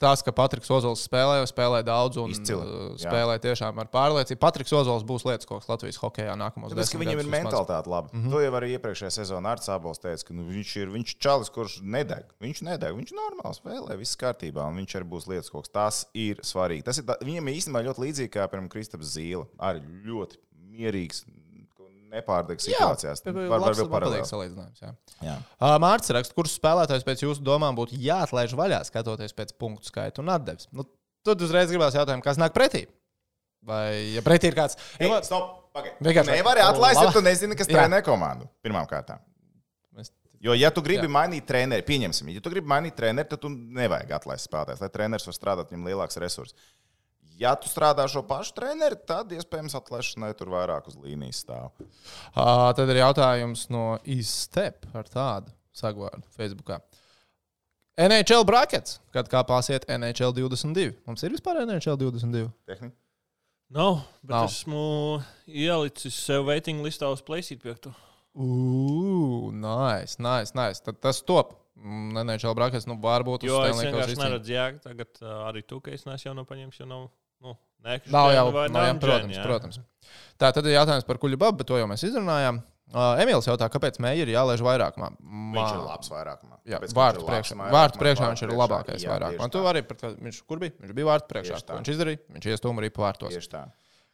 Tas, 0.00 0.22
ka 0.24 0.32
Patriks 0.32 0.70
Ozols 0.72 1.02
spēlē, 1.04 1.42
spēlē 1.44 1.82
daudz 1.84 2.16
un 2.22 2.30
Izcili, 2.32 2.64
uh, 2.64 2.84
jā. 2.96 3.02
spēlē 3.04 3.34
tiešām 3.42 3.76
ar 3.82 3.90
pārliecību. 3.92 4.40
Patriks 4.40 4.72
Ozols 4.72 5.04
būs 5.04 5.26
lietas 5.28 5.48
koks 5.48 5.68
Latvijas 5.68 6.00
hokeja 6.00 6.38
nākamos 6.40 6.72
desmit 6.72 7.02
viņam 7.02 7.18
ir 7.18 7.26
vismaz. 7.26 7.34
mentalitāte 7.44 7.92
laba. 7.92 8.08
Mm. 8.08 8.22
-hmm. 8.22 8.32
To 8.32 8.40
jau 8.40 8.54
arī 8.56 8.70
iepriekšējā 8.78 9.10
sezonā 9.18 9.52
ar 9.52 9.60
Cābols 9.60 10.00
teica, 10.00 10.24
ka 10.24 10.36
nu, 10.38 10.46
viņš 10.48 10.72
ir 10.80 10.94
viņš 10.94 11.16
čalis, 11.20 11.52
kurš 11.52 11.80
nedeg. 11.84 12.32
Viņš 12.40 12.62
nedeg, 12.70 12.96
viņš 12.96 13.12
ir 13.12 13.20
normāls, 13.20 13.60
spēlē, 13.60 13.98
viss 14.00 14.16
kārtībā, 14.16 14.64
un 14.72 14.80
viņš 14.80 14.96
arī 14.96 15.10
būs 15.12 15.28
lietas 15.28 15.52
koks. 15.52 15.68
Tas 15.68 16.06
ir 16.16 16.40
svarīgi. 16.40 16.86
Tas 16.88 16.96
ir, 16.96 17.04
tā, 17.04 17.18
viņam 17.20 17.52
īstenībā 17.52 17.84
ļoti 17.84 18.06
līdzīgi 18.06 18.32
kā, 18.32 18.48
piemēram, 18.48 18.72
Kristaps 18.72 19.12
Zīle. 19.18 19.44
Arī 19.60 19.84
ļoti 20.08 20.40
mierīgs, 20.72 21.26
nepārdegs 22.10 22.66
situācijās. 22.68 23.22
Jā, 23.24 23.32
Var, 23.32 23.48
var 23.52 23.60
labs, 23.64 23.78
vēl 23.78 23.86
patīk 23.86 23.94
paralēli. 23.94 24.28
salīdzinājums. 24.30 24.80
Jā. 24.82 24.90
Jā. 25.26 25.36
Uh, 25.60 25.76
Mārcis 25.82 26.14
raksta, 26.16 26.34
kurus 26.36 26.56
spēlētājus 26.58 27.06
pēc 27.06 27.24
jūsu 27.26 27.44
domām 27.46 27.76
būtu 27.78 27.98
jāatlaiž 28.02 28.54
vaļā, 28.58 28.80
skatoties 28.88 29.32
pēc 29.36 29.54
punktu 29.60 29.86
skaita 29.92 30.22
un 30.24 30.32
atdeves. 30.34 30.68
Nu, 30.74 30.84
tad 31.26 31.40
uzreiz 31.46 31.70
gribās 31.70 31.94
jautāt, 31.94 32.20
kas 32.26 32.40
nāk 32.40 32.52
pretī. 32.56 32.86
Vai 33.62 34.14
ja 34.16 34.22
pretī 34.24 34.48
ir 34.48 34.54
kāds? 34.56 34.78
Hey, 34.98 35.08
Jo- 35.10 35.20
stop, 35.22 35.70
pagaid. 35.76 35.98
Vienkārši- 36.00 36.38
Nevari 36.38 36.62
atlaist, 36.64 37.02
ja 37.04 37.10
tu 37.12 37.20
nezini, 37.20 37.56
kas 37.58 37.68
trenē 37.68 38.00
komandu. 38.02 38.48
Pirmām 38.64 38.86
kārtām. 38.88 39.20
Mēs- 39.96 40.10
Jo, 40.40 40.54
ja 40.56 40.70
tu 40.72 40.80
gribi 40.80 41.04
Jā. 41.04 41.10
Jā. 41.10 41.12
mainīt 41.12 41.44
treneri, 41.44 41.82
pieņemsim, 41.84 42.30
ja 42.32 42.40
tu 42.40 42.48
gribi 42.48 42.66
mainīt 42.66 42.94
treneri, 42.96 43.28
tad 43.28 43.42
tu 43.42 43.50
nevajag 43.50 44.10
atlaist 44.16 44.48
spēlētājs, 44.48 44.80
lai 44.80 44.88
treneris 44.88 45.26
var 45.28 45.34
strādāt, 45.36 45.68
viņam 45.70 45.84
lielāks 45.90 46.16
resurss. 46.16 46.54
Ja 47.40 47.54
tu 47.56 47.70
strādā 47.70 48.04
šo 48.10 48.20
pašu 48.28 48.52
treneri, 48.58 48.98
tad 49.08 49.30
iespējams 49.32 49.76
atlaišanai 49.78 50.34
tur 50.36 50.50
vairāk 50.52 50.90
uz 50.90 50.98
līnijas 51.00 51.40
stāv. 51.46 51.70
Uh, 52.34 52.68
tad 52.76 52.90
ir 52.92 53.00
jautājums 53.00 53.64
no 53.72 53.94
Izstep 54.04 54.84
ar 54.92 55.08
tādu 55.08 55.54
sagvārdu 55.72 56.26
Facebookā. 56.36 56.82
NHL 58.00 58.44
brackets, 58.48 58.98
kad 59.12 59.28
kāpāsiet 59.32 59.86
NHL 59.88 60.34
22. 60.36 60.92
Mums 61.08 61.24
ir 61.24 61.32
vispār 61.32 61.62
NHL 61.64 61.96
22. 62.00 62.50
Tehnika? 62.68 62.94
Nav, 63.70 64.02
bet 64.22 64.34
Nav. 64.34 64.44
Nav. 64.44 64.50
esmu 64.50 64.84
ielicis 65.46 66.16
sev 66.20 66.48
waiting 66.48 66.84
listā 66.84 67.08
uz 67.12 67.22
Playsīt 67.24 67.62
piektu. 67.62 67.92
Ugh, 68.34 69.50
nice, 69.54 70.20
nice, 70.22 70.54
nice. 70.58 70.82
Tad 70.84 71.00
tas 71.02 71.22
top. 71.26 71.56
Mm, 71.80 72.18
NHL 72.24 72.54
brackets, 72.58 72.86
nu, 72.90 72.98
varbūt 73.00 73.46
uz 73.46 73.50
Jo 73.50 73.62
es 73.64 73.72
Stanley 73.72 73.88
Kausa 73.88 74.06
vienkārši 74.08 74.20
neredzu 74.20 74.52
jēgu. 74.52 74.80
Tagad 74.84 75.22
uh, 75.22 75.36
arī 75.48 75.62
tu, 75.64 75.80
ka 75.80 75.94
es 75.94 76.04
nesu 76.08 76.28
jau 76.28 76.34
no 76.36 76.44
paņemšu, 76.48 76.82
jau 76.82 76.88
nav. 76.90 77.06
Nu, 77.44 77.56
nekšķi 77.86 78.12
Nav 78.14 78.32
jau, 78.34 78.44
dženi 78.48 78.56
vai 78.58 78.66
nav, 78.68 78.84
jā, 78.84 78.92
non-dženi, 78.92 79.00
protams, 79.06 79.38
jā. 79.38 79.46
protams. 79.46 79.80
Tā 80.40 80.50
tad 80.56 80.66
ir 80.68 80.76
jautājums 80.78 81.06
par 81.08 81.20
kuģu 81.22 81.38
babu, 81.40 81.60
bet 81.60 81.68
to 81.70 81.80
jau 81.80 81.88
mēs 81.90 82.04
izrunājām. 82.08 82.62
Uh, 82.90 83.20
Emīls 83.22 83.46
jautā, 83.46 83.68
kāpēc 83.70 84.00
mēģi 84.02 84.24
ir 84.24 84.32
jālaiž 84.32 84.62
vairākumā? 84.66 85.12
Viņš 85.54 85.74
ir 85.76 85.82
labs 85.84 86.08
vairākumā. 86.10 86.56
Jā, 86.66 86.80
vārtu 86.90 87.22
priekšā, 87.22 87.54
vairākumā, 87.54 87.68
vārtu 87.76 88.00
priekšā 88.02 88.30
viņš 88.32 88.42
ir 88.42 88.54
labākais 88.58 89.04
Jā, 89.04 89.12
vairāk. 89.12 89.36
tieši 89.36 89.42
Man 89.44 89.52
tu 89.54 89.60
tā. 89.60 89.68
arī, 89.70 89.82
pret, 89.86 90.02
viņš, 90.26 90.40
kur 90.50 90.58
bija? 90.58 90.74
Viņš 90.82 90.96
bija 90.96 91.06
vārtu 91.06 91.30
priekšā. 91.30 91.60
Tā. 91.68 91.76
viņš 91.78 91.92
izdarīja? 91.94 92.20
Viņš 92.34 92.48
iestūma 92.50 92.82
arī 92.82 92.90
pa 92.96 93.04
vārtos. 93.04 93.30
Tieši 93.36 93.52
tā. 93.52 93.62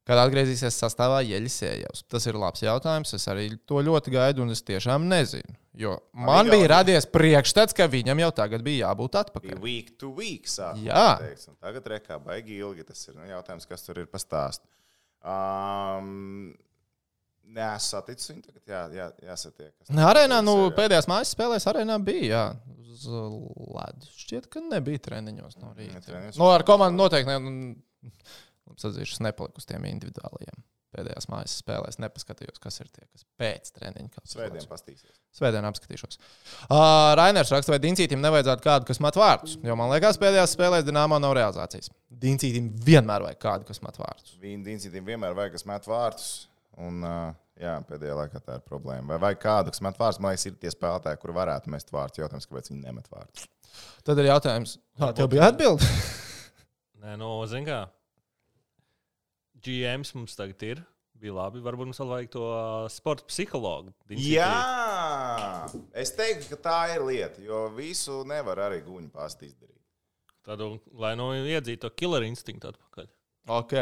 Kad 0.06 0.20
atgriezīsies 0.26 0.76
sastāvā 0.76 1.22
Jeļisējevs? 1.24 2.04
Tas 2.12 2.28
ir 2.28 2.36
labs 2.38 2.60
jautājums. 2.62 3.16
Es 3.16 3.24
arī 3.32 3.48
to 3.66 3.80
ļoti 3.80 4.12
gaidu, 4.12 4.44
un 4.44 4.52
es 4.52 4.60
tiešām 4.62 5.08
nezinu. 5.08 5.56
Jo 5.76 5.98
man 6.16 6.48
bija 6.48 6.70
radies 6.72 7.04
priekšstats, 7.12 7.74
ka 7.76 7.84
viņam 7.92 8.20
jau 8.24 8.30
tagad 8.38 8.62
bija 8.64 8.86
jābūt 8.88 9.12
Bija 9.12 9.24
atpakaļ. 9.26 9.58
week 9.60 9.90
to 10.00 10.08
week. 10.16 10.46
Sākumā, 10.48 10.86
Jā. 10.88 11.08
teikts, 11.20 11.48
un 11.52 11.56
Tagad 11.60 11.90
rekā 11.92 12.16
baigi 12.24 12.56
ilgi. 12.62 12.86
Tas 12.88 13.02
ir 13.08 13.14
nu, 13.18 13.26
jautājums, 13.28 13.66
kas 13.68 13.84
tur 13.84 14.00
ir 14.00 14.06
pastāst. 14.08 14.64
Um, 15.26 16.54
Nē, 17.46 17.66
es 17.78 17.84
saticu 17.92 18.32
viņu. 18.32 18.42
Tagad 18.48 18.70
jā, 18.72 18.80
jā, 18.96 19.04
jāsatiek. 19.28 19.70
Ne, 19.94 20.02
arēnā, 20.02 20.40
nu, 20.42 20.56
pēdējās 20.74 21.06
mājas 21.10 21.30
spēlēs 21.36 21.68
arēnā 21.70 21.98
bija. 22.02 22.24
Jā. 22.26 22.42
Uz 22.96 23.04
ledus. 23.76 24.10
Šķiet, 24.24 24.48
ka 24.50 24.62
nebija 24.64 24.98
treniņos 25.04 25.60
no 25.60 25.70
rīta. 25.76 26.00
treniņos. 26.08 26.40
No, 26.40 26.48
ar 26.56 26.64
komandu 26.66 27.04
noteikti 27.04 27.30
ne. 27.30 27.38
nu, 27.44 28.10
Labi, 28.66 28.80
atzīšu, 28.80 29.18
es 29.18 29.22
nepaliku 29.22 29.62
uz 29.62 29.68
tiem 29.68 29.84
individuālajiem. 29.92 30.58
Pēdējās 30.96 31.28
mājas 31.28 31.54
spēlēs 31.60 31.98
nepaskatījos, 32.00 32.60
kas 32.62 32.80
ir 32.80 32.88
tie, 32.88 33.04
kas 33.04 33.26
pēc 33.36 33.72
treniņa. 33.76 34.08
kāds 34.14 34.32
Svētdien 34.32 34.62
uzlauks. 34.62 34.70
pastīsies. 34.70 35.16
Svētdien 35.36 35.68
apskatīšos. 35.68 36.16
Uh, 36.70 37.12
Rainers 37.20 37.52
raksta, 37.52 37.74
vai 37.74 37.80
Diencītam 37.84 38.22
nevajadzētu 38.24 38.64
kādu, 38.64 38.88
kas 38.88 39.02
met 39.04 39.18
vārdus. 39.20 39.58
Jo 39.66 39.76
man 39.76 39.92
liekas, 39.92 40.16
pēdējās 40.22 40.54
spēlēs 40.56 40.86
Dienāmo 40.88 41.18
nav 41.20 41.34
realizācijas. 41.36 41.90
Diencītam 42.08 42.70
vienmēr 42.86 43.26
vajag 43.26 43.42
kādu, 43.42 43.68
kas 43.68 43.82
met 43.84 43.98
vārdus. 44.00 44.38
Viņa 44.40 44.64
Diencidiem 44.70 45.10
vienmēr 45.12 45.36
vajag, 45.36 45.58
kas 45.58 45.66
met 45.68 45.88
vārtus. 45.90 46.30
Un, 46.80 47.04
uh, 47.04 47.34
jā, 47.60 47.74
pēdējā 47.88 48.16
laikā 48.22 48.40
tā 48.44 48.56
ir 48.56 48.64
problēma. 48.68 49.10
Vai 49.12 49.20
vajag 49.28 49.42
kādu, 49.44 49.74
kas 49.76 49.84
met 49.84 50.00
vārdus? 50.00 50.22
Man 50.24 50.32
liekas, 50.32 50.48
ir 50.48 50.56
tie 50.60 50.72
spēlētāji, 50.72 51.20
kuri 51.20 51.36
varētu 51.36 51.72
mest 51.76 51.92
vārdus. 51.92 52.22
Jautājums, 52.24 52.48
kāpēc 52.48 52.72
viņi 52.72 52.82
nemet 52.84 53.12
vārdus? 53.12 53.46
Tad 54.08 54.20
ir 54.22 54.30
jautājums, 54.30 54.78
kā 54.96 55.12
tev 55.16 55.28
bija 55.32 55.50
atbilde? 55.52 55.84
Nē, 57.04 57.16
no 57.20 57.36
zin 57.48 57.68
kā. 57.68 57.84
GMs 59.66 60.14
mums 60.16 60.38
tagad 60.38 60.62
ir. 60.66 60.84
Bija 61.16 61.32
labi. 61.32 61.62
Varbūt 61.64 61.88
mums 61.88 62.00
vēl 62.02 62.10
vajag 62.12 62.32
to 62.34 62.46
sporta 62.92 63.24
psihologu. 63.30 63.94
Jā, 64.20 65.66
es 65.96 66.12
teiktu, 66.16 66.50
ka 66.52 66.58
tā 66.68 66.80
ir 66.94 67.06
lieta, 67.08 67.40
jo 67.44 67.66
visu 67.76 68.20
nevar 68.28 68.66
arī 68.68 68.82
guņu 68.84 69.08
pasti 69.14 69.48
izdarīt. 69.48 69.80
Tādu, 70.46 70.76
lai 71.00 71.16
nu 71.18 71.32
iedzītu 71.40 71.86
to 71.86 71.90
killer 71.96 72.26
instinktu 72.26 72.68
atpakaļ. 72.70 73.08
Ok. 73.46 73.72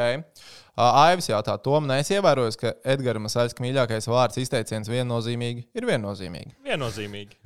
Aivis 0.76 1.30
jautā, 1.30 1.54
Tom, 1.64 1.86
neesievērojas, 1.88 2.58
ka 2.60 2.74
Edgars 2.94 3.22
Masāļs 3.24 3.56
mīļākais 3.64 4.08
vārds 4.12 4.40
izteiciens 4.42 4.90
viennozīmīgi 4.92 5.64
ir 5.72 5.86
viennozīmīgi. 5.88 6.52
Viennozīmīgi. 6.66 7.38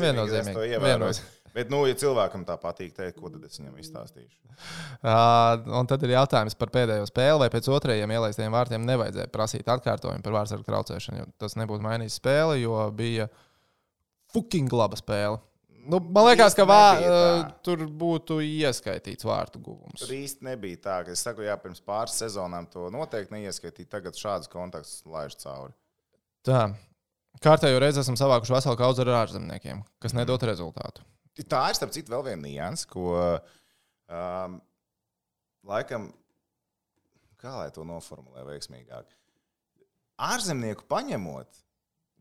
Viennozīmīgi. 0.00 0.54
Es 0.54 0.56
to 0.56 0.64
ievēroju. 0.64 1.26
Bet, 1.54 1.70
nu, 1.72 1.82
ja 1.88 1.96
cilvēkam 1.98 2.44
tā 2.48 2.56
patīk 2.60 2.94
teikt, 2.96 3.18
ko 3.20 3.30
tad 3.32 3.44
es 3.48 3.58
viņam 3.60 3.80
izstāstīšu? 3.82 4.36
Uh, 4.98 5.68
un 5.78 5.88
tad 5.90 6.02
ir 6.06 6.16
jautājums 6.16 6.56
par 6.58 6.72
pēdējo 6.74 7.06
spēli, 7.08 7.42
vai 7.44 7.50
pēc 7.52 7.68
otrajiem 7.72 8.14
ielaistiem 8.16 8.54
vārtiem 8.54 8.86
nevajadzēja 8.88 9.30
prasīt 9.32 9.68
atkārtojumu 9.70 10.24
par 10.24 10.38
vārdsargu 10.40 10.66
traucēšanu. 10.66 11.20
jo 11.22 11.28
Tas 11.40 11.54
nebūtu 11.60 11.86
mainījis 11.86 12.18
spēli, 12.20 12.62
jo 12.64 12.80
bija 12.98 13.28
fucking 14.34 14.72
laba 14.74 14.98
spēle. 14.98 15.38
Nu, 15.88 16.00
man 16.04 16.26
liekas, 16.28 16.52
ka 16.58 16.66
vā, 16.68 16.82
uh, 17.00 17.42
tur 17.64 17.86
būtu 17.88 18.42
ieskaitīts 18.44 19.24
vārtu 19.24 19.60
guvums. 19.62 20.02
Tur 20.02 20.12
īsti 20.12 20.44
nebija 20.50 20.82
tā, 20.84 20.96
ka 21.06 21.14
es 21.14 21.22
saku, 21.24 21.46
jā, 21.46 21.54
pirms 21.62 21.80
pāris 21.80 22.18
sezonām 22.20 22.66
to 22.68 22.90
noteikti 22.92 23.38
neieskaitīt. 23.38 23.88
Tagad 23.94 24.18
šādus 24.18 24.52
kontaktus 24.52 25.00
laiž 25.08 25.38
cauri. 25.40 25.72
Tā. 26.44 26.66
Kārtējo 27.44 27.78
reizi 27.80 28.02
esam 28.02 28.18
savākuši 28.18 28.56
veselu 28.56 28.78
kaudzi 28.80 29.04
ar 29.04 29.14
ārzemniekiem, 29.22 29.80
kas 30.02 30.16
nedod 30.16 30.42
rezultātu. 30.48 31.04
Tā 31.46 31.62
ir, 31.70 31.78
starp 31.78 31.94
citu, 31.94 32.10
vēl 32.10 32.24
viena 32.32 32.42
nianses, 32.42 32.88
ko 32.90 33.12
um, 33.14 34.58
laikam, 35.68 36.08
kā 37.38 37.54
lai 37.60 37.70
to 37.74 37.84
noformulē 37.86 38.42
veiksmīgāk. 38.48 39.14
Ārzemnieku 40.18 40.88
paņemot, 40.90 41.60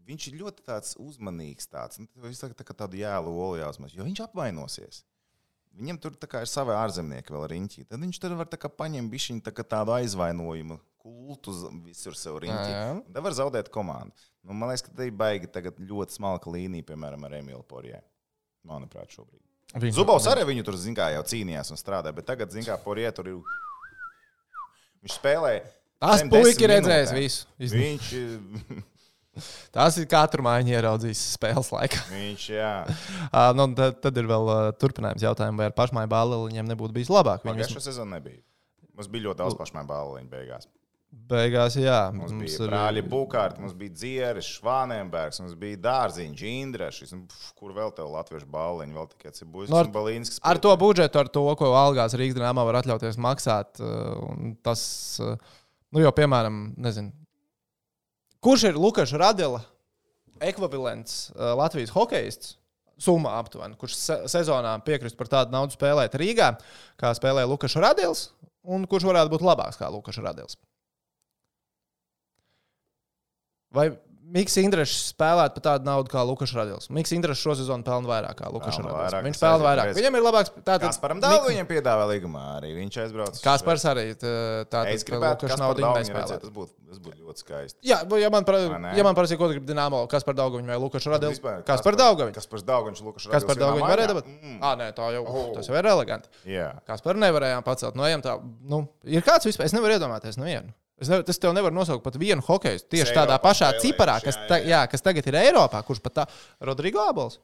viņš 0.07 0.29
ir 0.29 0.41
ļoti 0.43 0.65
tāds 0.67 0.93
uzmanīgs, 1.01 1.69
tāds, 1.71 2.01
nu, 2.03 2.09
viņš 2.27 2.43
tā, 2.43 2.51
tā 2.59 2.67
kā 2.67 2.75
tādu 2.77 2.99
jēlu 2.99 3.33
olu 3.33 3.61
jāuzmaz, 3.63 3.95
jo 3.97 4.05
viņš 4.05 4.27
apvainosies. 4.27 5.01
Viņam 5.77 5.99
tur 6.01 6.15
ir 6.17 6.49
savi 6.49 6.73
ārzemnieki 6.73 7.33
vēl 7.33 7.43
riņķī. 7.51 7.83
Tad 7.85 8.01
viņš 8.01 8.19
tur 8.21 8.33
var 8.39 8.47
tā 8.49 8.57
paņemt 8.57 9.11
bišķiņu 9.13 9.43
tā 9.45 9.53
tādu 9.61 9.93
aizvainojumu 9.93 10.79
kultu 10.97 11.53
visur 11.85 12.17
sev 12.17 12.39
riņķī. 12.41 13.03
Tad 13.13 13.25
var 13.25 13.35
zaudēt 13.37 13.69
komandu. 13.73 14.17
Nu, 14.41 14.55
man 14.57 14.71
liekas, 14.71 14.87
ka 14.87 14.95
tā 14.97 15.05
ir 15.05 15.13
baigi 15.13 15.49
ļoti 15.77 16.17
smalka 16.17 16.49
līnija, 16.49 16.87
piemēram, 16.87 17.27
ar 17.27 17.37
Emīlu 17.37 17.61
Porjē. 17.67 18.01
Manuprāt, 18.65 19.11
šobrīd. 19.13 19.41
Viņš- 19.77 19.97
Zubovs 19.99 20.27
arī 20.31 20.45
viņu 20.47 20.63
tur, 20.65 20.77
kā, 20.95 21.11
jau 21.13 21.23
cīnījās 21.27 21.71
un 21.71 21.77
strādāja, 21.77 22.15
bet 22.15 22.25
tagad, 22.25 22.51
zin 22.51 22.63
kā, 22.63 22.77
Porjē 22.81 23.11
tur 23.13 23.27
ir. 23.27 23.41
Viņš 25.03 25.17
spēlēja. 25.19 25.65
Tas 25.99 26.21
redzējis 26.71 27.11
minūtēm. 27.11 27.19
visu. 27.19 27.45
Viņš, 27.59 28.85
Tas 29.75 29.97
ir 30.01 30.07
katru 30.09 30.41
mājiņu 30.45 30.73
ieraudzījis 30.73 31.21
spēles 31.35 31.69
laikā. 31.73 32.01
viņš, 32.15 32.45
jā. 32.55 32.71
Uh, 33.29 33.51
nu, 33.57 33.67
tad, 33.77 33.99
tad 34.01 34.17
ir 34.17 34.29
vēl 34.29 34.49
uh, 34.49 34.61
turpinājums 34.81 35.25
jautājumam, 35.25 35.61
vai 35.61 35.69
ar 35.69 35.75
pašmāju 35.77 36.09
bāli 36.09 36.39
viņiem 36.47 36.71
nebūtu 36.71 36.95
bijis 36.97 37.11
labāk. 37.13 37.45
Pagājušā 37.45 37.83
sezona 37.89 38.17
nebija. 38.17 38.41
Mums 38.97 39.11
bija 39.13 39.27
ļoti 39.29 39.43
daudz 39.43 39.57
pašmai 39.59 39.85
balliņu 39.85 40.31
beigās. 40.31 40.65
Beigās, 41.11 41.75
jā, 41.79 41.97
Mums, 42.15 42.31
mums 42.35 42.43
bija 42.57 42.67
brāļi 42.69 43.03
Bukārti, 43.09 43.61
mums 43.63 43.73
bija 43.79 43.93
Dzieris, 43.95 44.47
Švānenbergs, 44.57 45.39
mums 45.43 45.55
bija 45.59 45.79
Dārziņš, 45.85 46.43
Indrešs. 46.51 47.13
Nu, 47.15 47.25
Kur 47.57 47.73
vēl 47.75 47.93
tev 47.95 48.09
latviešu 48.13 48.47
balliņu, 48.53 48.95
vēl 48.97 49.07
tikai 49.13 49.31
Cibuļs 49.35 49.71
Nu, 49.71 49.79
ar- 49.81 49.87
un 49.89 49.95
Balīnskis. 49.95 50.39
Ar 50.43 50.59
to 50.63 50.73
budžetu, 50.79 51.19
ar 51.19 51.27
to, 51.31 51.43
ko 51.59 51.71
algās 51.79 52.15
Rīgas 52.19 52.37
dīnāmā 52.39 52.65
var 52.67 52.81
atļauties 52.81 53.17
maksāt, 53.23 53.79
uh, 53.79 54.19
un 54.27 54.53
tas, 54.63 54.81
uh, 55.23 55.35
nu, 55.95 56.03
jau, 56.03 56.11
piemēram, 56.15 56.61
nezinu, 56.77 57.11
kurš 58.43 58.67
ir 58.71 58.77
Lukas 58.79 59.11
Radela 59.17 59.63
ekvivalents 60.43 61.31
Latvijas 61.35 61.91
hokeists? 61.95 62.55
Summa 62.97 63.35
aptuveni, 63.37 63.75
kurš 63.77 63.93
se 63.93 64.15
sezonā 64.25 64.71
piekrist 64.81 65.13
par 65.19 65.27
tādu 65.29 65.53
naudu 65.53 65.75
spēlēt 65.75 66.15
Rīgā, 66.17 66.47
kā 66.97 67.11
spēlē 67.13 67.43
Lukas 67.45 67.75
Radils, 67.77 68.23
un 68.65 68.87
kurš 68.89 69.05
varētu 69.05 69.29
būt 69.35 69.43
labāks 69.45 69.77
kā 69.77 69.85
Lukas 69.93 70.17
Radils. 70.17 70.55
Vai 73.75 73.89
Mikls 74.27 74.57
Indrešs 74.59 75.13
spēlētu 75.13 75.55
par 75.55 75.63
tādu 75.63 75.87
naudu 75.87 76.11
kā 76.11 76.19
Lukas 76.27 76.51
Radils? 76.51 76.89
Mikls 76.91 77.13
Indrešs 77.15 77.39
šo 77.45 77.53
sezonu 77.55 77.85
pelna 77.87 78.09
vairāk 78.09 78.35
kā 78.41 78.49
Lukas 78.51 78.75
Radils. 78.75 78.91
vairāk, 78.99 79.23
Viņš 79.23 79.37
pelna 79.39 79.63
vairāk. 79.63 79.85
reiz. 79.87 79.95
Viņam 80.01 80.17
ir 80.19 80.23
labāks. 80.25 80.49
Tātad, 80.67 80.83
Kasparam 80.83 81.21
Dālu 81.23 81.47
viņam 81.47 81.67
piedāvā 81.69 82.07
līgumā 82.11 82.41
arī. 82.57 82.73
Viņš 82.75 82.97
aizbrauc. 83.05 83.39
Kaspars 83.39 83.85
arī 83.87 84.03
tā, 84.19 84.33
tātad, 84.67 84.91
Lukas 84.91 85.07
ka 85.07 85.59
naudu 85.61 85.79
Kaspars 85.79 86.09
nespēlē. 86.11 86.39
tas 86.43 86.51
būtu, 86.57 86.75
tas 86.89 86.99
būtu 87.05 87.23
ļoti 87.23 87.43
skaisti. 87.45 87.79
Jā, 87.87 88.01
ja 88.19 88.29
man, 88.35 88.43
pra, 88.43 88.59
ja 88.99 89.03
man 89.07 89.15
prasīja, 89.15 89.39
ko 89.39 89.47
tu 89.47 89.55
gribi 89.55 89.71
Dienāmo, 89.71 90.03
kas 90.11 90.27
par 90.27 90.35
Daugaviņu 90.35 90.67
vai 90.75 90.79
Lukas 90.83 91.07
Radils, 91.07 91.39
Vispār, 91.39 91.63
kas 91.63 91.81
par 91.87 91.95
Daugaviņu? 91.95 92.35
Kas 92.35 92.47
par 92.51 92.59
Daugaviņu? 92.67 93.03
Lukas 93.07 93.27
Kas 93.31 93.47
par 93.47 93.55
Daugaviņu 93.55 93.87
varēja 93.95 94.11
dabūt? 94.11 94.27
Mm. 94.27 94.59
Ā, 94.59 94.73
nē, 94.75 94.89
tā 94.91 95.07
jau, 95.15 95.23
Oh. 95.23 95.53
tas 95.55 95.67
jau 95.71 95.75
ir 95.79 95.85
eleganti. 95.87 96.27
Jā. 96.43 96.73
Kas 96.85 96.99
par 96.99 97.15
nevarējām 97.15 97.63
pacelt? 97.63 97.95
No 97.95 98.03
ejam 98.03 98.19
tā, 98.21 98.35
nu, 98.67 98.89
ir 99.07 99.21
kāds 99.23 99.47
vispār, 99.47 99.71
es 99.71 99.73
nevaru 99.73 99.95
iedomāties 99.95 100.35
nevienu. 100.35 100.73
Es 100.97 101.11
nevaru, 101.11 101.25
tas 101.27 101.37
tev 101.37 101.53
nevar 101.53 101.73
nosaukt 101.75 102.01
pat 102.05 102.15
vienu 102.17 102.41
hokeju. 102.41 102.81
Tieši 102.89 103.11
Kas 103.11 103.17
tādā 103.19 103.35
Eiropā 103.35 103.43
pašā 103.43 103.67
spēlējuši, 103.69 103.85
ciparā, 103.85 104.15
kas, 104.23 104.39
jā, 104.39 104.47
ta, 104.49 104.57
jā. 104.57 104.71
jā, 104.71 104.79
kas 104.89 105.05
tagad 105.05 105.29
ir 105.29 105.37
Eiropā, 105.43 105.83
kurš 105.85 106.01
pat 106.01 106.15
tā 106.21 106.25
Rodrigo 106.65 107.03
Abols. 107.05 107.37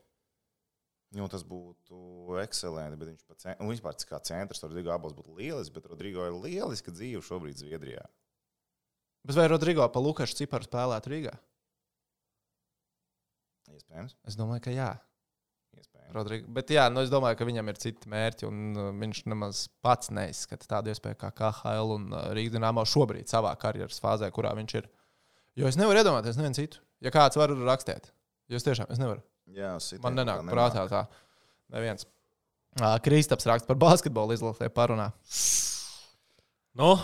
Nu, 1.14 1.28
tas 1.30 1.43
būtu 1.45 2.39
ekscelenti, 2.41 2.97
bet 2.97 3.12
viņš 3.12 3.26
pat 3.30 3.43
cen... 3.43 3.58
un 3.62 3.70
vispār 3.70 3.97
kā 4.10 4.18
centrs 4.26 4.64
Rodrigo 4.66 4.89
abos 4.95 5.14
būtu 5.14 5.36
lielisks, 5.38 5.74
bet 5.76 5.86
Rodrigo 5.91 6.26
ir 6.26 6.38
lieliska 6.41 6.93
dzīve 6.93 7.22
šobrīd 7.22 7.60
Zviedrijā. 7.62 8.01
Bet 9.24 9.38
vai 9.38 9.45
Rodrigo 9.51 9.86
pa 9.93 10.01
Lukašu 10.01 10.39
ciparu 10.41 10.66
spēlētu 10.66 11.14
Rīgā? 11.14 11.36
Iespējams. 13.74 14.18
Es 14.26 14.38
domāju, 14.39 14.66
ka 14.66 14.74
jā. 14.74 14.89
Rodrigo. 16.14 16.46
Bet 16.54 16.70
jā, 16.70 16.84
nu, 16.94 17.02
es 17.02 17.10
domāju, 17.10 17.40
ka 17.40 17.48
viņam 17.48 17.72
ir 17.72 17.80
citi 17.82 18.10
mērķi, 18.12 18.46
un 18.46 18.78
uh, 18.78 18.90
viņš 19.02 19.24
nemaz 19.34 19.64
pats 19.82 20.12
neizskata 20.14 20.70
tādu 20.76 20.94
iespēju 20.94 21.18
kā 21.24 21.32
KHL 21.40 21.96
un 21.96 22.06
uh, 22.14 22.28
Rīgas 22.38 22.54
dīnāmā 22.54 22.84
šobrīd, 22.86 23.26
savā 23.32 23.56
karjeras 23.58 24.02
fāzē, 24.04 24.30
kurā 24.36 24.52
viņš 24.60 24.76
ir. 24.78 24.90
Jo 25.58 25.70
es 25.70 25.78
nevaru 25.80 26.04
iedomāties 26.04 26.38
nevienu 26.38 26.60
citu. 26.60 26.84
Ja 27.04 27.10
kāds 27.14 27.40
var 27.40 27.54
rakstīt, 27.66 28.12
jo 28.50 28.62
es 28.62 28.68
tiešām 28.68 28.94
es 28.94 29.02
nevaru. 29.02 29.26
Jā, 29.54 29.74
uz 29.80 29.90
sitienu 29.90 30.06
Man 30.06 30.22
nenāk 30.22 30.46
tā 30.46 30.54
prātā 30.54 30.86
tā. 30.92 31.04
Neviens. 31.74 32.06
Uh, 32.78 32.94
Kristaps 33.06 33.50
raksta 33.50 33.70
par 33.70 33.82
basketbolu 33.82 34.38
izlasē 34.38 34.70
parunā. 34.74 35.10
Nu, 36.78 36.96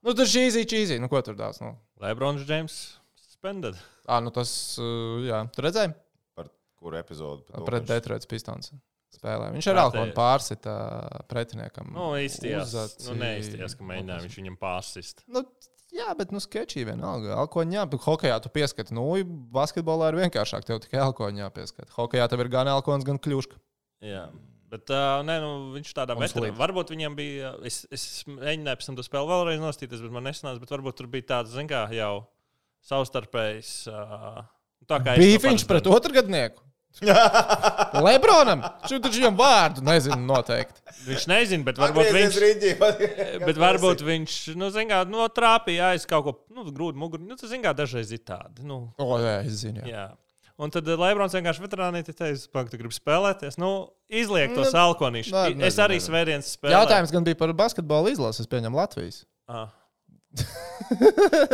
Nu, 0.00 0.14
tur 0.16 0.28
šī 0.28 0.46
īzī, 0.48 0.64
čīzī. 0.64 0.96
Nu, 1.00 1.10
ko 1.12 1.20
tur 1.24 1.36
daudz? 1.36 1.58
Nu, 1.60 1.74
Lebrons 2.00 2.46
Džeims 2.48 2.76
suspended. 3.20 3.76
à, 4.08 4.20
nu 4.24 4.32
tas, 4.32 4.50
uh, 4.80 5.20
jā, 5.26 5.42
tur 5.52 5.68
redzēji? 5.68 5.92
Par 7.50 7.60
to, 7.60 7.66
Pret 7.68 7.82
kurš- 7.82 7.90
Detroit 7.92 8.26
Pistons 8.30 8.72
spēlē. 9.14 9.50
Viņš 9.56 9.66
ar 9.72 9.80
alkoholu 9.84 10.14
pārsita 10.16 10.74
pretiniekam. 11.28 11.90
Nu, 11.92 12.12
īstījās. 12.20 12.74
Nu, 13.08 13.16
neizstījās, 13.20 13.74
ka 13.76 13.84
mēģināja 13.88 14.24
viņš 14.26 14.36
viņam 14.40 14.56
pārsist. 14.60 15.24
Nu, 15.26 15.42
jā, 15.92 16.06
bet 16.16 16.30
nu, 16.32 16.38
sketčī 16.40 16.84
vienalga. 16.86 17.34
Alkoņā, 17.42 17.88
bet 17.90 18.06
hokeja 18.06 18.38
tu 18.44 18.52
pieskati. 18.54 18.94
Nu, 18.96 19.08
basketbolā 19.52 20.12
ir 20.12 20.20
vienkāršāk. 20.22 20.64
Tev 20.68 20.78
tikai 20.86 21.02
alkoņā 21.08 21.50
pieskati. 21.56 21.90
Hokejā 21.96 22.28
tev 22.30 22.44
ir 22.46 22.52
gan 22.54 22.70
alkoņs, 22.70 23.04
gan 23.08 23.18
kļūška. 23.18 23.58
Jā. 24.06 24.28
Bet 24.70 24.86
uh, 24.94 25.18
nē, 25.26 25.40
nu, 25.42 25.50
viņš 25.74 25.90
tādā 25.98 26.14
veidā 26.14 26.52
varbūt 26.54 26.92
viņam 26.94 27.16
bija. 27.18 27.56
Es, 27.66 27.82
es 27.90 28.04
mēģināju 28.30 28.78
pēc 28.78 28.86
tam 28.86 28.96
to 29.00 29.02
spēli 29.02 29.26
vēlreiz 29.32 29.58
nostīties, 29.58 29.98
bet 30.06 30.14
man 30.14 30.28
nesanāca. 30.30 30.62
Bet 30.62 30.70
varbūt 30.70 31.00
tur 31.02 31.08
bija 31.10 31.26
tāds, 31.34 31.50
zin 31.58 31.66
kā, 31.66 31.88
jau 31.90 32.28
savstarpējs. 32.86 33.72
Uh, 33.90 34.44
tā 34.86 35.00
kā 35.02 35.16
Bīfiņš 35.18 35.42
parasti 35.66 35.70
pret 35.72 35.84
daru. 35.88 35.96
otrgadnieku. 35.98 36.62
Lebronam, 38.06 38.62
šim 38.88 39.00
taču 39.02 39.20
viņam 39.20 39.36
vārdu 39.38 39.84
nezinu 39.86 40.18
noteikti. 40.26 40.82
Viņš 41.06 41.26
nezina, 41.30 41.64
bet 41.68 41.78
varbūt 41.80 42.10
viņš. 42.16 42.38
riņķī. 42.44 42.72
Bet 43.46 43.60
varbūt 43.60 44.02
viņš, 44.04 44.34
nu, 44.60 44.68
zin 44.74 44.90
kā, 44.90 44.98
no 45.08 45.24
trāpīja 45.32 45.92
aiz 45.94 46.04
kaut 46.08 46.26
ko, 46.26 46.34
nu, 46.52 46.66
grūti 46.74 47.00
muguru. 47.00 47.24
Nu, 47.24 47.38
tas, 47.40 47.48
zin 47.52 47.62
kā, 47.64 47.72
dažreiz 47.76 48.10
ir 48.12 48.20
tādi. 48.26 48.66
Nu, 48.66 48.82
O, 49.00 49.16
jā, 49.22 49.38
es 49.46 49.62
zinu. 49.62 49.80
Jā. 49.86 49.94
jā. 49.94 50.04
Un 50.60 50.68
tad 50.74 50.84
eh, 50.92 50.98
Lebrons 51.00 51.32
vienkārši 51.32 51.62
veterānīti 51.64 52.12
teica, 52.12 52.50
ka 52.52 52.66
tu 52.68 52.76
gribi 52.82 52.92
spēlēties. 52.92 53.56
Nu, 53.62 53.70
izliek 54.12 54.52
to 54.52 54.66
Nu, 54.66 54.68
salkonīšu. 54.68 55.32
nē, 55.32 55.44
Es 55.54 55.56
nezinu, 55.62 55.84
arī 55.86 56.00
svētdienas 56.04 56.50
spēlēju. 56.58 56.76
Jautājums 56.76 57.14
gan 57.16 57.24
bija 57.30 57.38
par 57.40 57.54
basketbolu 57.56 58.12
izlasi, 58.12 58.44
es 58.44 58.50
pieņemu 58.50 58.76
Latvijas. 58.82 59.22
Ah. 59.48 59.70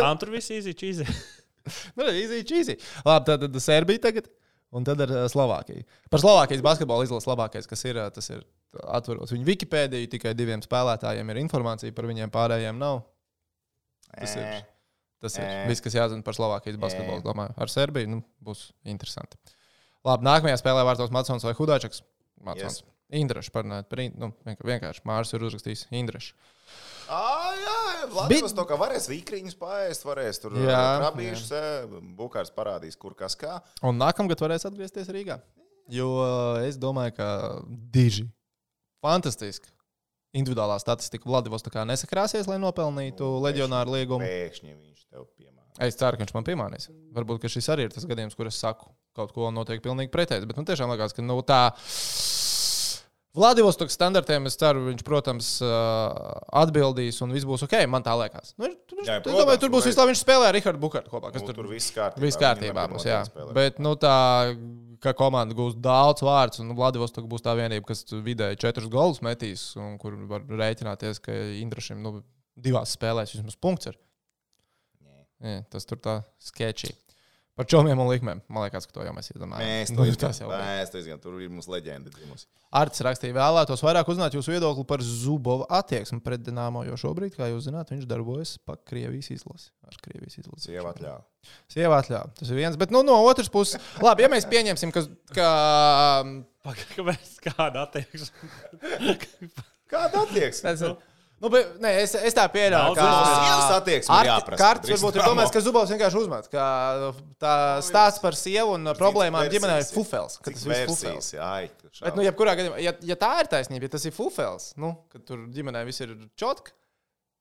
Ah, 0.02 0.12
tur 0.18 0.30
viss 0.34 0.50
īsi 0.52 0.74
čīzi. 0.76 1.06
Nu, 1.98 2.06
easy, 2.10 2.42
cheesy. 2.46 2.76
Labi, 3.06 3.26
tad, 3.28 3.46
tad 3.46 3.62
Serbija 3.62 4.02
tagad. 4.08 4.26
Un 4.74 4.84
tad 4.84 5.00
ar 5.04 5.12
uh, 5.14 5.24
Slovākiju. 5.30 5.84
Par 6.10 6.20
Slovākijas 6.20 6.62
basketbolu 6.64 7.04
izlases 7.06 7.28
labākais, 7.30 7.68
kas 7.70 7.84
ir, 7.86 8.00
uh, 8.02 8.08
tas 8.10 8.26
ir 8.34 8.40
atverot 8.82 9.30
viņu 9.30 9.46
Wikipēdiju, 9.46 10.08
tikai 10.16 10.32
diviem 10.36 10.62
spēlētājiem 10.64 11.30
ir 11.32 11.38
informācija, 11.44 11.94
par 11.96 12.08
viņiem 12.10 12.32
pārējiem 12.34 12.80
nav. 12.80 13.04
Tas 14.16 14.34
ir, 14.38 14.58
tas 15.22 15.38
ir 15.38 15.46
viss, 15.70 15.82
kas 15.84 15.96
jāzina 15.96 16.24
par 16.26 16.36
Slovākijas 16.36 16.78
basketbolu. 16.82 17.22
Domāju, 17.24 17.54
ar 17.62 17.72
Serbiju 17.72 18.10
nu, 18.10 18.20
būs 18.42 18.70
interesanti. 18.88 19.38
Labi, 20.06 20.26
nākamajā 20.26 20.58
spēlē 20.60 20.84
vārtos 20.86 21.14
Matsons 21.14 21.46
vai 21.46 21.54
Hudāčaks. 21.58 22.02
Matsons. 22.46 22.82
Yes. 22.82 22.92
Indrašs 23.22 23.52
parunājot 23.54 23.88
par 23.90 24.02
nu, 24.18 24.32
vienkār- 24.46 24.66
vienkārši 24.72 25.04
Mārs 25.06 25.30
ir 25.34 25.44
uzrakstījis 25.46 25.86
Indrašs. 25.94 26.32
Ah, 27.06 27.52
jā. 27.54 28.30
Tas 28.40 28.54
to 28.56 28.64
kā 28.66 28.78
varēs 28.80 29.06
vīkriņus 29.10 29.58
pāriest, 29.60 30.06
varēs 30.06 30.40
tur 30.42 30.56
Jā, 30.58 30.80
krabīšus, 31.00 31.52
bukārs 32.18 32.50
parādīs, 32.54 32.98
kur 32.98 33.14
kas 33.18 33.38
kā. 33.38 33.60
Un 33.86 34.00
nākamgad 34.00 34.42
varēs 34.42 34.66
atgriezties 34.66 35.12
Rīgā. 35.14 35.38
Jo 35.92 36.08
uh, 36.18 36.64
es 36.66 36.78
domāju, 36.82 37.14
ka 37.20 37.28
diži. 37.94 38.26
Fantastiski. 39.04 39.70
Individuālā 40.36 40.76
statistika 40.82 41.28
Vladivostokā 41.30 41.86
nesakrāsies, 41.88 42.48
lai 42.50 42.58
nopelnītu 42.60 43.28
leģionāru 43.44 43.94
līgumu. 43.94 44.26
Pēkšņi 44.26 44.74
viņš 44.74 45.06
tev 45.06 45.28
piemāna. 45.38 45.70
Es 45.86 45.96
ceru, 45.96 46.18
ka 46.18 46.24
viņš 46.24 46.34
man 46.34 46.48
piemānīs. 46.48 46.90
Varbūt 47.16 47.40
ka 47.44 47.52
šis 47.52 47.70
arī 47.72 47.86
ir 47.86 47.94
tas 47.94 48.04
gadījums, 48.08 48.36
kur 48.36 48.50
es 48.50 48.58
saku 48.60 48.90
kaut 49.16 49.32
ko 49.36 49.48
noteikti 49.54 49.86
pilnīgi 49.86 50.12
pretēji. 50.12 50.48
Bet 50.48 50.58
nu, 50.58 50.66
tiešām 50.68 50.92
liekas, 50.92 51.14
ka 51.16 51.24
nu, 51.24 51.38
tā 51.46 51.62
Vladivostokas 53.36 53.96
standartiem 53.98 54.48
es 54.48 54.56
ceru, 54.56 54.86
viņš, 54.86 55.02
protams, 55.04 55.50
atbildīs 56.56 57.18
un 57.24 57.34
viss 57.36 57.48
būs 57.48 57.66
ok. 57.66 57.74
Man 57.92 58.04
tā 58.06 58.14
liekas. 58.16 58.54
Nu, 58.56 58.70
tur, 58.88 59.02
Jā, 59.02 59.18
protams, 59.20 59.42
domāju, 59.42 59.60
tur 59.64 59.72
būs 59.74 59.88
viss 59.90 60.00
labi. 60.00 60.14
Viņš 60.14 60.22
spēlē 60.24 60.48
ar 60.48 60.56
Rihardu 60.56 60.80
Bukārtu 60.80 61.12
kopā. 61.12 61.32
Nu, 61.34 61.44
tur 61.44 61.58
tur 61.58 61.68
viss 61.68 61.92
kārtībā. 61.92 62.24
Viss 62.24 62.40
kārtībā 62.40 62.86
būs, 62.92 63.04
jā. 63.08 63.20
spēlē. 63.28 63.52
Bet, 63.56 63.80
nu, 63.84 63.92
tā, 64.00 64.16
ka 65.04 65.12
komanda 65.18 65.56
gūs 65.56 65.76
daudz 65.84 66.24
vārdus, 66.24 66.62
un 66.64 66.72
Vladivostok 66.78 67.28
būs 67.30 67.44
tā 67.44 67.52
vienība, 67.58 67.84
kas 67.90 68.06
vidēji 68.10 68.60
četrus 68.64 68.88
golus 68.92 69.20
metīs, 69.24 69.68
un 69.80 69.98
kur 70.00 70.16
var 70.30 70.46
rēķināties, 70.48 71.20
ka 71.24 71.36
Indrašam 71.60 72.00
nu, 72.04 72.18
divās 72.56 72.96
spēlēs 72.96 73.36
vismaz 73.36 73.58
punkts 73.60 73.92
ir. 73.92 74.00
Jā, 75.44 75.60
tas 75.68 75.84
tur 75.84 76.00
tā 76.00 76.22
sketčī. 76.40 76.94
Par 77.56 77.64
čomiem 77.72 77.96
un 77.96 78.10
likmēm. 78.10 78.42
Man 78.52 78.66
liekas, 78.66 78.84
ka 78.84 78.92
to 78.98 79.04
jau 79.06 79.14
mēs. 79.16 79.30
Mēs 79.32 79.90
Nu, 79.94 80.04
to 80.04 80.04
tas 80.20 80.42
jau 80.42 80.50
izdarām. 80.50 80.60
bija. 80.60 80.72
Mēs 80.82 80.90
to 80.92 81.00
izdarām. 81.00 81.20
Tur 81.24 81.38
ir 81.40 81.52
mūsu 81.54 81.72
leģenda. 81.72 82.12
dzimusi. 82.12 82.44
Arts 82.76 83.00
rakstīja, 83.06 83.32
vēlētos 83.32 83.80
vairāk 83.86 84.10
uzzināt 84.12 84.36
jūsu 84.36 84.52
viedokli 84.52 84.84
par 84.90 85.00
Zubova 85.06 85.64
attieksmi 85.78 86.20
pret 86.20 86.42
Dienāmo, 86.44 86.82
jo 86.84 86.98
šobrīd, 87.00 87.32
kā 87.38 87.48
jūs 87.48 87.70
zināt, 87.70 87.94
viņš 87.94 88.04
darbojas 88.10 88.56
pa 88.60 88.76
Krievijas 88.76 89.30
izlasi. 89.32 89.70
Ar 89.88 89.96
Krievijas 90.04 90.36
izlasi. 90.42 90.68
Sieva 90.68 90.92
atļāva. 90.92 91.22
Sieva 91.72 92.02
atļauj. 92.02 92.34
Tas 92.42 92.52
ir 92.52 92.60
viens, 92.60 92.76
bet 92.76 92.92
nu, 92.92 93.00
no 93.06 93.16
otras 93.24 93.48
puses, 93.48 93.80
labi, 94.04 94.26
ja 94.26 94.28
mēs 94.32 94.44
pieņemsim, 94.50 94.92
ka, 94.92 95.06
ka 95.32 95.48
Pagaidām, 96.66 97.12
kāda 97.46 97.86
attieksme? 97.86 98.50
Kāda 99.88 100.24
attieksme? 100.26 100.96
Tas. 101.36 101.42
Nu, 101.44 101.50
bet, 101.52 101.74
nē, 101.84 101.90
es, 102.00 102.14
es 102.16 102.36
tā 102.36 102.46
pieļauju, 102.48 102.94
ka. 102.96 103.06
Sievas 103.06 103.72
attieksme 103.76 104.20
ir 104.22 104.30
jāprasa. 104.30 104.60
Kārts 104.62 104.92
varbūt 104.94 105.18
ir 105.18 105.24
domājis, 105.26 105.52
ka 105.52 105.62
Zubovs 105.66 105.92
vienkārši 105.92 106.20
uzmet. 106.22 106.48
Ka 106.52 106.66
tā 107.42 107.56
stāsts 107.84 108.22
par 108.24 108.38
sievu 108.38 108.72
un 108.78 108.92
problēmām 108.96 109.44
versijas 109.44 109.58
ģimenē 109.58 109.76
ir 109.82 109.90
fufels. 109.92 110.38
ka 110.40 110.54
Tas 110.54 110.64
ir 110.64 110.88
fufels. 110.88 111.28
Jā, 111.36 111.50
Bet, 112.00 112.16
nu, 112.16 112.24
jebkurā 112.24 112.56
gadījumā, 112.58 112.80
ja, 112.84 112.92
ja 113.08 113.16
tā 113.20 113.30
ir 113.42 113.48
taisnība, 113.52 113.88
ja 113.88 113.94
tas 113.94 114.04
ir 114.08 114.12
fufels, 114.16 114.72
nu, 114.80 114.94
kad 115.12 115.24
tur 115.28 115.46
ģimenē 115.52 115.84
viss 115.88 116.04
ir 116.04 116.12
čotka, 116.36 116.74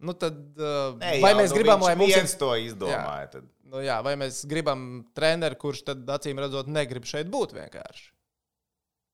nu, 0.03 0.15
tad 0.19 0.37
uh, 0.59 0.95
Nē, 0.99 1.17
vai 1.23 1.31
jau, 1.33 1.39
mēs 1.41 1.51
nu, 1.51 1.59
gribam, 1.59 1.83
lai 1.83 1.95
mums 1.99 2.15
viens 2.15 2.35
to 2.39 2.51
izdomāja. 2.59 3.31
Tad... 3.37 3.47
Nu, 3.71 3.81
jā, 3.83 3.97
vai 4.05 4.15
mēs 4.19 4.43
gribam 4.47 4.85
treneru, 5.17 5.59
kurš 5.59 5.85
tad 5.89 6.11
acīm 6.15 6.39
redzot 6.43 6.69
negrib 6.71 7.07
šeit 7.09 7.31
būt 7.31 7.55
vienkārši? 7.57 8.09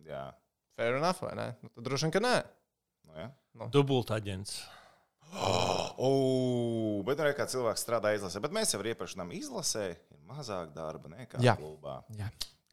Jā. 0.10 0.28
Fair 0.78 0.98
enough, 0.98 1.22
vai 1.26 1.36
ne? 1.38 1.48
Nu, 1.62 1.70
tad 1.74 1.86
droši 1.86 2.08
vien, 2.08 2.14
ka 2.16 2.24
nē. 2.24 2.36
Nu, 3.58 3.66
jā. 3.68 3.72
Dubult 3.74 4.12
aģents. 4.16 4.62
Oh, 6.02 7.02
bet 7.08 7.20
ir 7.20 7.34
kā 7.38 7.46
cilvēks 7.52 7.84
strādā 7.84 8.14
izlasē. 8.16 8.40
Bet 8.44 8.54
mēs 8.56 8.72
jau 8.74 8.80
iepriekš 8.84 9.18
tam 9.20 9.32
izlasē 9.36 9.84
ir 9.92 10.00
mazāk 10.30 10.72
darba 10.76 11.12
nekā 11.12 11.42
Jā. 11.44 11.58
klubā. 11.60 11.98
Jā. 12.20 12.30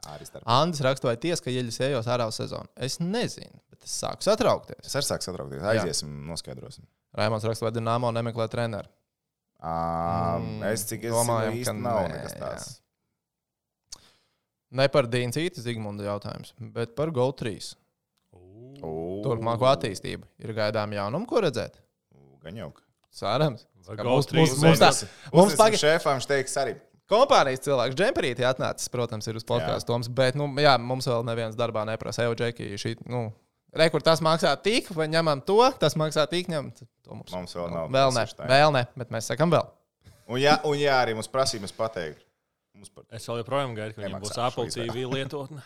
Arī 0.08 0.26
starp. 0.28 0.46
Andris 0.46 0.80
raksta, 0.86 1.08
vai 1.10 1.16
tiesa, 1.20 1.42
ka 1.42 1.50
ieļas 1.50 1.80
ejos 1.88 2.06
ārā 2.10 2.28
uz 2.30 2.38
sezonu? 2.38 2.70
Es 2.78 3.00
nezinu, 3.02 3.58
bet 3.72 3.82
es 3.84 3.96
sāku 3.98 4.22
satraukties. 4.26 4.78
Es 4.86 4.94
arī 4.98 5.08
sāku 5.08 5.26
satraukties. 5.26 5.64
Aiziesim, 5.74 6.12
noskaidrosim. 6.30 6.86
Raimons 7.18 7.46
raksta, 7.48 7.66
vai 7.66 7.72
Dienāmo 7.74 8.12
nemeklē 8.14 8.46
treneru. 8.52 8.90
Um, 9.58 10.44
Mm, 10.62 10.62
es 10.70 10.84
cik 10.86 11.08
es 11.08 11.10
domājam, 11.12 11.56
zinu, 11.58 11.64
ka 11.66 11.72
nav 11.74 12.04
nē, 12.04 12.14
nekas 12.14 12.36
tāds. 12.38 12.68
Ne 14.78 14.86
par 14.94 15.08
Dīnu 15.10 15.34
Cītu 15.34 15.64
Zigmundu 15.64 16.06
jautājums, 16.06 16.52
bet 16.76 16.94
par 16.94 17.10
GO3. 17.10 17.56
Oh, 17.58 17.87
Turpmāko 18.80 19.66
attīstību. 19.72 20.26
Ir 20.44 20.52
gaidām 20.56 20.92
jaunumu, 20.94 21.26
ko 21.30 21.40
redzēt? 21.44 21.80
Gan 22.44 22.56
jau. 22.60 22.70
Cerams. 23.18 23.64
Vai 23.88 23.96
Ka 23.96 24.04
Go3 24.04 24.36
mums, 24.36 24.52
mums, 24.60 24.62
mums 24.62 24.80
Mums 25.32 25.54
pagaid- 25.56 25.58
pagaidām 25.58 25.80
šefam 25.80 26.20
teiks 26.28 26.56
arī. 26.60 26.74
kompānijas 27.08 27.62
cilvēks, 27.64 27.96
Džemperīti 27.96 28.44
atnācis, 28.44 28.90
protams, 28.92 29.26
ir 29.26 29.36
uz 29.40 29.44
podkāstu 29.48 29.86
Toms, 29.88 30.08
bet, 30.12 30.34
nu, 30.36 30.44
jā, 30.60 30.74
mums 30.78 31.06
vēl 31.08 31.24
neviens 31.24 31.56
darbā 31.56 31.86
neprasa. 31.88 32.26
Evo, 32.28 32.34
Džeki, 32.36 32.68
šī, 32.76 32.92
nu, 33.08 33.32
re, 33.72 33.88
kur 33.90 34.04
tas 34.04 34.20
maksā 34.20 34.52
tik, 34.62 34.90
vai 34.92 35.08
ņemam 35.08 35.40
to, 35.44 35.56
tas 35.80 35.96
maksā 35.96 36.28
tik, 36.28 36.48
ņemam. 36.52 36.68
To 37.08 37.14
mums, 37.16 37.32
Mums 37.32 37.54
vēl 37.56 37.70
nav 37.72 37.88
Vēl 37.88 38.12
ne, 38.12 38.26
vēl 38.52 38.72
ne, 38.76 38.84
bet 38.94 39.08
mēs 39.10 39.30
sakam 39.32 39.50
vēl. 39.50 39.66
Un 40.28 40.36
jā, 40.38 40.58
un 40.68 40.76
jā 40.76 41.00
arī 41.00 41.14
mums 41.16 41.28
prasīja, 41.32 41.64
mēs 41.64 41.72
pateiktu. 41.72 42.20
Mums 42.76 42.90
par... 42.92 43.04
Es 43.10 43.24
vēl 43.26 43.40
joprojām 43.40 43.72
gaidu, 43.74 43.94
ka 43.96 44.04
viņam 44.04 44.20
būs 44.20 44.36
Apple. 44.44 44.68
TV 44.68 45.06
lietotne. 45.08 45.62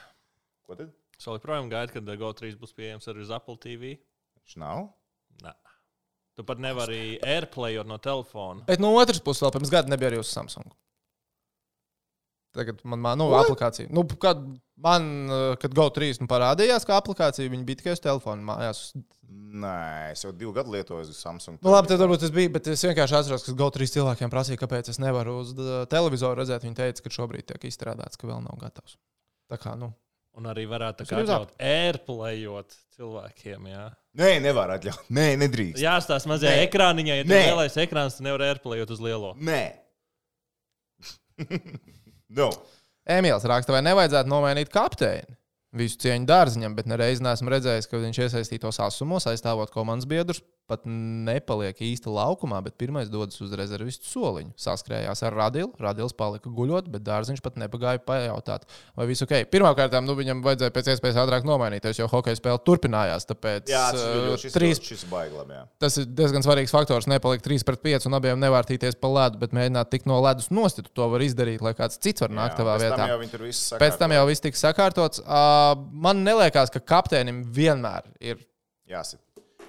Ko 0.65 0.79
tad? 0.79 0.93
Es 1.23 1.29
vēl 1.29 1.37
joprojām 1.39 1.69
gaidu, 1.71 1.93
kad 1.95 2.09
GO3 2.19 2.57
būs 2.59 2.73
pieejams 2.75 3.05
arī 3.07 3.21
uz 3.23 3.29
Apple 3.31 3.55
TV. 3.63 3.93
Viņš 4.41 4.57
nav. 4.59 4.89
Nē. 5.45 5.53
Tu 6.35 6.43
pat 6.49 6.59
nevari 6.59 7.15
AirPlayot 7.23 7.87
no 7.87 8.01
telefona. 8.03 8.65
Bet 8.67 8.83
no 8.83 8.91
otras 8.99 9.23
puses, 9.23 9.45
vēl 9.45 9.53
pirms 9.55 9.71
gada 9.71 9.93
nebija 9.93 10.11
arī 10.11 10.19
uz 10.19 10.33
Samsung. 10.35 10.67
Tagad 12.59 12.83
man, 12.83 12.99
man 13.05 13.23
nu, 13.23 13.29
aplikācija. 13.39 13.87
Nu, 13.95 14.03
kad 14.19 14.43
man, 14.83 15.07
uh, 15.31 15.55
kad 15.63 15.79
GO3 15.79 16.25
nu, 16.25 16.29
parādījās, 16.33 16.89
kā 16.91 16.99
aplikācija, 16.99 17.55
viņi 17.55 17.71
bija 17.71 17.85
tikai 17.85 17.95
uz 17.95 18.03
telefona 18.03 18.49
mājās. 18.51 18.85
Nē, 19.63 19.79
es 20.11 20.27
jau 20.27 20.35
divu 20.35 20.51
gadu 20.59 20.75
lietoju 20.75 21.07
uz 21.07 21.23
Samsung. 21.23 21.63
Nu, 21.63 21.71
labi, 21.71 21.93
tad 21.93 22.03
varbūt 22.03 22.27
tas 22.27 22.35
bija, 22.35 22.51
bet 22.59 22.75
es 22.75 22.83
vienkārši 22.83 23.21
atceros, 23.21 23.47
ka 23.47 23.55
GO3 23.63 23.93
cilvēkiem 23.95 24.35
prasīja, 24.35 24.61
kāpēc 24.67 24.91
es 24.91 24.99
nevaru 24.99 25.39
uz 25.47 25.55
uh, 25.55 25.75
televizoru 25.87 26.43
redzēt. 26.43 26.67
Viņi 26.67 26.81
teica, 26.83 27.07
ka 27.07 27.19
šobrīd 27.21 27.53
tiek 27.53 27.71
izstrādāts, 27.71 28.19
ka 28.19 28.27
vēl 28.27 28.43
nav 28.43 28.59
gatavs. 28.59 28.99
Tā 29.53 29.63
kā, 29.63 29.79
nu, 29.79 29.95
Un 30.41 30.47
arī 30.49 30.65
varētu 30.65 31.03
tā 31.03 31.09
kā 31.11 31.19
atļaut 31.21 31.51
AirPlayot 31.61 32.77
cilvēkiem. 32.97 33.67
Jā, 33.69 33.83
Nē, 34.17 34.31
nevar 34.45 34.73
atļaut. 34.79 35.11
Nē, 35.13 35.27
nedrīkst. 35.41 35.81
jā 35.83 35.93
tās 36.09 36.25
mazajā 36.29 36.55
Nē. 36.57 36.67
ekrāniņā, 36.69 37.19
ja 37.21 37.27
Nē. 37.29 37.41
lielais 37.51 37.77
ekrāns, 37.85 38.17
tu 38.17 38.25
nevari 38.25 38.49
AirPlayot 38.49 38.93
uz 38.93 39.01
lielo. 39.05 39.35
Nē. 39.37 39.63
no. 42.39 42.49
Emīls 43.09 43.45
raksta, 43.49 43.75
vai 43.75 43.83
nevajadzētu 43.85 44.31
nomainīt 44.31 44.73
kapteini. 44.73 45.37
Visu 45.73 45.97
cieņu 46.05 46.29
dārziņam, 46.29 46.75
bet 46.77 46.89
nereiz 46.91 47.23
neesmu 47.25 47.49
redzējis, 47.55 47.89
ka 47.89 48.01
viņš 48.01 48.19
iesaistītos 48.27 48.79
asumos, 48.85 49.25
aizstāvot 49.31 49.73
komandas 49.73 50.09
biedrus. 50.09 50.43
Pat 50.73 50.87
nepaliek 50.89 51.77
īsti 51.85 52.09
laukumā, 52.09 52.63
bet 52.65 52.79
pirmais 52.81 53.11
dodas 53.13 53.37
uz 53.45 53.53
rezervistu 53.59 54.09
soliņu. 54.09 54.55
Saskrējās 54.57 55.21
ar 55.27 55.35
Radilu. 55.37 55.69
Radils 55.83 56.15
palika 56.17 56.49
guļot, 56.49 56.87
bet 56.93 57.05
dārziņš 57.05 57.43
pat 57.45 57.59
nepagāja 57.61 58.01
pajautāt, 58.07 58.65
vai 58.97 59.05
viss 59.11 59.25
ok. 59.27 59.35
Pirmkārt, 59.53 59.99
nu, 60.07 60.15
viņam 60.17 60.41
vajadzēja 60.47 60.73
pēc 60.73 60.89
iespējas 60.95 61.19
ātrāk 61.21 61.45
nomainīties, 61.45 62.01
jo 62.01 62.09
hokeja 62.09 62.39
spēle 62.39 62.63
turpinājās. 62.65 63.29
Tāpēc 63.29 63.69
Jā, 63.69 63.83
tas 63.93 64.07
uh, 64.07 64.15
ļoti 64.31 64.53
trīs 64.55 64.81
šis, 64.81 64.95
šis 64.95 65.11
baiglam, 65.11 65.53
jā. 65.53 65.67
Tas 65.83 65.99
ir 66.01 66.07
diezgan 66.09 66.47
svarīgs 66.47 66.73
faktors. 66.73 67.09
Nepalikt 67.11 67.45
3 67.45 67.67
pret 67.69 67.85
5 67.85 68.09
un 68.09 68.17
abiem 68.17 68.41
nevārtīties 68.41 68.97
pa 69.03 69.11
ledu, 69.13 69.43
bet 69.43 69.53
mēģināt 69.57 69.93
tikt 69.93 70.09
no 70.09 70.23
ledus 70.25 70.49
nost. 70.55 70.81
To 70.97 71.11
var 71.13 71.27
izdarīt, 71.27 71.61
lai 71.65 71.75
kāds 71.77 72.01
cits 72.01 72.25
var 72.25 72.33
nākt 72.33 72.57
tavā 72.61 72.79
vietā. 72.81 73.11
Tam. 73.11 73.77
Pēc 73.83 74.01
tam 74.01 74.17
jau 74.17 74.25
viss 74.31 74.45
tiks 74.45 74.65
sakārtots. 74.65 75.21
Uh, 75.27 75.75
man 75.93 76.25
liekas, 76.25 76.73
ka 76.73 76.81
kapteinim 76.81 77.45
vienmēr 77.53 78.09
ir. 78.25 78.41
Jāsit. 78.89 79.21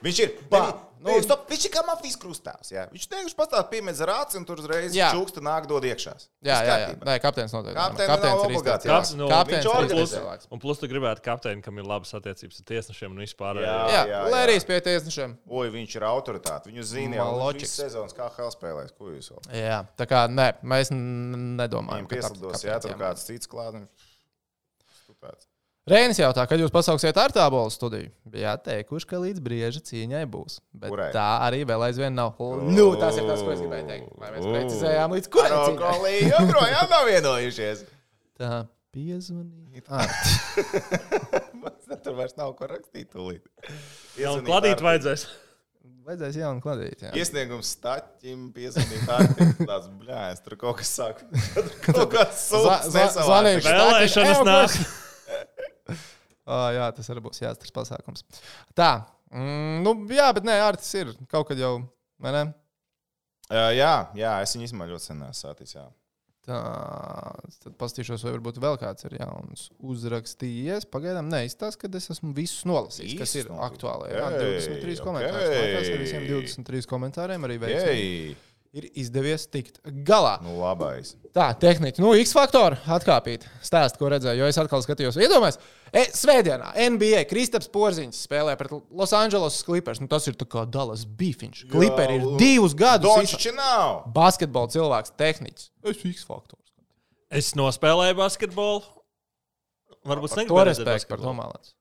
Viņš 0.03 0.23
ir. 0.25 0.33
Ba- 0.51 0.92
Nu, 1.03 1.11
nu- 1.17 1.23
stop, 1.25 1.41
viņš 1.51 1.65
ir 1.67 1.71
kā 1.73 1.81
mafijas 1.85 2.15
krustāvs. 2.21 2.69
Jā. 2.71 2.85
Viņš 2.93 3.07
vienkārši 3.11 3.35
pastāv 3.35 3.65
piemērs 3.69 3.99
ar 4.05 4.09
aci 4.23 4.37
un 4.39 4.45
tur 4.47 4.61
uzreiz 4.61 4.95
Jā. 4.95 5.09
čūksta 5.11 5.41
nāk 5.43 5.67
dod 5.67 5.83
iekšā. 5.83 6.13
Jā, 6.41 6.57
jā, 6.63 6.75
jā. 6.83 6.87
Nē, 7.03 7.15
kapteinis 7.19 7.51
noteikti. 7.51 7.75
Kapteinis 7.75 8.23
nav 8.23 8.23
ir 8.23 8.45
obligāti 8.47 8.87
jāsaka. 8.87 9.17
Nu, 9.19 9.27
Kapteinis 9.27 9.65
ir 9.67 9.83
izteikts 9.89 10.13
cilvēks. 10.15 10.47
Un 10.49 10.59
plus, 10.63 10.79
tu 10.79 10.87
gribētu 10.87 11.21
kapteini, 11.25 11.61
kam 11.61 11.77
ir 11.77 11.83
labas 11.83 12.13
attiecības 12.15 12.59
ar 12.63 12.65
tiesnešiem 12.71 13.11
un 13.11 13.17
vispār. 13.25 13.59
Jā. 13.59 13.75
arī- 13.83 13.93
Jā, 13.93 14.03
jā, 14.07 14.21
lai 14.31 14.39
jā. 14.39 14.47
arī 14.47 14.65
pie 14.65 14.79
tiesnešiem. 14.87 15.37
Oi, 15.49 15.67
viņš 15.69 15.95
ir 15.95 16.01
autoritāte. 16.07 16.71
Viņu 16.71 16.83
zina 16.83 17.15
jau 17.17 17.53
visas 17.53 17.75
sezonas, 17.83 18.13
kā 18.15 18.31
Hell 18.37 18.51
spēlēs. 18.55 18.95
Ko 18.97 19.11
jūs 19.11 19.29
vēl? 19.31 19.41
Jā, 19.59 19.85
tā 19.97 20.07
kā 20.07 20.27
nē, 20.31 20.53
mēs 20.63 20.89
nedomājam, 20.91 22.07
Viņam 22.07 22.09
ka 22.09 22.15
pieslidos, 22.15 22.63
jā, 22.63 22.79
tur 22.81 22.95
kāds 22.95 23.25
cits 23.27 23.47
klāts. 23.47 23.87
Stupēts. 25.03 25.47
Rēnis 25.83 26.15
jautā, 26.21 26.45
kad 26.47 26.61
jūs 26.61 26.71
pasauksiet 26.71 27.17
ar 27.19 27.33
tābolu 27.35 27.67
studiju. 27.73 28.07
Jā, 28.39 28.53
teikuši, 28.63 29.07
ka 29.09 29.17
līdz 29.19 29.41
brieža 29.43 29.81
cīņai 29.83 30.21
būs. 30.31 30.61
Bet 30.71 30.93
Kurai? 30.93 31.09
tā 31.11 31.25
arī 31.43 31.65
vēl 31.67 31.83
aizvien 31.89 32.15
nav. 32.15 32.37
Nu, 32.71 32.85
tas 33.01 33.17
ir 33.19 33.27
tas, 33.27 33.43
ko 33.43 33.51
es 33.51 33.59
gribēju 33.59 33.89
teikt. 33.89 34.13
Vai 34.21 34.29
mēs 34.37 34.47
precizējām 34.47 35.15
līdz 35.17 35.27
kurai 35.33 35.51
cīņai? 35.51 36.13
Joprojām 36.31 36.87
nav 36.93 37.03
vienojušies. 37.11 37.83
Tā 38.39 38.61
piezvanīt. 38.95 39.83
Ah, 39.91 40.07
Tur 42.03 42.15
vairs 42.17 42.33
nav 42.39 42.55
ko 42.57 42.67
rakstīt. 42.71 43.11
tūlīt. 43.13 43.43
Jā, 44.15 44.31
un 44.31 44.39
Piezvanīt 44.39 44.47
kladīt 44.47 44.73
Artim. 44.77 44.87
vajadzēs. 44.87 45.27
Vajadzēs 46.07 46.35
jaunu 46.39 46.63
kladīt. 46.63 47.03
Jā. 47.05 47.11
Iesniegums 47.15 47.69
staķim, 47.77 48.47
piezvanīt 48.55 49.11
Artim. 49.13 49.53
Tāds, 49.67 49.87
bļā, 50.01 50.23
es 50.33 50.41
tur 50.43 50.55
kaut 50.59 50.79
kas 50.81 50.91
saku. 50.95 51.27
Kaut 51.85 52.11
Zva- 52.15 52.25
sūds 52.39 52.89
zva- 52.89 53.05
nesavāc. 53.05 53.29
zvanīšu. 53.29 53.67
Vēlēšanas 53.69 54.43
nāk. 54.47 54.75
Oh, 56.43 56.67
jā, 56.75 56.89
tas 56.95 57.09
arī 57.11 57.23
būs 57.23 57.39
jāstars 57.43 57.71
pasākums. 57.75 58.25
Tā, 58.75 58.91
mm, 59.31 59.81
nu, 59.85 59.95
jā, 60.11 60.27
bet 60.35 60.47
nē, 60.47 60.59
Artis 60.65 60.91
ir 60.99 61.13
kaut 61.31 61.47
kad 61.51 61.59
jau, 61.59 61.77
vai 62.23 62.35
ne? 62.35 62.45
Uh, 63.51 63.69
jā, 63.75 63.93
jā, 64.17 64.37
es 64.43 64.55
viņu 64.55 64.67
īstenībā 64.67 64.87
ļoti 64.91 65.07
sen 65.11 65.23
sācis. 65.35 65.75
Jā. 65.77 65.87
Tā, 66.43 66.57
tad 67.63 67.75
paskatīšos, 67.79 68.25
vai 68.25 68.33
varbūt 68.33 68.57
vēl 68.59 68.75
kāds 68.81 69.05
ir 69.07 69.13
jauns 69.15 69.69
uzrakstījies. 69.79 70.89
Pagaidām 70.91 71.29
neizstāsta, 71.31 71.85
ka 71.85 71.91
es 71.99 72.09
esmu 72.11 72.33
visus 72.35 72.65
nolasījis, 72.67 73.15
kas 73.21 73.35
ir 73.39 73.51
aktuāli. 73.63 74.09
Jā, 74.11 74.25
Ei, 74.35 74.57
23 74.59 74.97
ok. 74.97 75.05
komentārus. 75.07 75.45
Man 75.47 75.63
liekas, 75.69 75.91
ar 75.93 76.03
visiem 76.03 76.25
23 76.27 76.89
komentāriem 76.91 77.47
arī 77.47 77.59
Jej, 77.71 78.35
ir 78.73 78.87
izdevies 78.97 79.45
tikt 79.53 79.79
galā. 80.05 80.39
nu 80.41 80.55
labais. 80.59 81.13
Tā, 81.33 81.51
tehniski, 81.57 82.01
nu, 82.01 82.11
X 82.17 82.33
faktori 82.35 82.77
atkāpīt. 82.89 83.45
Stāst, 83.65 83.97
ko 84.01 84.09
redzēju, 84.13 84.41
jo 84.41 84.49
es 84.49 84.59
atkal 84.61 84.83
skatījos. 84.85 85.17
Iedomājieties, 85.21 85.61
E, 85.93 86.07
Svētdienā 86.09 86.71
NBA 86.89 87.19
Kristaps 87.29 87.67
Porziņš 87.69 88.23
spēlē 88.25 88.55
pret 88.57 88.71
Los 88.97 89.11
Angeles 89.13 89.59
Clippers. 89.61 89.99
Nu, 90.01 90.07
tas 90.09 90.25
ir 90.25 90.33
tā 90.33 90.47
kā 90.49 90.63
Dallas 90.65 91.03
Beefiņš. 91.05 91.67
Clipperi 91.69 92.15
ir 92.17 92.25
divus 92.41 92.73
gadus. 92.73 93.11
Dončiči 93.11 93.53
nav. 93.53 94.07
Basketbola 94.15 94.71
cilvēks, 94.73 95.13
tehniķis. 95.21 95.67
Es 95.85 96.01
X 96.09 96.25
faktors. 96.25 96.73
Es 97.29 97.51
nospēlēju 97.57 98.17
basketbolu. 98.17 98.81
Varbūt 100.09 100.33
To 100.33 100.41
negribu 100.41 100.65
respektu 100.71 101.11
par 101.13 101.21
to 101.21 101.35
mālēts. 101.37 101.75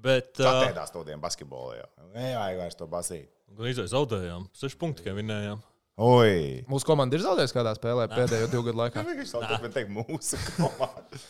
Bet 0.00 0.40
uh, 0.40 0.48
Atēdās 0.48 0.94
to 0.94 1.04
dienu 1.04 1.20
basketbolā. 1.20 1.84
Nevajag 2.16 2.62
vairs 2.64 2.78
to 2.80 2.88
basīt. 2.88 3.28
gan 3.52 3.68
izvēlējām, 3.68 3.92
zaudējām. 3.92 4.48
6 4.64 4.80
punkti, 4.80 5.04
kā 5.04 5.12
vinējām. 5.12 5.60
Oi! 6.00 6.62
Mūsu 6.70 6.86
komanda 6.88 7.18
ir 7.18 7.24
zaudējusi 7.24 7.56
kādā 7.56 7.74
spēlē 7.76 8.06
pēdējo 8.08 8.46
divu 8.52 8.62
gadu 8.70 8.80
laikā. 8.80 9.02
Viņš 9.04 9.34
jau 9.34 9.42
tādā 9.44 9.68
teikt 9.74 9.90
mūsu 9.92 10.38
komanda. 10.56 11.20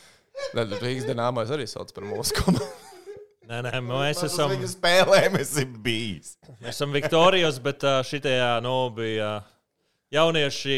Tad 0.55 0.77
Rīgas 0.81 1.09
dīnāmais 1.09 1.51
arī 1.57 1.67
sauc 1.69 1.91
par 1.97 2.07
mūsu 2.07 2.37
komandu. 2.39 2.69
Nē, 3.51 3.65
nē, 3.67 3.81
mēs 3.83 4.21
Esam... 4.23 4.29
esam, 4.31 4.53
Viņu 4.55 4.69
spēlēm 4.71 5.41
esam 5.41 5.73
bijis. 5.83 6.37
mēs 6.61 6.71
esam 6.77 6.93
Viktorijas, 6.95 7.59
bet 7.65 7.83
šitajā 8.07 8.53
nu, 8.63 8.77
bija 8.95 9.33
jaunieši. 10.15 10.77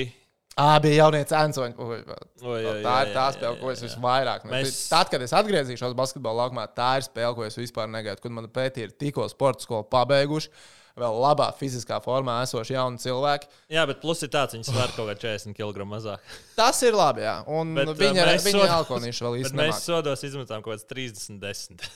Ā, 0.61 0.71
bija 0.85 1.03
jaunie 1.03 1.21
censoņi. 1.29 1.77
Oi, 1.81 1.99
Oi, 2.45 2.57
oi, 2.71 2.81
Tā 2.85 2.95
ir 3.07 3.13
tā 3.15 3.27
spēle, 3.37 3.57
ko 3.61 3.71
es 3.73 3.81
visvairāk 3.85 4.43
Mēs- 4.49 4.67
Mēs... 4.71 4.81
Tad, 4.93 5.09
kad 5.13 5.23
es 5.25 5.33
atgriezīšos 5.37 5.95
basketbola 5.97 6.47
laukumā, 6.47 6.65
tā 6.77 6.95
ir 7.01 7.07
spēle, 7.07 7.35
ko 7.37 7.45
es 7.45 7.57
vispār 7.61 7.89
negaidu. 7.93 8.21
Kad 8.25 8.35
man 8.41 8.49
pētī 8.53 8.87
ir 8.89 8.97
tikko 9.01 9.29
sporta 9.33 9.65
skolu 9.65 9.85
pabeiguši, 9.93 10.51
vēl 10.99 11.19
labā 11.23 11.49
fiziskā 11.59 11.99
formā 12.05 12.41
esoši 12.45 12.75
jauni 12.77 13.01
cilvēki. 13.03 13.49
Jā, 13.73 13.87
bet 13.89 14.01
plus 14.03 14.23
ir 14.27 14.31
tāds, 14.35 14.57
viņi 14.57 14.69
svēr 14.69 14.93
kaut 14.97 15.09
kā 15.13 15.17
40 15.25 15.57
kg 15.57 15.87
mazāk. 15.89 16.21
Tas 16.59 16.83
ir 16.87 16.97
labi, 16.99 17.25
jā. 17.27 17.39
Un 17.49 17.75
Bet, 17.79 17.93
bet, 17.95 18.01
viņa, 18.05 18.23
ā, 18.27 18.31
mēs 18.35 18.47
viņa 18.49 18.65
sod- 18.67 18.75
alkoholīši 18.79 19.27
vēl 19.27 19.39
īsti 19.43 19.61
mēs 19.63 19.83
sodos 19.89 20.25
izmetām 20.29 20.65
kaut 20.65 20.77
kāds 20.77 20.89
30, 20.91 21.39
10. 21.43 21.87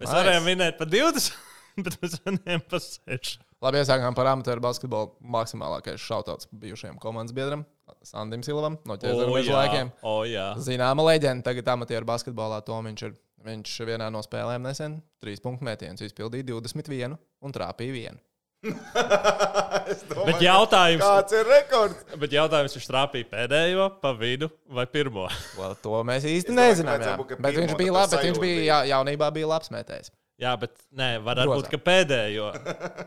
Nice. 0.00 0.14
varējām 0.16 0.46
vinēt 0.48 0.76
pa 0.80 0.86
20, 0.88 1.32
bet 1.84 1.96
mēs 2.02 2.14
vinējām 2.24 2.62
pa 2.70 2.78
6. 2.80 3.38
Labi, 3.60 3.76
iesākām 3.82 4.14
par 4.16 4.30
amatieru 4.30 4.62
basketbolu. 4.64 5.10
Maksimālākais 5.34 6.00
šautauts 6.00 6.48
bijušajam 6.62 6.96
komandas 7.02 7.34
biedram, 7.36 7.66
Sandim 8.08 8.40
Silvam, 8.46 8.78
no 8.88 8.96
ķēzara 8.96 9.28
laikiem. 9.52 9.90
O, 10.06 10.22
jā. 10.24 10.46
Zināma 10.64 11.04
leģenda, 11.10 11.44
tagad 11.50 11.68
amatieru 11.74 12.08
basketbolā 12.08 12.62
to 12.64 12.78
viņš 12.86 13.04
ir. 13.10 13.18
Viņš 13.46 13.76
vienā 13.88 14.10
no 14.12 14.20
spēlēm 14.24 14.66
nesen 14.68 14.98
trīs 15.22 15.40
punktu 15.40 15.64
metienus 15.64 16.02
izpildīja 16.04 16.50
21 16.52 17.16
un 17.16 17.54
trāpīja 17.56 17.94
vienu. 17.94 18.20
Bet 20.28 20.42
jautājums, 20.44 21.00
Kāds 21.00 21.32
ir 21.32 21.46
rekords? 21.48 22.02
bet 22.20 22.34
jautājums 22.36 22.74
viņš 22.76 22.88
trāpīja 22.90 23.28
pēdējo, 23.30 23.86
pa 24.02 24.12
vidu 24.18 24.50
vai 24.68 24.84
pirmo? 24.90 25.24
Well, 25.58 25.76
to 25.80 26.02
mēs 26.06 26.26
īsti 26.28 26.52
domāju, 26.52 26.74
nezinām. 26.74 27.04
Jā. 27.06 27.14
Bet 27.16 27.56
viņš 27.56 27.72
pirmo, 27.72 27.78
bija 27.80 27.94
tāpēc 27.94 27.96
labi, 27.96 28.12
bet 28.12 28.26
viņš 28.28 28.42
bija 28.42 28.58
bija. 28.58 28.66
jā, 28.68 28.78
jaunībā 28.92 29.30
bija 29.36 29.48
labs 29.54 29.72
metējs. 29.72 30.12
Jā, 30.40 30.52
bet 30.60 30.76
nē, 30.96 31.08
var 31.24 31.40
būt, 31.48 31.66
ka 31.72 31.80
pēdējo. 31.84 32.46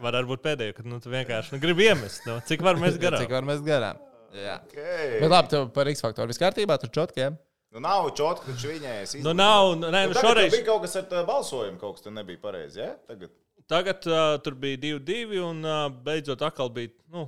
Var 0.01 0.17
būt 0.29 0.43
pēdējo, 0.43 0.75
kad 0.77 0.89
nu, 0.89 0.99
tu 1.01 1.13
vienkārši 1.13 1.55
nu, 1.55 1.61
gribi 1.61 1.87
iemest. 1.89 2.25
Nu, 2.29 2.37
cik 2.49 2.65
var 2.65 2.77
mēs 2.81 2.99
garām? 3.01 3.23
Cik 3.23 3.33
var 3.33 3.47
mēs 3.47 3.63
garām? 3.65 4.01
Jā. 4.37 4.59
Okay. 4.67 5.17
Bet 5.21 5.29
labi, 5.29 5.49
tev 5.53 5.65
par 5.73 5.89
X 5.89 6.01
faktoru 6.05 6.33
viss 6.33 6.41
kārtībā, 6.41 6.77
tur 6.81 6.93
čotkiem. 6.93 7.37
Nu, 7.73 7.81
nav 7.81 8.11
čotku, 8.13 8.51
taču 8.51 8.69
viņai 8.69 8.97
es 9.01 9.13
Nu, 9.25 9.31
nav, 9.33 9.71
nu, 9.79 9.89
nē, 9.89 10.03
nu, 10.07 10.13
Tagad 10.13 10.27
šoreiz. 10.29 10.51
bija 10.53 10.65
kaut 10.67 10.83
kas 10.85 10.93
ar 10.99 11.07
tā 11.09 11.23
balsojumu, 11.25 11.79
kaut 11.81 11.95
kas 11.97 12.05
tur 12.05 12.13
nebija 12.13 12.37
pareizi. 12.43 12.83
Ja? 12.83 12.91
Tagad. 13.09 13.31
Tagad 13.71 14.05
uh, 14.05 14.35
tur 14.45 14.53
bija 14.59 14.77
2-2, 14.83 15.39
un 15.41 15.63
uh, 15.65 15.87
beidzot 16.05 16.43
atkal 16.45 16.69
bija. 16.75 16.91
Nu, 17.09 17.25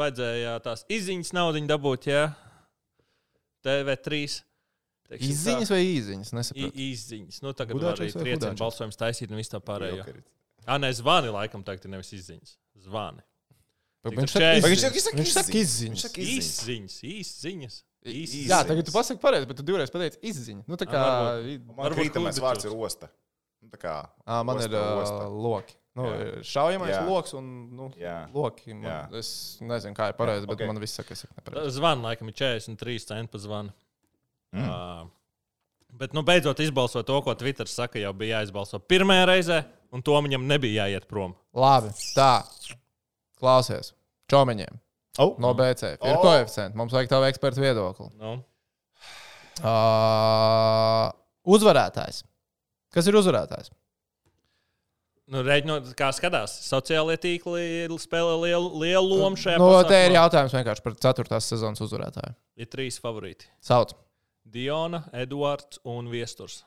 vajadzēja 0.00 0.54
tās 0.64 0.86
izziņas 0.88 1.34
naudu 1.36 1.60
dabūt, 1.68 2.08
jā. 2.08 2.22
TV3. 3.66 4.22
teiksim 5.10 5.28
tā. 5.28 5.34
Izziņas 5.34 5.72
vai 5.74 5.80
īziņas? 5.84 6.32
Nesaprotu. 6.38 6.84
izziņas. 6.86 7.42
Nu, 7.44 7.52
tagad 7.52 7.82
var 7.82 7.98
arī 7.98 8.08
triecienu 8.14 8.56
balsojums 8.56 8.96
taisīt 8.96 9.28
un 9.28 9.42
viss 9.42 9.52
tā 9.52 9.60
pārējo. 9.60 10.06
Ah, 10.64 10.78
nē, 10.80 10.88
zvani 10.96 11.32
laikam 11.34 11.64
tagad 11.66 11.84
ir 11.84 11.98
nevis 11.98 12.14
izziņas. 12.16 12.56
Zvani. 12.86 13.20
Viņš 14.08 14.32
saka, 14.32 14.54
izziņas. 14.56 14.72
Viņš 14.72 14.80
saka, 14.80 15.12
Viņš 15.20 15.30
Viņš 15.36 15.60
izziņas. 15.60 16.04
saka 16.06 16.24
izziņas. 17.20 17.80
Izziņas, 18.00 18.22
izziņas. 18.22 18.44
Iz- 18.46 18.50
Jā, 18.50 18.60
tagad 18.64 18.86
tu 18.88 18.92
pasaki 18.94 19.20
pareizi, 19.20 19.46
bet 19.48 19.58
tu 19.60 19.64
divreiz 19.66 19.90
pateici 19.92 20.18
izziņa. 20.24 20.62
Nu, 20.66 20.76
tā 20.80 20.86
kā 20.88 21.00
klubi 21.76 22.40
vārds 22.40 22.64
ir 22.64 22.72
osta. 22.72 23.10
Nu, 23.60 23.68
tā 23.68 23.76
kā, 23.76 23.94
Ā, 24.24 24.40
man 24.44 24.56
osta, 24.56 24.70
ir 24.70 25.02
osta. 25.02 25.26
loki. 25.28 25.74
Nu, 25.98 26.06
Jā. 26.06 26.40
šaujamais 26.46 26.94
Jā. 26.94 27.02
loks 27.04 27.34
un 27.36 27.76
nu, 27.76 27.90
Jā. 27.98 28.32
loki. 28.32 28.72
Man, 28.72 28.84
Jā. 28.88 29.18
es 29.18 29.58
nezinu, 29.60 29.92
kā 29.94 30.08
ir 30.08 30.16
pareizi, 30.16 30.46
bet 30.46 30.56
ok. 30.56 30.66
man 30.66 30.80
viss 30.80 30.96
saka, 30.96 31.08
ka 31.08 31.12
es 31.18 31.26
nepareizi. 31.36 31.76
Zvani 31.76 32.02
laikam 32.06 32.28
ir 32.28 32.34
43 32.40 33.04
centi 33.04 33.28
pa 33.34 33.38
zvanu. 33.38 33.72
Mm. 34.54 34.64
Uh, 34.64 35.08
bet, 35.92 36.14
nu, 36.14 36.22
beidzot 36.22 36.58
izbalso 36.64 37.04
to, 37.04 37.20
ko 37.20 37.34
Twitter 37.34 37.66
saka, 37.68 37.98
jau 38.00 38.14
bija 38.16 38.40
jāizbalso 38.40 38.80
pirmajā 38.80 39.26
reizē, 39.28 39.64
un 39.92 40.00
to 40.00 40.12
viņam 40.12 40.46
nebija 40.46 40.86
jāiet 40.86 41.04
prom. 41.10 41.34
Labi, 41.52 41.92
tā. 42.16 42.46
Klausies. 43.36 43.92
Čomiņiem 44.30 44.80
Oh. 45.20 45.34
no 45.42 45.50
BC. 45.58 45.94
Ir 46.00 46.16
O! 46.16 46.22
koeficienti. 46.24 46.76
Mums 46.80 46.94
vajag 46.96 47.10
tavu 47.12 47.28
ekspertu 47.28 47.60
viedokli. 47.66 48.08
Nu, 48.20 48.38
Uh, 49.60 51.10
uzvarētājs. 51.52 52.22
Kas 52.94 53.06
ir 53.10 53.16
uzvarētājs? 53.18 53.68
nu, 55.30 55.42
Reiķinot, 55.46 55.92
kā 55.98 56.08
skatās, 56.16 56.54
sociālajie 56.66 57.20
tīkli 57.22 57.64
spēlē 58.02 58.32
lielu, 58.46 58.70
lielu 58.82 59.18
lomu 59.20 59.36
šajā 59.38 59.60
Nu, 59.60 59.68
ir 59.76 59.84
pasākumā. 59.84 60.16
jautājums 60.16 60.54
vienkārši 60.56 60.82
par 60.86 60.96
4. 61.06 61.40
sezonas 61.44 61.82
uzvarētāju. 61.84 62.32
Ir 62.56 62.66
trīs 62.72 62.98
favorīti. 63.04 63.46
Sauc. 63.62 63.92
Diona, 64.50 65.04
Eduards 65.12 65.78
un 65.84 66.08
Viesturs. 66.10 66.64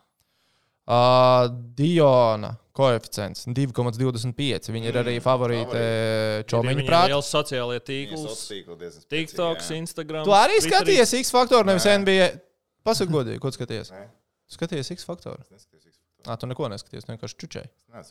Uh, 0.84 1.47
Diona 1.77 2.49
koeficients 2.75 3.45
2,25. 3.47 4.71
Viņa 4.73 4.89
ir 4.89 4.97
arī 4.99 5.13
favorīte 5.23 5.84
Čomiņa 6.49 6.73
Viņam 6.73 6.81
ir 6.84 6.89
prātā. 6.89 7.11
liels 7.13 7.29
sociālajie 7.31 7.79
Viņas 7.79 7.88
tīkli. 7.89 8.17
sociālais 8.23 8.47
tīkls 8.49 8.79
diezgan 8.81 9.05
TikTok, 9.13 9.61
spēcīgi, 9.61 9.75
jā. 9.77 9.84
Instagram. 9.86 10.25
Tu 10.27 10.34
arī 10.36 10.57
skaties 10.65 11.13
X 11.21 11.31
faktoru, 11.36 11.67
nevis 11.69 11.86
Nē. 11.88 11.97
NBA. 12.03 12.27
Pasaka 12.84 13.13
godīgi, 13.13 13.39
ko 13.39 13.51
skaties? 13.55 13.91
Nē. 13.95 14.01
Skaties 14.57 14.91
X 14.97 15.05
faktoru. 15.07 15.39
Es 15.45 15.53
neskatījos 15.53 15.86
X 15.88 15.95
faktoru. 16.01 16.25
Ah, 16.34 16.36
tu 16.41 16.49
neko 16.51 16.67
neskaties, 16.73 17.07
vienkārši 17.07 17.39
čučēji. 17.45 17.69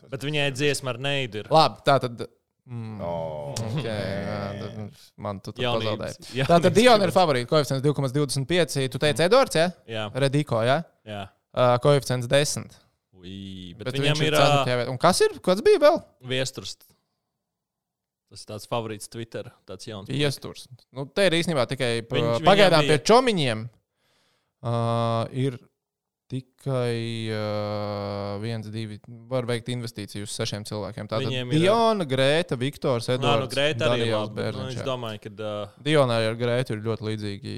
Bet 0.09 0.25
viņai 0.25 0.47
dziesma 0.57 0.95
ar 0.95 0.99
neidu 1.05 1.43
ir. 1.43 1.51
Labi, 1.53 1.83
tā 1.85 1.99
tad. 2.07 2.25
Mm, 2.63 3.01
Oh. 3.03 3.51
okay, 3.75 3.83
jā, 4.23 4.35
tad 4.61 4.99
man 5.19 5.39
tu 5.43 5.51
tur 5.51 5.65
pazaudēji. 5.67 6.45
Tā 6.47 6.57
tad 6.63 6.71
Diona 6.73 7.03
ir 7.03 7.11
favorīta. 7.11 7.49
Koeficients 7.51 7.83
2,25. 7.83 8.87
Tu 8.89 9.01
teici 9.03 9.25
Edvards, 9.25 9.57
jā? 9.59 9.65
Jā, 9.85 10.05
Rediko, 10.15 10.61
jā? 10.63 10.77
jā. 11.05 11.25
Uh, 11.53 11.75
koeficients 11.83 12.25
10. 12.27 12.71
Ui, 13.23 13.73
bet, 13.77 13.91
Bet, 13.91 13.99
viņam 14.01 14.23
ir 14.25 14.33
ir. 14.35 14.89
Un 14.91 14.97
kas 14.99 15.21
ir? 15.21 15.35
Kāds 15.43 15.61
bija 15.63 15.79
vēl? 15.79 15.99
Viesturs. 16.27 16.73
Tas 18.33 18.41
ir 18.41 18.49
tāds 18.49 18.65
favorīts 18.65 19.07
Twitter, 19.13 19.51
tāds 19.69 19.85
jauns. 19.85 20.09
Iesturs. 20.09 20.65
Nu, 20.91 21.05
te 21.05 21.27
ir 21.29 21.35
īstenībā 21.37 21.67
tikai 21.69 22.01
Viņš- 22.09 22.41
pagaidām 22.47 22.87
pie 22.89 22.97
čomiņiem. 23.05 23.67
Uh, 24.63 25.27
ir 25.29 25.59
tikai 26.33 27.29
uh, 27.29 28.39
viens, 28.41 28.65
divi. 28.73 28.97
Var 29.29 29.45
veikt 29.45 29.69
investīciju 29.69 30.25
uz 30.25 30.33
sešiem 30.33 30.65
cilvēkiem. 30.65 31.11
Viņiem 31.13 31.53
ir- 31.53 31.61
Diona, 31.67 32.07
Grēta, 32.09 32.57
Viktors, 32.57 33.11
Jā, 33.11 33.19
nu, 33.21 33.27
Edvards. 33.29 33.53
Grēta 33.53 33.91
arī 33.91 34.07
Daniels 34.07 34.29
labi. 34.31 34.35
bet, 34.41 34.55
Nu, 34.57 34.67
es 34.73 34.81
domāju, 34.87 35.21
ka. 35.27 35.33
Uh, 35.37 35.83
Dionai 35.85 36.21
ar 36.31 36.35
Grētu 36.39 36.73
ir 36.73 36.81
ļoti 36.87 37.09
līdzīgi 37.11 37.55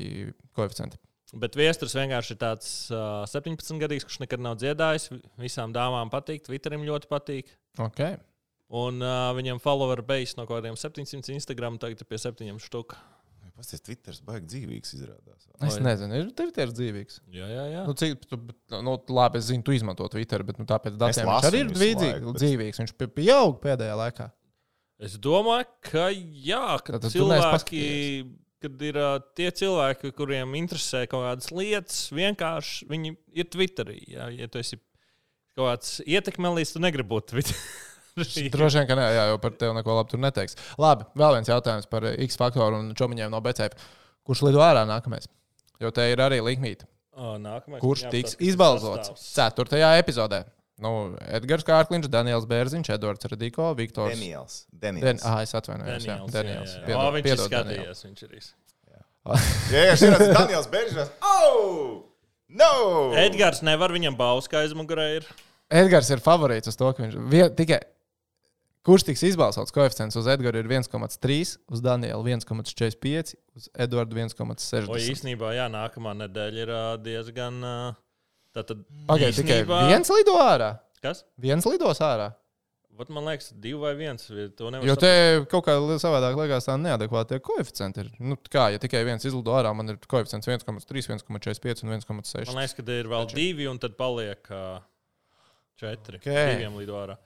koeficienti. 0.57 0.99
Bet 1.35 1.57
Viesturs 1.59 1.95
vienkārši 1.97 2.35
ir 2.35 2.39
tāds 2.41 2.69
uh, 2.93 3.23
17 3.29 3.81
gadīgs, 3.81 4.05
kurš 4.07 4.21
nekad 4.23 4.43
nav 4.43 4.57
dziedājis. 4.61 5.09
Visām 5.41 5.73
dāmām 5.75 6.11
patīk, 6.13 6.45
Twitterim 6.47 6.85
ļoti 6.87 7.11
patīk. 7.11 7.51
Okay. 7.89 8.17
Un 8.75 9.03
uh, 9.03 9.29
viņam 9.37 9.59
follower 9.61 10.01
base 10.05 10.39
no 10.39 10.47
kaut 10.47 10.61
kādiem 10.63 10.77
700 10.79 11.35
Instagram 11.35 11.77
tagad 11.81 12.01
ir 12.01 12.09
pie 12.09 12.21
7 12.21 12.57
štuk. 12.63 12.97
Pasties, 13.55 13.79
Twitters 13.85 14.17
baigi 14.25 14.49
dzīvīgs 14.51 14.89
izrādās. 14.97 15.45
Es 15.63 15.77
nezinu, 15.79 16.17
ir 16.19 16.31
Twitter 16.35 16.73
dzīvīgs. 16.75 17.21
Jā, 17.31 17.45
jā, 17.47 17.61
jā. 17.71 17.83
Nu, 17.87 17.93
cik, 17.95 18.25
tu, 18.27 18.39
bet, 18.49 18.57
nu, 18.83 18.97
labi, 19.15 19.39
es 19.39 19.47
zinu, 19.47 19.63
tu 19.63 19.71
izmanto 19.71 20.09
Twitter, 20.11 20.43
bet 20.43 20.59
nu, 20.59 20.65
tāpēc 20.67 20.97
datiem 20.99 21.29
viņš 21.29 21.47
arī 21.47 21.61
ir 21.63 21.69
dzīvīgs. 21.71 22.01
laiku, 22.03 22.33
bet- 22.33 22.41
dzīvīgs. 22.43 22.81
Viņš 22.83 22.93
pie- 22.99 23.07
pieaug 23.21 23.55
pēdējā 23.63 23.95
laikā. 24.01 24.27
Es 25.07 25.15
domāju, 25.23 25.69
ka 25.87 26.09
jā, 26.11 26.65
ka 26.83 26.97
neesi 26.99 27.15
cilvēki, 27.15 27.79
kad 28.65 28.83
ir 28.85 28.99
uh, 28.99 29.15
tie 29.37 29.47
cilvēki, 29.61 30.11
kuriem 30.17 30.55
interesē 30.59 31.05
kaut 31.09 31.25
kādas 31.27 31.51
lietas, 31.55 31.99
vienkārši 32.15 32.89
viņi 32.91 33.15
ir 33.37 33.49
Twitterī. 33.53 33.97
Jā, 34.11 34.29
ja 34.33 34.49
tu 34.51 34.61
esi 34.61 34.79
kaut 35.55 35.69
kāds 35.69 35.99
ietekmelis, 36.05 36.73
tu 36.75 36.81
negribi 36.83 37.13
būt 37.13 37.31
Twitterī. 37.33 37.59
Droši 38.55 38.79
vien, 38.79 38.87
ka 38.87 38.95
nē, 38.95 39.05
jā, 39.11 39.23
jau 39.33 39.39
par 39.43 39.55
tevi 39.59 39.75
neko 39.75 39.95
labu 39.97 40.13
tur 40.13 40.21
neteiks. 40.23 40.55
Labi, 40.79 41.07
vēl 41.19 41.37
viens 41.37 41.49
jautājums 41.51 41.89
par 41.91 42.05
X 42.13 42.39
faktoru 42.39 42.79
un 42.79 42.93
čomiņiem 42.95 43.33
no 43.33 43.41
BCP. 43.43 43.75
Kurš 44.25 44.45
lido 44.47 44.63
ārā 44.63 44.85
nākamais? 44.87 45.27
Jo 45.83 45.91
te 45.91 46.05
ir 46.11 46.21
arī 46.23 46.39
nākamais, 47.39 47.81
Kurš 47.83 48.05
tiks 48.11 48.37
izbalsots 48.43 49.11
sastāvs. 49.11 49.25
ceturtajā 49.35 49.91
epizodē? 49.99 50.43
Nu, 50.83 50.91
Edgars 51.31 51.63
Kārkliņš, 51.63 52.09
Daniels 52.11 52.45
Bērziņš, 52.49 52.89
Edvards 52.97 53.29
Radiko, 53.31 53.69
Viktors. 53.79 54.11
Daniels. 54.17 54.57
Den... 54.73 54.97
Daniels. 54.99 55.23
Ah, 55.23 55.39
es 55.45 55.55
atvainojos. 55.55 56.03
Jā, 56.03 56.17
Daniels, 56.17 56.33
Daniels. 56.35 56.73
jā, 56.73 56.81
jā. 56.81 56.85
Piedod, 56.89 56.99
O, 56.99 57.13
viņš 57.15 57.23
ir 57.23 57.29
piedod, 57.29 57.53
Daniel. 57.53 57.79
skatījies. 57.85 58.05
Viņš 58.09 58.23
ir 58.27 58.37
iz- 58.41 58.53
Jā, 59.71 59.81
jā, 59.87 59.93
šī 59.97 60.09
ir 60.11 60.33
Daniels 60.35 60.67
Beržers. 60.69 61.09
Oh! 61.25 62.03
No! 62.55 62.73
Edgars 63.17 63.63
nevar 63.65 63.89
viņam 63.95 64.17
bauska 64.19 64.59
aizmugurē. 64.61 65.07
Ir. 65.17 65.25
Edgars 65.73 66.11
ir 66.13 66.21
favorīts 66.21 66.69
uz 66.69 66.77
to, 66.77 66.91
ka 66.93 67.01
viņš 67.07 67.15
vien, 67.31 67.49
tikai. 67.57 67.79
Kurš 68.85 69.07
tiks 69.07 69.23
izbalsots? 69.25 69.73
Koeficients 69.73 70.13
uz 70.19 70.27
Edgara 70.29 70.59
ir 70.61 70.67
1,3, 70.69 71.55
uz 71.73 71.81
Daniela 71.81 72.21
1,45, 72.21 73.31
uz 73.57 73.65
Edvardu 73.73 74.13
O, 74.13 74.19
1,60. 74.21 75.07
īsnībā, 75.09 75.55
jā, 75.57 75.65
nākamā 75.73 76.13
nedēļa 76.19 76.61
ir 76.67 76.73
diezgan. 77.01 77.57
Ā, 78.55 78.61
Tātad, 78.63 78.81
Pagaidiet, 79.09 79.43
tikai 79.43 79.61
viens 79.67 80.09
lido 80.15 80.39
ārā. 80.39 80.75
Kas? 81.03 81.25
Viens 81.41 81.65
lidos 81.67 81.99
ārā. 82.03 82.31
Vat, 82.95 83.09
man 83.11 83.25
liekas, 83.27 83.49
divi 83.59 83.75
vai 83.81 83.91
viens. 83.99 84.29
Jo 84.31 84.93
te 84.95 85.09
kaut 85.51 85.65
kā 85.67 85.73
savādāk 85.99 86.37
liekas, 86.39 86.67
tā 86.69 86.77
neadekvātie 86.79 87.41
koeficienti 87.43 88.05
ir. 88.05 88.11
Nu, 88.23 88.37
kā, 88.47 88.69
ja 88.71 88.79
tikai 88.79 89.01
viens 89.07 89.25
izlido 89.27 89.51
ārā, 89.51 89.73
man 89.75 89.91
ir 89.91 89.97
koeficients 90.07 90.47
1,3, 90.47 91.09
1,45 91.17 91.83
un 91.83 91.97
1,6. 91.97 92.53
Man 92.53 92.61
liekas, 92.61 92.75
ka 92.77 92.85
ir 92.95 93.09
vēl 93.11 93.27
divi, 93.33 93.67
un 93.67 93.81
tad 93.83 93.97
paliek 93.99 94.47
uh, 94.55 94.77
četri. 95.81 96.21
Ok. 96.21 96.29
Diviem 96.31 96.79
lido 96.79 96.95
ārā. 97.01 97.17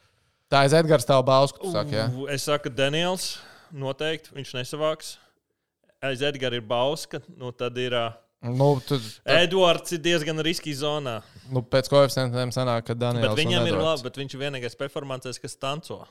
Tā 0.50 0.64
ir 0.66 0.74
Edgars, 0.80 1.06
tā 1.06 1.20
balss, 1.22 1.54
kas 1.54 1.76
saka, 1.76 1.94
jā. 1.94 2.08
U, 2.18 2.26
Es 2.34 2.48
saku, 2.50 2.74
Daniels, 2.74 3.36
noteikti 3.70 4.34
viņš 4.34 4.56
nesavāks. 4.58 5.14
Aiz 6.02 6.26
Edgara 6.26 6.58
ir 6.58 6.66
Bauska, 6.66 7.22
nu 7.38 7.54
tad 7.54 7.78
ir. 7.78 7.94
Uh, 7.94 8.18
Nu, 8.40 8.70
tad, 8.88 9.04
Edvards 9.28 9.92
ir 9.98 10.00
diezgan 10.00 10.40
riskīgi 10.46 10.78
zonā. 10.80 11.18
nu, 11.52 11.60
pēc 11.60 11.90
koeficientiem 11.92 12.54
sanāk, 12.56 12.86
ka 12.88 12.96
Daniels 12.96 13.34
Bet 13.34 13.42
viņam 13.42 13.68
ir 13.68 13.76
labi, 13.76 14.06
bet 14.08 14.20
viņš 14.22 14.36
ir 14.38 14.44
vienīgais 14.46 14.78
performances, 14.80 15.42
kas 15.44 15.58
tanco. 15.60 16.06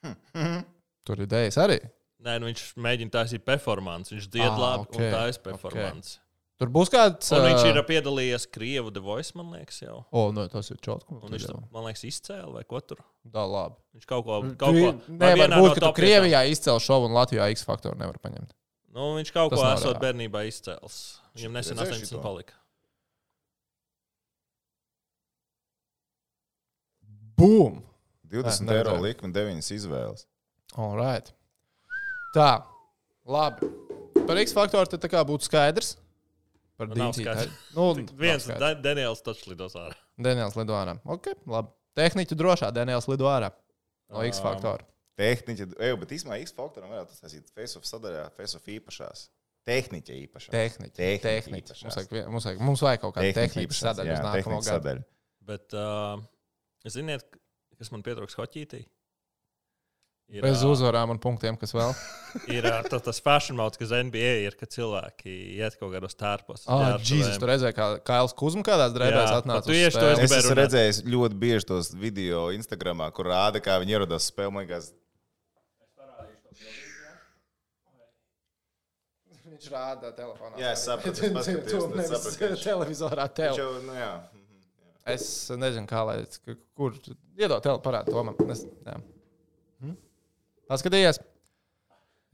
Tur 1.06 1.20
idejas 1.20 1.58
arī. 1.60 1.78
Nē, 2.20 2.38
nu 2.40 2.48
viņš 2.50 2.64
mēģina 2.80 3.12
taisīt 3.14 3.44
performanci. 3.44 4.16
Viņš 4.16 4.26
dzied 4.32 4.48
Ah, 4.48 4.58
labi 4.60 4.84
ok, 4.88 4.96
un 4.98 5.14
taisa 5.14 5.40
performanci. 5.44 6.18
Tur 6.60 6.68
būs 6.68 6.90
kāds. 6.92 7.30
Un 7.32 7.46
viņš 7.46 7.62
ir 7.70 7.78
piedalījies 7.88 8.44
Krievu 8.52 8.90
The 8.92 9.00
Voice, 9.00 9.32
man 9.36 9.54
liekas, 9.56 9.78
jau. 9.80 10.02
O, 10.12 10.26
nu, 10.36 10.44
tas 10.52 10.68
ir 10.68 10.76
čotku. 10.84 11.16
Un 11.24 11.32
viņš, 11.32 11.46
tam, 11.48 11.62
man 11.72 11.86
liekas, 11.88 12.02
izcēla 12.04 12.52
vai 12.58 12.64
ko 12.68 12.82
tur. 12.84 13.00
Tā 13.24 13.44
labi. 13.48 13.80
Viņš 13.96 14.08
kaut 14.10 14.26
ko 14.26 14.40
Tu 14.44 14.56
kaut 14.60 14.76
ko 14.76 14.90
vai 14.92 15.16
Nevar 15.22 15.40
vienā 15.40 15.60
būt, 15.62 15.70
no 15.70 15.76
ka 15.78 15.84
tu 15.86 15.92
Krievijā 15.96 16.42
izcēl 16.52 16.80
šovu 16.84 17.08
un 17.08 17.16
Latvijā 17.16 17.48
X 17.56 17.64
faktoru 17.64 17.96
nevar 18.00 18.20
paņemt. 18.20 18.52
Nu, 18.90 19.12
viņš 19.18 19.30
kaut 19.32 19.52
Tas 19.54 19.60
ko 19.60 19.66
esot 19.70 19.92
reāli. 19.94 20.02
bērnībā 20.02 20.40
izcēlis. 20.50 20.96
Viņam 21.38 21.52
nesen 21.60 21.78
Redzēji 21.78 22.00
80 22.02 22.10
šito? 22.10 22.22
palika. 22.24 22.54
Bum! 27.38 27.80
20 28.30 28.66
Nē, 28.68 28.76
eiro 28.80 28.96
likme, 29.02 29.30
9 29.34 29.70
izvēles. 29.74 30.26
All 30.78 30.94
right. 30.98 31.32
Tā, 32.34 32.62
labi. 33.26 33.66
Par 34.28 34.38
X 34.38 34.52
faktoru 34.54 34.86
tad 34.92 35.02
tā 35.02 35.08
kā 35.10 35.22
būtu 35.26 35.48
skaidrs. 35.48 35.96
Par 36.78 36.86
Nu, 36.92 37.10
skaidrs. 37.12 37.50
Nu, 37.74 37.88
Viens. 38.20 38.46
Da- 38.46 38.74
Daniels 38.78 39.22
taču 39.26 39.50
lidos 39.50 39.74
ārā. 39.74 39.96
Daniels 40.20 40.54
lido 40.56 40.76
ārā. 40.78 40.94
Ok, 41.04 41.32
labi. 41.46 41.72
Tehniķu 41.98 42.36
drošā 42.38 42.70
Daniels 42.72 43.08
lido 43.10 43.26
ārā. 43.26 43.50
No 44.10 44.22
X 44.22 44.38
Um, 44.38 44.44
faktora. 44.46 44.84
Tehniķi, 45.20 45.68
ej, 45.86 45.96
bet 46.00 46.14
īstenībā 46.16 46.38
X 46.40 46.54
faktoram 46.56 46.94
varētu 46.94 47.16
uztaisīt 47.16 47.52
face-off 47.56 47.88
sadaļā, 47.88 48.26
face-off 48.38 48.70
īpašās. 48.76 49.26
Tehniķa 49.68 50.14
īpašās. 50.16 50.52
Tehniķi. 50.54 50.94
Tehniķi 50.96 51.26
Tehniķi. 51.26 51.64
īpašās. 51.66 51.84
Mums 51.84 51.98
vajag, 52.00 52.30
mums, 52.32 52.46
vajag, 52.48 52.62
mums 52.68 52.84
vajag 52.86 53.02
kaut 53.02 53.16
kādu 53.18 53.34
Tehniķa 53.36 53.66
jā, 54.08 54.14
uz 54.16 54.24
nākamo 54.24 54.62
gadu. 54.64 54.94
Bet, 55.50 55.76
uh, 55.76 56.22
ziniet, 56.88 57.26
kas 57.76 57.92
man 57.92 58.04
pietrūks 58.06 58.38
hoķītī? 58.40 58.86
Ir, 60.30 60.44
Bez 60.44 60.60
uzvarām 60.62 61.10
un 61.10 61.18
punktiem, 61.18 61.56
kas 61.58 61.72
vēl. 61.74 61.90
ir 62.54 62.66
tas, 62.86 63.02
tas 63.02 63.18
fashion 63.24 63.56
mods, 63.58 63.78
kas 63.80 63.90
NBA 63.90 64.44
ir, 64.44 64.54
ka 64.58 64.68
cilvēki 64.70 65.32
iet 65.58 65.74
kaut 65.80 65.90
kādos 65.96 66.14
tērpos. 66.14 66.68
Ah, 66.70 66.92
Jēzus, 67.02 67.34
tur 67.42 67.50
redzēja, 67.50 67.74
kā 67.74 67.88
Kails 68.06 68.36
Kuzma 68.38 68.62
kādās 68.66 68.94
drēbēs 68.94 69.32
atnāca. 69.40 69.66
tu 69.66 69.74
tieši 69.74 69.98
to 69.98 70.12
es 70.12 70.36
esmu 70.38 70.54
redzējis 70.60 71.02
ļoti 71.10 71.40
bieži 71.42 71.66
tos 71.72 71.90
video 71.98 72.44
Instagram, 72.54 73.02
kur 73.16 73.26
rāda, 73.32 73.58
kā 73.64 73.80
viņi 73.82 73.96
ierodas. 73.96 74.30
Man 74.38 74.62
liekas, 74.62 74.92
Viņš 79.60 79.70
rāda 79.74 80.10
telefonā. 80.16 80.56
Jā, 80.56 80.70
es 80.72 80.82
sapratu, 80.88 81.20
es 81.26 81.32
paskatījos, 81.36 81.68
Tu 81.68 81.80
tad 81.80 81.96
nevis 81.98 82.12
sapratu, 82.14 82.38
ka 82.40 82.48
viņš- 82.54 82.62
televizorā 82.64 83.26
viņš 83.28 83.34
tev. 83.36 83.58
jau, 83.60 83.72
nu 83.84 83.96
jā. 83.98 84.12
Es 85.10 85.26
nezinu, 85.52 85.88
kā 85.90 86.00
lai, 86.06 86.16
kur 86.78 86.96
iedot 87.36 87.60
telefonā, 87.64 87.82
parāda 87.84 88.12
to 88.14 88.24
man. 88.24 88.36
Es, 88.54 88.62
jā. 88.86 88.96
Hm? 89.84 89.94
Paskatījies. 90.70 91.20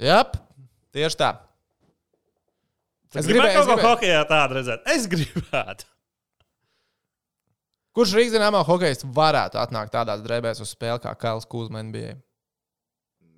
Jā, 0.06 0.20
tieši 0.94 1.18
tā. 1.24 1.32
Es 3.16 3.22
Es 3.22 3.28
gribēju 3.30 3.48
gribēju, 3.48 3.60
es 3.62 3.68
kaut 3.70 3.80
ko 3.80 3.90
hokeja 3.94 4.22
tādu 4.28 4.58
redzēt. 4.58 4.86
Es 4.92 5.06
gribētu. 5.08 5.86
Kurš 7.96 8.12
Rīgas 8.18 8.34
zināmā 8.36 8.60
hokejists 8.68 9.06
varētu 9.16 9.56
atnākt 9.62 9.94
tādās 9.94 10.20
drēbēs 10.26 10.58
uz 10.60 10.68
spēli 10.74 11.00
kā 11.00 11.14
Kails 11.16 11.46
Kuzma 11.48 11.80
NBA? 11.86 12.12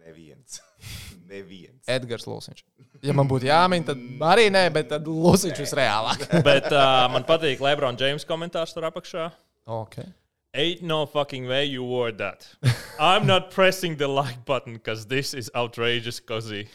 Neviens. 0.09 0.61
Neviens. 1.29 1.83
Edgars 1.91 2.25
Lūsiņš. 2.29 2.63
Ja 3.05 3.13
man 3.17 3.29
būtu 3.29 3.49
jāmin, 3.51 3.85
tad 3.85 4.01
arī 4.25 4.49
nē, 4.53 4.65
bet 4.73 4.89
tad 4.95 5.09
Lūsiņš 5.09 5.61
visreālāk. 5.61 6.25
Bet 6.49 6.71
uh, 6.73 7.05
man 7.13 7.27
patīk 7.29 7.61
Lebron 7.63 7.99
James 8.01 8.25
komentārs 8.29 8.73
tur 8.75 8.89
apakšā. 8.89 9.29
okay. 9.67 10.09
Ain't 10.55 10.81
no 10.83 11.05
fucking 11.05 11.47
way 11.47 11.67
you 11.67 11.85
wore 11.85 12.11
that. 12.11 12.49
I'm 12.99 13.27
not 13.27 13.51
pressing 13.51 13.97
the 13.97 14.09
like 14.09 14.47
button 14.47 14.73
because 14.73 15.07
this 15.07 15.35
is 15.35 15.51
outrageous, 15.55 16.21
Kozī. 16.21 16.67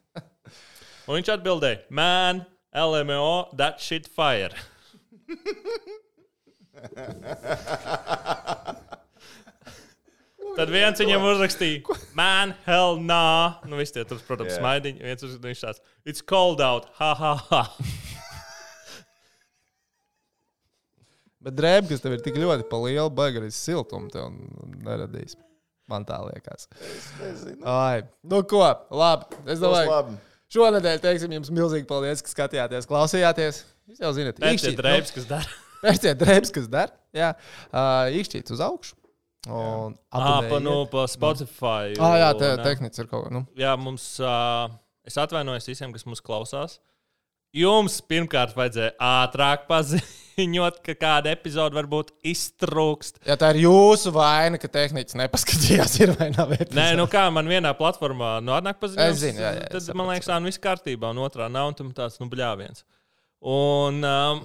Un 1.06 1.18
viņš 1.18 1.28
atbildēja, 1.36 1.84
man, 1.92 2.46
LMO, 2.72 3.54
that 3.60 3.84
shit 3.84 4.08
fire. 4.08 4.56
Tad 10.56 10.70
viens 10.72 10.98
viņam 11.00 11.24
uzrakstīja, 11.30 11.96
man, 12.18 12.54
hell, 12.66 12.98
nā. 12.98 13.60
Nu, 13.70 13.78
visi 13.78 13.94
tie 13.96 14.04
tur, 14.08 14.18
protams, 14.26 14.52
yeah. 14.52 14.60
smaidiņi. 14.60 15.02
Viens 15.06 15.26
uz- 15.26 15.38
viņš 15.42 15.60
tāds, 15.66 15.82
it's 16.04 16.24
cold 16.26 16.60
out, 16.64 16.88
ha, 16.98 17.12
ha, 17.18 17.34
ha. 17.50 17.62
Bet 21.40 21.56
drēbe, 21.56 21.88
kas 21.88 22.02
tev 22.04 22.18
ir 22.18 22.24
tik 22.24 22.36
ļoti 22.36 22.66
pa 22.68 22.80
lielu, 22.82 23.08
baigi 23.16 23.40
arī 23.40 23.48
siltumu, 23.54 24.10
tev 24.12 24.28
neradīs. 24.84 25.38
Man 25.90 26.04
tā 26.06 26.20
liekas. 26.22 26.68
Ai, 27.66 28.04
nu 28.30 28.42
ko, 28.46 28.62
labi. 28.94 29.40
Es 29.50 29.62
domāju, 29.62 29.90
labi. 29.90 30.18
šonadēļ 30.54 31.00
teiksim 31.02 31.32
jums 31.34 31.50
milzīgi 31.54 31.88
paldies, 31.88 32.22
ka 32.22 32.30
skatījāties, 32.30 32.86
klausījāties. 32.90 33.64
Jūs 33.90 34.04
jau 34.04 34.12
zināt, 34.14 34.38
Tas 34.38 34.68
ir 34.68 34.76
drēbes, 34.78 35.10
kas 35.16 35.26
dara. 35.30 35.58
Pērciet 35.80 36.20
drēbes, 36.20 36.52
kas 36.54 36.68
der. 36.70 36.92
Jā, 37.16 37.32
uh, 37.72 38.12
īkšķīt 38.20 38.52
uz 38.54 38.60
augšu. 38.62 38.99
Un 39.48 39.94
Ah, 40.12 40.42
pa, 40.44 40.58
nu, 40.60 40.84
pa 40.90 41.06
Spotify. 41.08 41.94
Ah, 41.96 42.18
jā, 42.20 42.30
te, 42.36 42.52
un, 42.52 42.60
ā, 42.60 42.64
tehnicis 42.66 43.00
ir 43.00 43.08
kaut 43.08 43.24
kā. 43.24 43.32
Nu. 43.32 43.46
jā, 43.56 43.72
mums, 43.80 44.04
uh, 44.20 44.68
es 45.08 45.16
atvainojos 45.16 45.68
visiem, 45.70 45.94
kas 45.94 46.04
mūs 46.04 46.20
klausās. 46.24 46.76
Jums 47.56 47.96
pirmkārt 48.06 48.52
vajadzēja 48.54 48.92
ātrāk 49.02 49.64
paziņot, 49.66 50.76
ka 50.86 50.94
kāda 50.94 51.32
epizode 51.32 51.74
varbūt 51.74 52.12
iztrūkst. 52.30 53.18
Ja 53.26 53.34
tā 53.40 53.48
ir 53.56 53.64
jūsu 53.64 54.12
vaina, 54.14 54.60
ka 54.60 54.70
tehnicis 54.70 55.16
nepaskatījās, 55.18 55.96
ir 56.04 56.12
vai 56.20 56.28
nav. 56.36 56.52
Nē, 56.76 56.92
nu 57.00 57.08
kā 57.10 57.24
man 57.34 57.50
vienā 57.50 57.72
platformā 57.80 58.36
nu, 58.44 58.54
atnāk 58.54 58.78
paziņot, 58.78 59.02
Es 59.08 59.18
zinu, 59.24 59.42
jā, 59.42 59.50
jā, 59.56 59.66
tad 59.72 59.90
man 59.98 60.12
liekas, 60.12 60.30
tā 60.30 60.38
nu 60.38 60.52
viss 60.52 60.62
kārtībā, 60.62 61.10
un 61.10 61.24
otrā 61.24 61.48
nav, 61.50 61.72
un 61.72 61.80
tam 61.80 61.90
tāds 61.96 62.20
nu 62.22 62.28
bļāviens. 62.30 62.84
Un 63.50 64.04
um, 64.04 64.44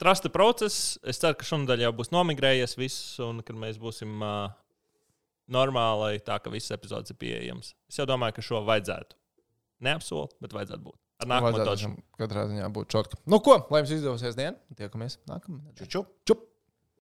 trusta 0.00 0.30
process, 0.32 0.94
es 1.06 1.20
ceru, 1.22 1.36
ka 1.38 1.46
šonadēļ 1.48 1.86
jau 1.86 1.92
būs 1.98 2.12
nomigrējies 2.14 2.76
viss, 2.80 3.18
un 3.24 3.42
kad 3.46 3.58
mēs 3.58 3.80
būsim 3.82 4.22
uh, 4.24 4.54
normāli, 5.50 6.22
tā 6.24 6.38
ka 6.42 6.52
visas 6.52 6.76
epizodes 6.76 7.14
ir 7.14 7.20
pieejamas. 7.20 7.74
Es 7.90 8.00
jau 8.00 8.08
domāju, 8.08 8.38
ka 8.38 8.46
šo 8.46 8.64
vajadzētu. 8.68 9.18
Neapsolu, 9.84 10.30
bet 10.40 10.56
vajadzētu 10.56 10.86
būt. 10.86 10.98
Ar 11.22 11.30
nākamo 11.30 11.76
šim 11.78 11.94
katrā 12.18 12.48
ziņā 12.50 12.70
būt 12.74 12.90
čotku. 12.94 13.20
Nu 13.30 13.38
ko, 13.44 13.60
lai 13.70 13.82
jums 13.82 13.94
izdevosies 13.98 14.38
diena. 14.38 14.56
Tiekamies 14.78 15.20
nākamā. 15.30 15.60
Čuču. 15.78 16.04
Čup! 16.26 16.53